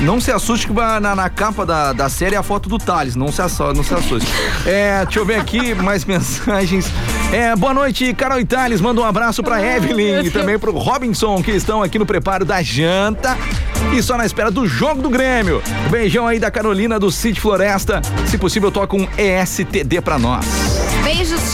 Não 0.00 0.20
se 0.20 0.30
assuste 0.30 0.66
que 0.66 0.72
vai 0.72 1.00
na, 1.00 1.14
na 1.16 1.30
capa 1.30 1.64
da, 1.64 1.92
da 1.94 2.08
série 2.10 2.34
é 2.34 2.38
a 2.38 2.42
foto 2.42 2.68
do 2.68 2.76
Thales. 2.76 3.16
Não 3.16 3.32
se, 3.32 3.40
asso- 3.40 3.72
não 3.72 3.82
se 3.82 3.94
assuste. 3.94 4.28
É, 4.66 5.02
deixa 5.04 5.18
eu 5.18 5.24
ver 5.24 5.36
aqui 5.40 5.74
mais 5.74 6.04
mensagens. 6.06 6.86
É, 7.32 7.56
boa 7.56 7.72
noite, 7.72 8.12
Carol 8.12 8.38
e 8.38 8.44
Thales. 8.44 8.80
Manda 8.80 9.00
um 9.00 9.04
abraço 9.04 9.42
pra 9.42 9.64
Evelyn 9.64 10.24
e 10.26 10.30
também 10.30 10.58
pro 10.58 10.72
Robinson, 10.76 11.42
que 11.42 11.52
estão 11.52 11.82
aqui 11.82 11.98
no 11.98 12.04
preparo 12.04 12.44
da 12.44 12.62
janta 12.62 13.36
e 13.96 14.02
só 14.02 14.16
na 14.18 14.26
espera 14.26 14.50
do 14.50 14.66
jogo 14.66 15.00
do 15.00 15.08
Grêmio. 15.08 15.62
Beijão 15.90 16.26
aí 16.26 16.38
da 16.38 16.50
Carolina 16.50 16.98
do 16.98 17.10
City 17.10 17.40
Floresta. 17.40 18.02
Se 18.26 18.36
possível, 18.36 18.70
toca 18.70 18.94
um 18.94 19.08
ESTD 19.16 20.02
pra 20.02 20.18
nós. 20.18 20.44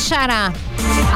Xará. 0.05 0.53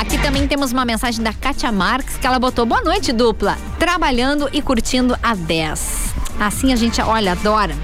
Aqui 0.00 0.16
também 0.16 0.48
temos 0.48 0.72
uma 0.72 0.82
mensagem 0.82 1.22
da 1.22 1.30
Kátia 1.32 1.70
Marques 1.70 2.16
que 2.16 2.26
ela 2.26 2.38
botou: 2.38 2.64
Boa 2.64 2.80
noite, 2.80 3.12
dupla. 3.12 3.58
Trabalhando 3.78 4.48
e 4.50 4.62
curtindo 4.62 5.14
a 5.22 5.34
10. 5.34 6.14
Assim 6.40 6.72
a 6.72 6.76
gente, 6.76 6.98
olha, 7.02 7.32
adora. 7.32 7.76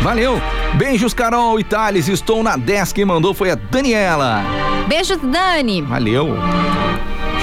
Valeu. 0.00 0.40
Beijos, 0.74 1.12
Carol 1.12 1.60
e 1.60 1.64
Thales. 1.64 2.08
Estou 2.08 2.42
na 2.42 2.56
10. 2.56 2.94
Quem 2.94 3.04
mandou 3.04 3.34
foi 3.34 3.50
a 3.50 3.54
Daniela. 3.54 4.42
Beijo, 4.88 5.18
Dani. 5.18 5.82
Valeu. 5.82 6.34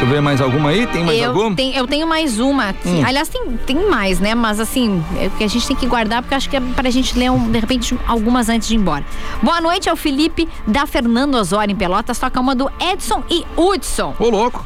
Deixa 0.04 0.16
eu 0.16 0.18
ver 0.18 0.22
mais 0.22 0.42
alguma 0.42 0.70
aí. 0.70 0.86
Tem 0.88 1.02
mais 1.02 1.18
eu, 1.18 1.30
alguma? 1.30 1.56
eu 1.74 1.88
tenho 1.88 2.06
mais 2.06 2.38
uma 2.38 2.70
aqui. 2.70 2.90
Hum. 2.90 3.04
Aliás, 3.06 3.30
tem, 3.30 3.42
tem 3.66 3.90
mais, 3.90 4.20
né? 4.20 4.36
Mas 4.36 4.60
assim, 4.60 5.02
é 5.18 5.30
que 5.30 5.46
a 5.46 5.48
gente 5.48 5.66
tem 5.66 5.78
que 5.78 5.88
guardar, 5.88 6.22
porque 6.22 6.36
acho 6.36 6.50
que 6.50 6.58
é 6.58 6.60
pra 6.60 6.90
gente 6.90 7.18
ler, 7.18 7.32
um, 7.32 7.50
de 7.50 7.58
repente, 7.58 7.98
algumas 8.06 8.50
antes 8.50 8.68
de 8.68 8.74
ir 8.74 8.80
embora. 8.80 9.06
Boa 9.42 9.62
noite 9.62 9.90
ao 9.90 9.96
Felipe 9.96 10.46
da 10.68 10.86
Fernando 10.86 11.36
Osório 11.36 11.72
em 11.72 11.76
Pelotas. 11.76 12.20
Toca 12.20 12.38
uma 12.38 12.54
do 12.54 12.70
Edson 12.82 13.24
e 13.30 13.46
Hudson. 13.56 14.14
Ô, 14.20 14.30
louco. 14.30 14.66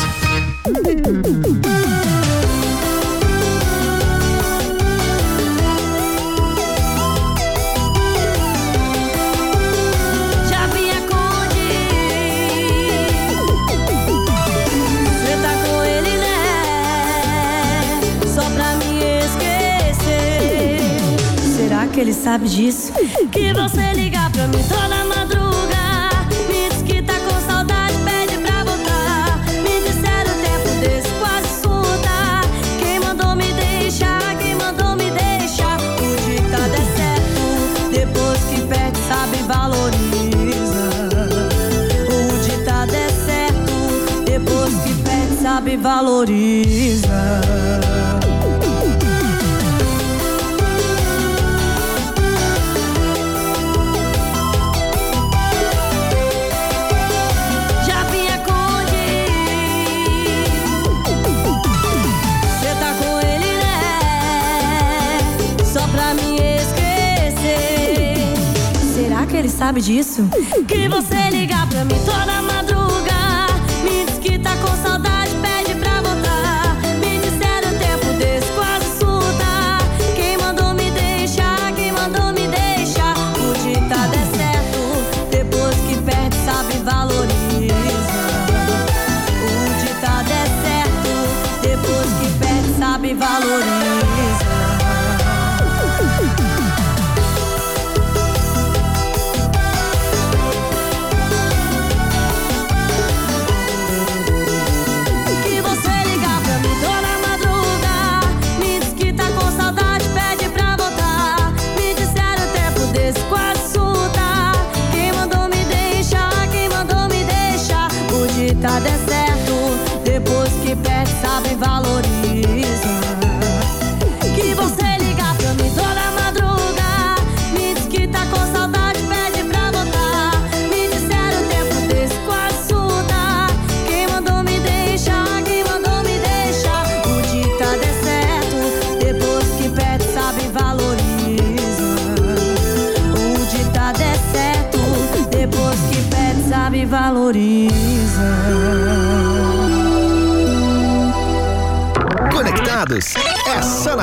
Que 21.97 22.01
ele 22.03 22.13
sabe 22.13 22.47
disso? 22.47 22.93
Que 23.33 23.55
você 23.55 23.95
liga 23.95 24.29
pra 24.31 24.47
mim 24.49 24.63
toda 24.69 25.03
madruga. 25.07 26.11
Me 26.47 26.69
diz 26.69 26.83
que 26.83 27.01
tá 27.01 27.15
com 27.21 27.41
saudade, 27.47 27.95
pede 28.05 28.37
pra 28.43 28.65
voltar. 28.65 29.39
Me 29.63 29.81
disseram 29.81 30.31
o 30.31 30.43
tempo 30.45 30.79
desse 30.79 31.09
quase 31.19 31.49
surta 31.63 32.43
Quem 32.79 33.01
mandou 33.01 33.35
me 33.35 33.51
deixar, 33.55 34.37
quem 34.37 34.55
mandou 34.57 34.95
me 34.95 35.11
deixar? 35.11 35.79
O 35.81 36.17
ditado 36.29 36.75
é 36.75 36.85
certo. 36.99 37.91
Depois 37.91 38.41
que 38.41 38.61
perde, 38.67 38.99
sabe, 39.09 39.39
valoriza. 39.49 40.91
O 42.13 42.45
ditado 42.45 42.95
é 42.95 43.09
certo. 43.25 43.73
Depois 44.27 44.75
que 44.85 44.93
perde, 45.03 45.41
sabe, 45.41 45.79
valoriza 45.79 47.66
sabe 69.77 69.81
disso? 69.83 70.23
Que 70.67 70.89
você 70.89 71.31
liga 71.31 71.67
pra 71.67 71.85
mim 71.85 71.97
toda 72.05 72.43
madruga 72.43 72.76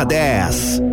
na 0.03 0.09
10. 0.09 0.83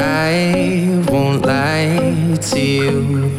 I 0.00 1.02
won't 1.10 1.46
lie 1.46 2.36
to 2.40 2.60
you. 2.60 3.30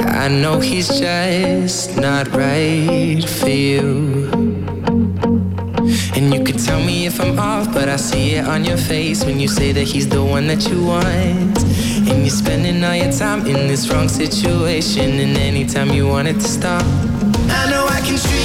I 0.00 0.28
know 0.28 0.58
he's 0.60 0.88
just 0.88 1.96
not 1.96 2.28
right 2.32 3.24
for 3.24 3.48
you. 3.48 4.28
And 6.16 6.34
you 6.34 6.42
could 6.42 6.58
tell 6.58 6.80
me 6.82 7.06
if 7.06 7.20
I'm 7.20 7.38
off, 7.38 7.72
but 7.72 7.88
I 7.88 7.96
see 7.96 8.34
it 8.36 8.46
on 8.46 8.64
your 8.64 8.78
face 8.78 9.24
when 9.24 9.38
you 9.38 9.48
say 9.48 9.72
that 9.72 9.84
he's 9.84 10.08
the 10.08 10.24
one 10.24 10.46
that 10.48 10.68
you 10.68 10.82
want. 10.82 11.75
Spending 12.76 12.90
all 12.90 13.06
your 13.06 13.18
time 13.18 13.46
in 13.46 13.68
this 13.68 13.88
wrong 13.88 14.06
situation, 14.06 15.18
and 15.18 15.34
anytime 15.38 15.90
you 15.92 16.06
want 16.06 16.28
it 16.28 16.34
to 16.34 16.42
stop. 16.42 16.82
I 17.48 17.70
know 17.70 17.86
I 17.88 18.02
can 18.02 18.18
treat 18.18 18.35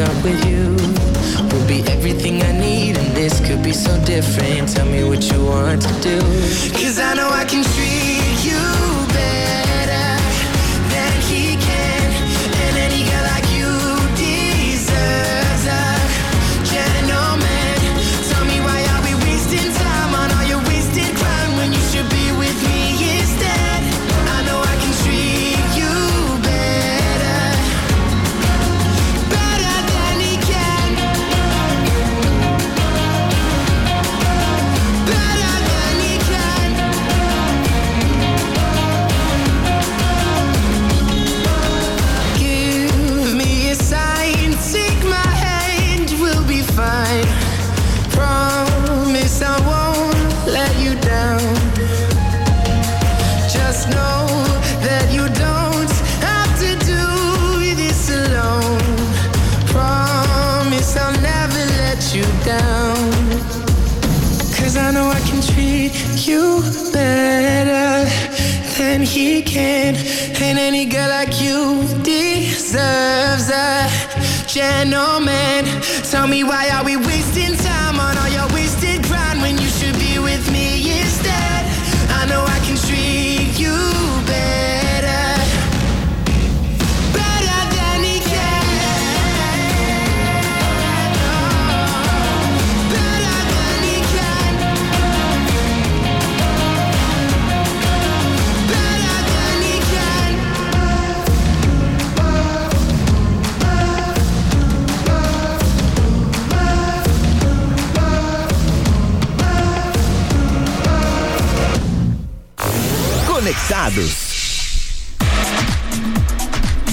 up 0.00 0.24
with 0.24 0.44
you 0.46 0.76
will 1.52 1.66
be 1.66 1.82
everything 1.90 2.42
I 2.42 2.52
need, 2.52 2.96
and 2.96 3.14
this 3.14 3.40
could 3.46 3.62
be 3.62 3.72
so 3.72 3.92
different. 4.04 4.68
Tell 4.68 4.86
me 4.86 5.04
what 5.04 5.22
you 5.30 5.44
want 5.44 5.82
to 5.82 6.00
do. 6.00 6.29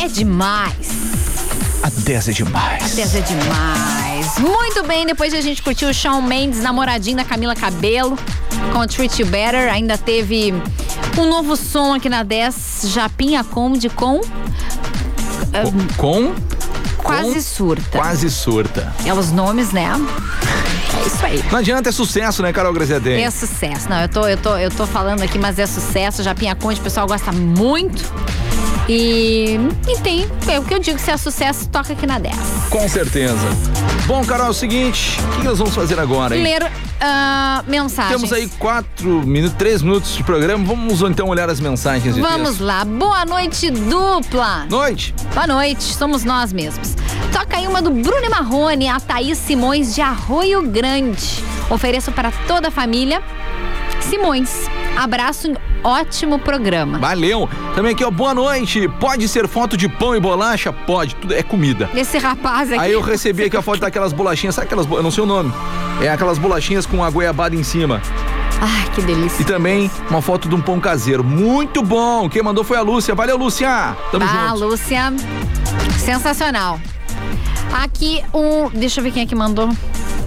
É 0.07 0.09
demais. 0.09 0.87
A 1.83 1.89
10 1.89 2.29
é 2.29 2.31
demais. 2.31 2.95
10 2.95 3.15
é 3.15 3.19
demais. 3.19 4.37
Muito 4.39 4.83
bem, 4.87 5.05
depois 5.05 5.33
de 5.33 5.37
a 5.37 5.41
gente 5.41 5.61
curtir 5.61 5.83
o 5.83 5.93
Shawn 5.93 6.21
Mendes, 6.21 6.61
namoradinho 6.61 7.17
da 7.17 7.25
Camila 7.25 7.53
Cabelo, 7.53 8.17
com 8.71 8.87
Treat 8.87 9.21
You 9.21 9.27
Better, 9.27 9.69
ainda 9.69 9.97
teve 9.97 10.53
um 11.17 11.25
novo 11.29 11.57
som 11.57 11.93
aqui 11.93 12.07
na 12.07 12.23
10, 12.23 12.83
Japinha 12.85 13.43
Conde 13.43 13.89
com. 13.89 14.21
ah, 15.53 15.63
Com 15.97 16.33
quase 17.03 17.41
surta. 17.41 17.97
quase 17.97 18.29
surta. 18.29 18.93
É 19.05 19.13
os 19.13 19.29
nomes, 19.33 19.71
né? 19.73 19.89
É 21.03 21.05
isso 21.05 21.25
aí. 21.25 21.43
Não 21.51 21.59
adianta, 21.59 21.89
é 21.89 21.91
sucesso, 21.91 22.41
né, 22.41 22.53
Carol 22.53 22.71
Graziadem? 22.71 23.25
É 23.25 23.29
sucesso. 23.29 23.89
Não, 23.89 24.01
eu 24.01 24.07
tô, 24.07 24.25
eu, 24.25 24.37
tô, 24.37 24.55
eu 24.57 24.71
tô 24.71 24.87
falando 24.87 25.21
aqui, 25.21 25.37
mas 25.37 25.59
é 25.59 25.65
sucesso. 25.67 26.23
Japinha 26.23 26.55
Conde, 26.55 26.79
o 26.79 26.83
pessoal 26.83 27.05
gosta 27.05 27.33
muito. 27.33 28.03
E, 28.87 29.59
e 29.87 29.99
tem, 30.01 30.27
é 30.47 30.59
o 30.59 30.63
que 30.63 30.73
eu 30.73 30.79
digo, 30.79 30.97
se 30.97 31.11
é 31.11 31.17
sucesso, 31.17 31.67
toca 31.67 31.91
aqui 31.91 32.07
na 32.07 32.19
10. 32.19 32.35
Com 32.69 32.87
certeza. 32.87 33.35
Bom, 34.05 34.23
Carol, 34.23 34.47
é 34.47 34.49
o 34.49 34.53
seguinte, 34.53 35.19
o 35.19 35.37
que 35.39 35.43
nós 35.43 35.57
vamos 35.57 35.75
fazer 35.75 35.99
agora, 35.99 36.37
hein? 36.37 36.43
Ler 36.43 36.71
ah, 37.01 37.63
mensagens. 37.67 38.15
Temos 38.15 38.31
aí 38.31 38.47
quatro 38.57 39.27
minutos, 39.27 39.57
três 39.57 39.81
minutos 39.81 40.15
de 40.15 40.23
programa. 40.23 40.63
Vamos 40.63 41.01
então 41.01 41.27
olhar 41.27 41.49
as 41.49 41.59
mensagens 41.59 42.15
de 42.15 42.21
Vamos 42.21 42.49
texto. 42.49 42.63
lá. 42.63 42.85
Boa 42.85 43.25
noite, 43.25 43.69
dupla. 43.69 44.65
Noite. 44.69 45.13
Boa 45.33 45.47
noite, 45.47 45.83
somos 45.83 46.23
nós 46.23 46.53
mesmos. 46.53 46.95
Toca 47.33 47.57
aí 47.57 47.67
uma 47.67 47.81
do 47.81 47.91
Bruno 47.91 48.25
e 48.25 48.29
Marrone, 48.29 48.87
a 48.87 48.99
Thaís 49.01 49.37
Simões 49.37 49.93
de 49.93 50.01
Arroio 50.01 50.61
Grande. 50.61 51.43
Ofereço 51.69 52.11
para 52.13 52.31
toda 52.47 52.69
a 52.69 52.71
família. 52.71 53.21
Simões, 53.99 54.69
abraço 54.95 55.47
em 55.47 55.66
ótimo 55.83 56.39
programa. 56.39 56.99
Valeu. 56.99 57.49
Também 57.75 57.93
aqui, 57.93 58.03
ó, 58.03 58.11
boa 58.11 58.33
noite. 58.33 58.87
Pode 58.99 59.27
ser 59.27 59.47
foto 59.47 59.77
de 59.77 59.87
pão 59.87 60.15
e 60.15 60.19
bolacha? 60.19 60.71
Pode, 60.71 61.15
tudo 61.15 61.33
é 61.33 61.43
comida. 61.43 61.89
Esse 61.95 62.17
rapaz 62.17 62.71
aqui. 62.71 62.81
Aí 62.81 62.93
eu 62.93 63.01
recebi 63.01 63.45
aqui 63.45 63.57
a 63.57 63.61
foto 63.61 63.79
daquelas 63.79 64.13
bolachinhas, 64.13 64.55
sabe 64.55 64.67
aquelas, 64.67 64.89
eu 64.89 65.03
não 65.03 65.11
sei 65.11 65.23
o 65.23 65.27
nome. 65.27 65.51
É 66.01 66.09
aquelas 66.09 66.37
bolachinhas 66.37 66.85
com 66.85 67.03
a 67.03 67.09
goiabada 67.09 67.55
em 67.55 67.63
cima. 67.63 68.01
Ai, 68.59 68.89
que 68.93 69.01
delícia. 69.01 69.41
E 69.41 69.45
também 69.45 69.89
uma 70.09 70.21
foto 70.21 70.49
de 70.49 70.55
um 70.55 70.61
pão 70.61 70.79
caseiro. 70.79 71.23
Muito 71.23 71.83
bom. 71.83 72.29
Quem 72.29 72.41
mandou 72.41 72.63
foi 72.63 72.77
a 72.77 72.81
Lúcia. 72.81 73.13
Valeu, 73.13 73.37
Lúcia. 73.37 73.95
Tamo 74.11 74.25
ah, 74.25 74.49
junto. 74.49 74.65
Lúcia, 74.65 75.13
sensacional. 75.99 76.79
Aqui 77.71 78.23
um, 78.33 78.69
deixa 78.69 78.99
eu 78.99 79.03
ver 79.03 79.11
quem 79.11 79.23
é 79.23 79.25
que 79.25 79.35
mandou 79.35 79.69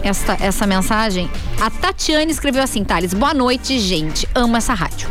essa, 0.03 0.37
essa 0.41 0.67
mensagem. 0.67 1.31
A 1.61 1.71
Tatiane 1.71 2.31
escreveu 2.31 2.63
assim, 2.63 2.85
Thales, 2.85 3.15
boa 3.15 3.35
noite, 3.35 3.79
gente, 3.79 4.29
amo 4.35 4.57
essa 4.57 4.75
rádio. 4.75 5.09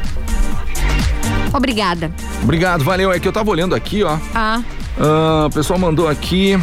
Obrigada. 1.53 2.11
Obrigado, 2.43 2.83
valeu. 2.83 3.11
É 3.11 3.19
que 3.19 3.27
eu 3.27 3.31
tava 3.33 3.49
olhando 3.49 3.75
aqui, 3.75 4.03
ó. 4.03 4.17
Ah, 4.33 4.61
Ah, 4.99 5.45
o 5.47 5.53
pessoal 5.53 5.79
mandou 5.79 6.07
aqui. 6.07 6.57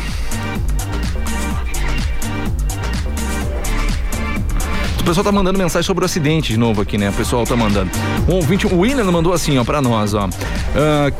pessoal 5.06 5.22
tá 5.24 5.30
mandando 5.30 5.56
mensagem 5.56 5.86
sobre 5.86 6.02
o 6.02 6.06
acidente 6.06 6.52
de 6.52 6.58
novo 6.58 6.82
aqui, 6.82 6.98
né? 6.98 7.10
O 7.10 7.12
pessoal 7.12 7.46
tá 7.46 7.54
mandando. 7.56 7.88
Um 8.28 8.34
ouvinte, 8.34 8.66
o 8.66 8.80
William 8.80 9.04
mandou 9.04 9.32
assim, 9.32 9.56
ó, 9.56 9.62
pra 9.64 9.80
nós, 9.80 10.14
ó. 10.14 10.28
Ah, 10.74 11.12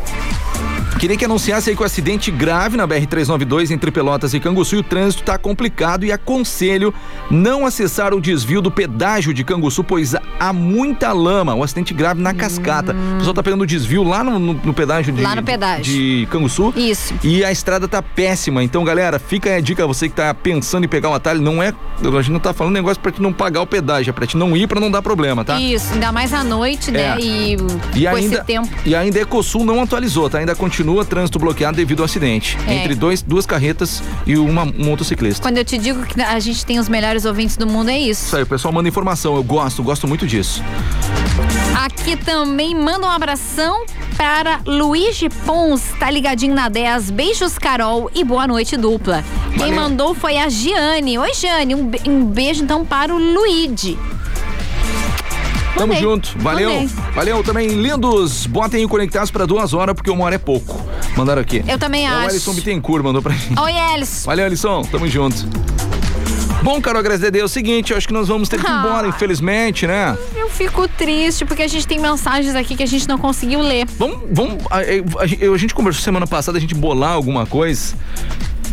Queria 0.99 1.15
que 1.17 1.27
anunciasse 1.27 1.69
aí 1.69 1.77
que 1.77 1.83
o 1.83 1.85
acidente 1.85 2.31
grave 2.31 2.75
na 2.77 2.89
BR-392 2.89 3.71
entre 3.71 3.91
Pelotas 3.91 4.33
e 4.33 4.41
Canguçu 4.41 4.77
e 4.77 4.79
o 4.79 4.83
trânsito 4.83 5.23
está 5.23 5.37
complicado 5.37 6.05
e 6.07 6.11
aconselho 6.11 6.93
não 7.31 7.67
acessar 7.67 8.15
o 8.15 8.21
desvio 8.21 8.63
do 8.63 8.71
pedágio 8.71 9.35
de 9.35 9.45
Canguçu, 9.45 9.85
pois 9.85 10.15
há 10.41 10.53
muita 10.55 11.13
lama. 11.13 11.55
O 11.55 11.63
acidente 11.63 11.93
grave 11.93 12.23
na 12.23 12.33
cascata. 12.33 12.97
O 13.15 13.19
pessoal 13.19 13.35
tá 13.35 13.43
pegando 13.43 13.61
o 13.61 13.67
desvio 13.67 14.03
lá 14.03 14.25
no, 14.25 14.39
no- 14.39 14.55
no 14.65 14.73
pedágio 14.73 15.13
de, 15.13 15.21
Lá 15.21 15.37
no 15.37 15.43
pedágio. 15.43 15.85
de 15.85 16.27
Canguçu. 16.31 16.73
Isso. 16.75 17.13
E 17.23 17.45
a 17.45 17.53
estrada 17.53 17.87
tá 17.87 18.01
péssima. 18.01 18.65
Então, 18.65 18.83
galera, 18.83 19.19
fica 19.19 19.51
aí 19.51 19.57
a 19.57 19.61
dica, 19.61 19.87
você 19.87 20.09
que 20.09 20.15
tá 20.15 20.33
pensando 20.33 20.85
em 20.85 20.89
pegar 20.89 21.11
o 21.11 21.15
atalho, 21.15 21.43
não 21.43 21.63
é. 21.63 21.75
A 22.03 22.23
gente 22.23 22.33
não 22.33 22.41
tá 22.41 22.55
falando 22.55 22.73
negócio 22.73 23.01
pra 23.03 23.13
te 23.13 23.21
não 23.21 23.35
pagar 23.35 23.61
o 23.61 23.67
pedágio, 23.67 24.11
é 24.11 24.13
pra 24.15 24.27
te 24.27 24.37
não 24.37 24.57
ir 24.57 24.67
pra 24.67 24.81
não 24.81 24.91
dar 24.91 25.03
problema, 25.03 25.45
tá? 25.45 25.61
Isso, 25.61 25.93
ainda 25.93 26.11
mais 26.11 26.33
à 26.33 26.43
noite, 26.43 26.91
né? 26.91 27.17
É. 27.17 27.21
E, 27.21 27.53
E 27.95 28.05
com 28.07 28.17
ainda, 28.17 28.37
esse 28.37 28.45
tempo. 28.45 28.69
e 28.85 28.95
ainda 28.95 29.19
a 29.19 29.23
Ecosul 29.23 29.63
não 29.65 29.83
atualizou, 29.83 30.29
tá? 30.31 30.39
Ainda 30.39 30.55
continua 30.55 30.86
trânsito 31.05 31.39
bloqueado 31.39 31.77
devido 31.77 32.01
ao 32.01 32.05
acidente. 32.05 32.57
É. 32.67 32.75
Entre 32.75 32.95
dois, 32.95 33.23
duas 33.23 33.47
carretas 33.47 34.03
e 34.27 34.37
uma, 34.37 34.65
um 34.65 34.85
motociclista. 34.85 35.43
Quando 35.43 35.59
eu 35.59 35.65
te 35.65 35.79
digo 35.79 36.05
que 36.05 36.21
a 36.21 36.39
gente 36.41 36.65
tem 36.65 36.79
os 36.79 36.89
melhores 36.89 37.25
ouvintes 37.25 37.57
do 37.57 37.67
mundo, 37.67 37.91
é 37.91 37.99
isso. 37.99 38.27
Isso 38.27 38.37
aí, 38.37 38.43
o 38.43 38.47
pessoal 38.47 38.73
manda 38.73 38.89
informação. 38.89 39.37
Eu 39.37 39.43
gosto, 39.43 39.83
gosto 39.83 40.07
muito 40.07 40.27
disso. 40.27 40.63
Aqui 41.77 42.17
também 42.17 42.75
manda 42.75 43.07
um 43.07 43.11
abração 43.11 43.85
para 44.17 44.61
Luigi 44.67 45.29
Pons, 45.45 45.83
tá 45.99 46.11
ligadinho 46.11 46.55
na 46.55 46.69
10. 46.69 47.11
Beijos, 47.11 47.59
Carol, 47.59 48.11
e 48.15 48.25
boa 48.25 48.47
noite, 48.47 48.77
dupla. 48.77 49.23
Quem 49.51 49.59
Valeu. 49.59 49.77
mandou 49.77 50.15
foi 50.15 50.39
a 50.39 50.49
Giane. 50.49 51.19
Oi, 51.19 51.35
Giane, 51.35 51.75
um, 51.75 51.91
um 52.07 52.25
beijo 52.25 52.63
então 52.63 52.85
para 52.85 53.15
o 53.15 53.19
Luigi. 53.19 53.99
Tamo 55.77 55.95
junto. 55.95 56.35
Valeu. 56.39 56.89
Valeu 57.15 57.43
também. 57.45 57.69
Lindos, 57.69 58.47
botem 58.47 58.81
aí 58.81 58.89
conectados 58.89 59.31
pra 59.31 59.45
duas 59.47 59.75
horas, 59.75 59.95
porque 59.95 60.11
uma 60.11 60.25
hora 60.25 60.35
é 60.35 60.39
pouco. 60.39 60.81
Mandaram 61.17 61.41
aqui. 61.43 61.63
Eu 61.69 61.79
também 61.79 62.07
É 62.07 62.11
O 62.11 62.15
acho. 62.15 62.29
Alisson 62.31 62.53
Bittencourt 62.55 63.05
mandou 63.05 63.21
pra 63.23 63.33
gente. 63.35 63.59
Oi, 63.61 63.73
Elis. 63.95 64.25
Valeu, 64.25 64.47
Alisson. 64.47 64.83
Tamo 64.85 65.07
junto. 65.09 65.37
Bom, 66.63 66.81
Carol, 66.81 67.03
graças 67.03 67.23
a 67.25 67.31
Deus, 67.31 67.43
é 67.43 67.45
o 67.45 67.49
seguinte, 67.49 67.93
eu 67.93 67.97
acho 67.97 68.09
que 68.09 68.13
nós 68.15 68.27
vamos 68.27 68.49
ter 68.49 68.59
que 68.59 68.67
ir 68.67 68.71
Ah. 68.71 68.81
embora, 68.85 69.07
infelizmente, 69.07 69.87
né? 69.87 70.17
Eu 70.35 70.49
fico 70.51 70.89
triste 70.89 71.45
porque 71.45 71.63
a 71.63 71.69
gente 71.69 71.87
tem 71.87 71.99
mensagens 72.01 72.57
aqui 72.57 72.75
que 72.75 72.83
a 72.83 72.87
gente 72.87 73.07
não 73.07 73.19
conseguiu 73.19 73.61
ler. 73.61 73.87
Vamos, 73.99 74.19
vamos. 74.33 74.65
A, 74.71 74.79
a- 74.79 74.81
a- 74.81 75.55
a 75.55 75.57
gente 75.59 75.73
conversou 75.75 76.03
semana 76.03 76.27
passada, 76.27 76.59
a 76.59 76.61
gente 76.61 76.75
bolar 76.75 77.13
alguma 77.13 77.47
coisa 77.47 77.95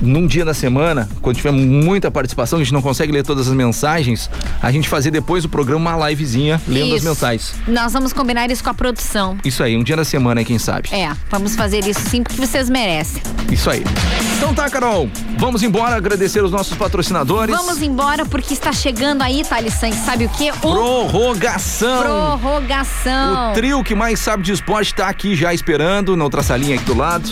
num 0.03 0.27
dia 0.27 0.43
da 0.45 0.53
semana, 0.53 1.09
quando 1.21 1.37
tiver 1.37 1.51
muita 1.51 2.11
participação, 2.11 2.59
a 2.59 2.63
gente 2.63 2.73
não 2.73 2.81
consegue 2.81 3.11
ler 3.11 3.23
todas 3.23 3.47
as 3.47 3.53
mensagens, 3.53 4.29
a 4.61 4.71
gente 4.71 4.89
fazer 4.89 5.11
depois 5.11 5.43
do 5.43 5.49
programa 5.49 5.95
uma 5.95 6.09
livezinha 6.09 6.61
lendo 6.67 6.93
as 6.93 6.99
Isso. 6.99 7.09
mensagens. 7.09 7.53
Nós 7.67 7.93
vamos 7.93 8.13
combinar 8.13 8.49
isso 8.51 8.63
com 8.63 8.69
a 8.69 8.73
produção. 8.73 9.37
Isso 9.43 9.63
aí, 9.63 9.75
um 9.77 9.83
dia 9.83 9.95
da 9.95 10.05
semana, 10.05 10.43
quem 10.43 10.59
sabe? 10.59 10.89
É, 10.91 11.11
vamos 11.29 11.55
fazer 11.55 11.85
isso 11.87 12.01
sim 12.09 12.21
porque 12.21 12.39
vocês 12.45 12.69
merecem. 12.69 13.21
Isso 13.51 13.69
aí. 13.69 13.83
Então 14.37 14.53
tá, 14.53 14.69
Carol, 14.69 15.09
vamos 15.37 15.63
embora, 15.63 15.95
agradecer 15.95 16.43
os 16.43 16.51
nossos 16.51 16.75
patrocinadores. 16.77 17.55
Vamos 17.55 17.81
embora 17.81 18.25
porque 18.25 18.53
está 18.53 18.71
chegando 18.73 19.21
aí, 19.21 19.43
Thales 19.43 19.73
Santos, 19.73 19.99
sabe 19.99 20.25
o 20.25 20.29
quê? 20.29 20.51
O 20.51 20.57
Prorrogação. 20.57 22.03
prorrogação. 22.03 23.51
O 23.51 23.53
trio 23.53 23.83
que 23.83 23.95
mais 23.95 24.19
sabe 24.19 24.43
de 24.43 24.51
esporte 24.51 24.93
tá 24.93 25.07
aqui 25.07 25.35
já 25.35 25.53
esperando, 25.53 26.15
na 26.17 26.23
outra 26.23 26.43
salinha 26.43 26.75
aqui 26.75 26.85
do 26.85 26.95
lado. 26.95 27.31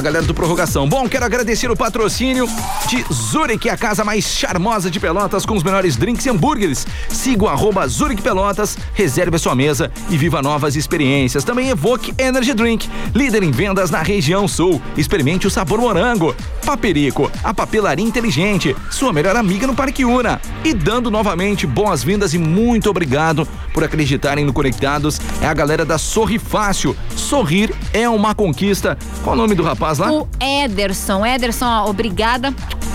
A 0.00 0.02
galera 0.02 0.24
do 0.24 0.32
Prorrogação. 0.32 0.88
Bom, 0.88 1.06
quero 1.06 1.26
agradecer 1.26 1.70
o 1.70 1.76
patrocínio 1.76 2.48
de 2.88 3.04
Zurich, 3.12 3.68
a 3.68 3.76
casa 3.76 4.02
mais 4.02 4.24
charmosa 4.24 4.90
de 4.90 4.98
Pelotas, 4.98 5.44
com 5.44 5.54
os 5.54 5.62
melhores 5.62 5.94
drinks 5.94 6.24
e 6.24 6.30
hambúrgueres. 6.30 6.86
Siga 7.10 7.44
o 7.44 7.48
arroba 7.48 7.86
Zurich 7.86 8.22
Pelotas, 8.22 8.78
reserve 8.94 9.36
a 9.36 9.38
sua 9.38 9.54
mesa 9.54 9.92
e 10.08 10.16
viva 10.16 10.40
novas 10.40 10.74
experiências. 10.74 11.44
Também 11.44 11.68
Evoque 11.68 12.14
Energy 12.16 12.54
Drink, 12.54 12.88
líder 13.14 13.42
em 13.42 13.50
vendas 13.50 13.90
na 13.90 14.00
região 14.00 14.48
sul. 14.48 14.80
Experimente 14.96 15.46
o 15.46 15.50
sabor 15.50 15.78
morango. 15.78 16.34
Paperico, 16.64 17.30
a 17.44 17.52
papelaria 17.52 18.02
inteligente, 18.02 18.74
sua 18.90 19.12
melhor 19.12 19.36
amiga 19.36 19.66
no 19.66 19.74
Parque 19.74 20.06
Una. 20.06 20.40
E 20.64 20.72
dando 20.72 21.10
novamente 21.10 21.66
boas-vindas 21.66 22.32
e 22.32 22.38
muito 22.38 22.88
obrigado 22.88 23.46
por 23.72 23.84
acreditarem 23.84 24.44
no 24.44 24.52
Conectados. 24.52 25.20
É 25.40 25.46
a 25.46 25.54
galera 25.54 25.84
da 25.84 25.98
Sorri 25.98 26.38
Fácil. 26.38 26.96
Sorrir 27.16 27.74
é 27.92 28.08
uma 28.08 28.34
conquista. 28.34 28.96
Qual 29.22 29.34
o 29.34 29.38
nome 29.38 29.54
do 29.54 29.62
rapaz 29.62 29.98
lá? 29.98 30.10
O 30.10 30.28
Ederson. 30.40 31.24
Ederson, 31.24 31.66
ó, 31.66 31.88
obrigada 31.88 32.54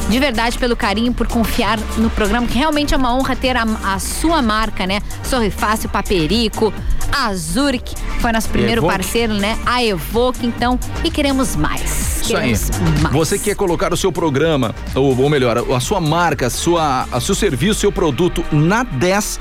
de 0.10 0.20
verdade 0.20 0.58
pelo 0.58 0.76
carinho, 0.76 1.14
por 1.14 1.28
confiar 1.28 1.80
no 1.98 2.10
programa, 2.10 2.48
que 2.48 2.58
realmente 2.58 2.94
é 2.94 2.98
uma 2.98 3.16
honra 3.16 3.36
ter 3.36 3.58
a, 3.58 3.64
a 3.64 4.00
sua 4.00 4.42
marca, 4.42 4.86
né? 4.86 5.02
Sorri 5.24 5.50
Fácil, 5.50 5.90
Paperico, 5.90 6.74
a 7.12 7.34
Zurich, 7.34 7.96
foi 8.20 8.32
nosso 8.32 8.50
primeiro 8.50 8.82
Evoque. 8.82 8.94
parceiro, 8.94 9.34
né? 9.34 9.58
A 9.66 9.84
Evoque, 9.84 10.46
então, 10.46 10.80
e 11.04 11.10
queremos 11.10 11.56
mais. 11.56 12.22
Queremos 12.24 12.70
mais. 13.02 13.14
Você 13.14 13.40
quer 13.40 13.56
colocar 13.56 13.94
o 13.94 13.98
seu 13.98 14.12
programa, 14.12 14.76
ou, 14.94 15.20
ou 15.20 15.30
melhor, 15.30 15.58
a 15.58 15.80
sua 15.80 16.00
marca, 16.00 16.48
a 16.48 16.50
sua, 16.50 17.08
o 17.12 17.22
seu 17.22 17.36
serviço, 17.36 17.80
seu 17.80 17.92
produto 17.92 18.44
na 18.52 18.84
10, 18.84 19.40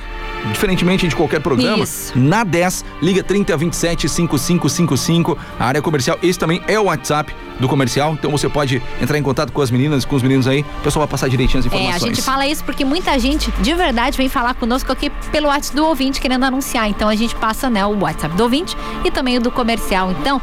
diferentemente 0.52 1.06
de 1.08 1.14
qualquer 1.16 1.40
programa, 1.40 1.84
Isso. 1.84 2.12
na 2.18 2.44
10, 2.44 2.84
liga 3.02 3.22
30 3.22 3.56
27 3.56 4.08
5555, 4.08 5.38
a 5.58 5.64
área 5.66 5.82
comercial. 5.82 6.18
Esse 6.22 6.38
também 6.38 6.62
é 6.66 6.78
o 6.78 6.84
WhatsApp 6.84 7.34
do 7.58 7.68
comercial, 7.68 8.12
então 8.14 8.30
você 8.30 8.48
pode 8.48 8.82
entrar 9.00 9.16
em 9.16 9.22
contato 9.22 9.52
com 9.52 9.62
as 9.62 9.70
meninas, 9.70 10.04
com 10.04 10.16
os 10.16 10.22
meninos 10.22 10.46
aí, 10.48 10.60
o 10.62 10.82
pessoal 10.82 11.06
vai 11.06 11.10
passar 11.10 11.28
direitinho 11.28 11.60
as 11.60 11.66
É, 11.66 11.68
informações. 11.68 12.02
a 12.02 12.06
gente 12.06 12.22
fala 12.22 12.46
isso 12.46 12.64
porque 12.64 12.84
muita 12.84 13.16
gente, 13.18 13.50
de 13.60 13.74
verdade, 13.74 14.16
vem 14.16 14.28
falar 14.28 14.54
conosco 14.54 14.90
aqui 14.92 15.10
pelo 15.30 15.46
WhatsApp 15.48 15.76
do 15.76 15.86
ouvinte, 15.86 16.20
querendo 16.20 16.44
anunciar. 16.44 16.88
Então 16.88 17.08
a 17.08 17.14
gente 17.14 17.34
passa, 17.36 17.70
né, 17.70 17.84
o 17.86 17.98
WhatsApp 18.00 18.34
do 18.36 18.42
ouvinte 18.42 18.76
e 19.04 19.10
também 19.10 19.38
o 19.38 19.40
do 19.40 19.50
comercial. 19.52 20.10
Então, 20.10 20.40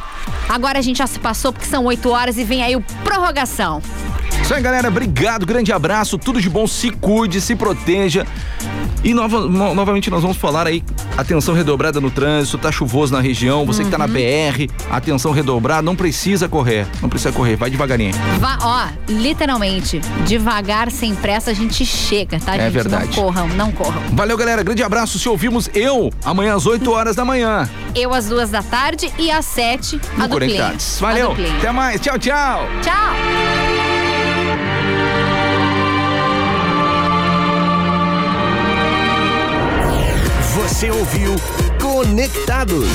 agora 0.48 0.80
a 0.80 0.82
gente 0.82 0.98
já 0.98 1.08
se 1.08 1.20
passou 1.20 1.52
porque 1.52 1.68
são 1.68 1.84
8 1.86 2.10
horas 2.10 2.38
e 2.38 2.44
vem 2.44 2.64
aí 2.64 2.76
o 2.76 2.82
prorrogação. 3.04 3.82
Isso 4.52 4.58
aí, 4.58 4.64
galera. 4.64 4.90
Obrigado, 4.90 5.46
grande 5.46 5.72
abraço, 5.72 6.18
tudo 6.18 6.42
de 6.42 6.50
bom, 6.50 6.68
se 6.68 6.90
cuide, 6.90 7.40
se 7.40 7.56
proteja. 7.56 8.28
E 9.02 9.14
nova- 9.14 9.40
no- 9.48 9.74
novamente 9.74 10.10
nós 10.12 10.22
vamos 10.22 10.36
falar 10.36 10.68
aí, 10.68 10.84
atenção 11.18 11.56
redobrada 11.56 12.02
no 12.02 12.12
trânsito, 12.12 12.58
tá 12.58 12.70
chuvoso 12.70 13.14
na 13.14 13.22
região, 13.22 13.66
você 13.66 13.82
que 13.86 13.90
tá 13.90 13.98
na 13.98 14.04
Uhum. 14.08 14.12
BR, 14.12 14.70
atenção 14.90 15.32
redobrada, 15.32 15.82
não 15.82 15.96
precisa 15.96 16.50
correr, 16.50 16.86
não 17.02 17.08
precisa 17.08 17.32
correr, 17.32 17.56
vai 17.56 17.70
devagarinho. 17.70 18.14
Vá, 18.42 18.58
ó, 18.62 18.88
literalmente, 19.08 20.02
devagar, 20.28 20.92
sem 20.92 21.16
pressa, 21.16 21.52
a 21.52 21.54
gente 21.54 21.86
chega, 21.86 22.38
tá, 22.38 22.58
É 22.58 22.64
gente? 22.64 22.74
verdade. 22.74 23.06
Não 23.18 23.24
corram, 23.24 23.48
não 23.48 23.72
corram. 23.72 24.02
Valeu, 24.12 24.36
galera, 24.36 24.64
grande 24.64 24.84
abraço, 24.84 25.18
se 25.18 25.30
ouvimos 25.30 25.70
eu 25.74 26.10
amanhã 26.26 26.56
às 26.58 26.66
8 26.66 26.92
horas 26.92 27.16
da 27.16 27.24
manhã, 27.24 27.70
Eu 27.96 28.14
às 28.14 28.28
duas 28.28 28.50
da 28.50 28.62
tarde 28.62 29.10
e 29.18 29.32
às 29.32 29.46
sete, 29.46 30.00
a 30.18 30.22
no 30.24 30.28
duplinha. 30.28 30.52
Conectados. 30.62 30.98
A 31.02 31.08
Valeu, 31.08 31.30
duplinha. 31.30 31.58
até 31.58 31.72
mais, 31.72 32.02
tchau, 32.02 32.20
tchau. 32.20 32.66
Tchau. 32.82 33.81
Você 40.82 40.90
ouviu 40.90 41.36
Conectados. 41.80 42.92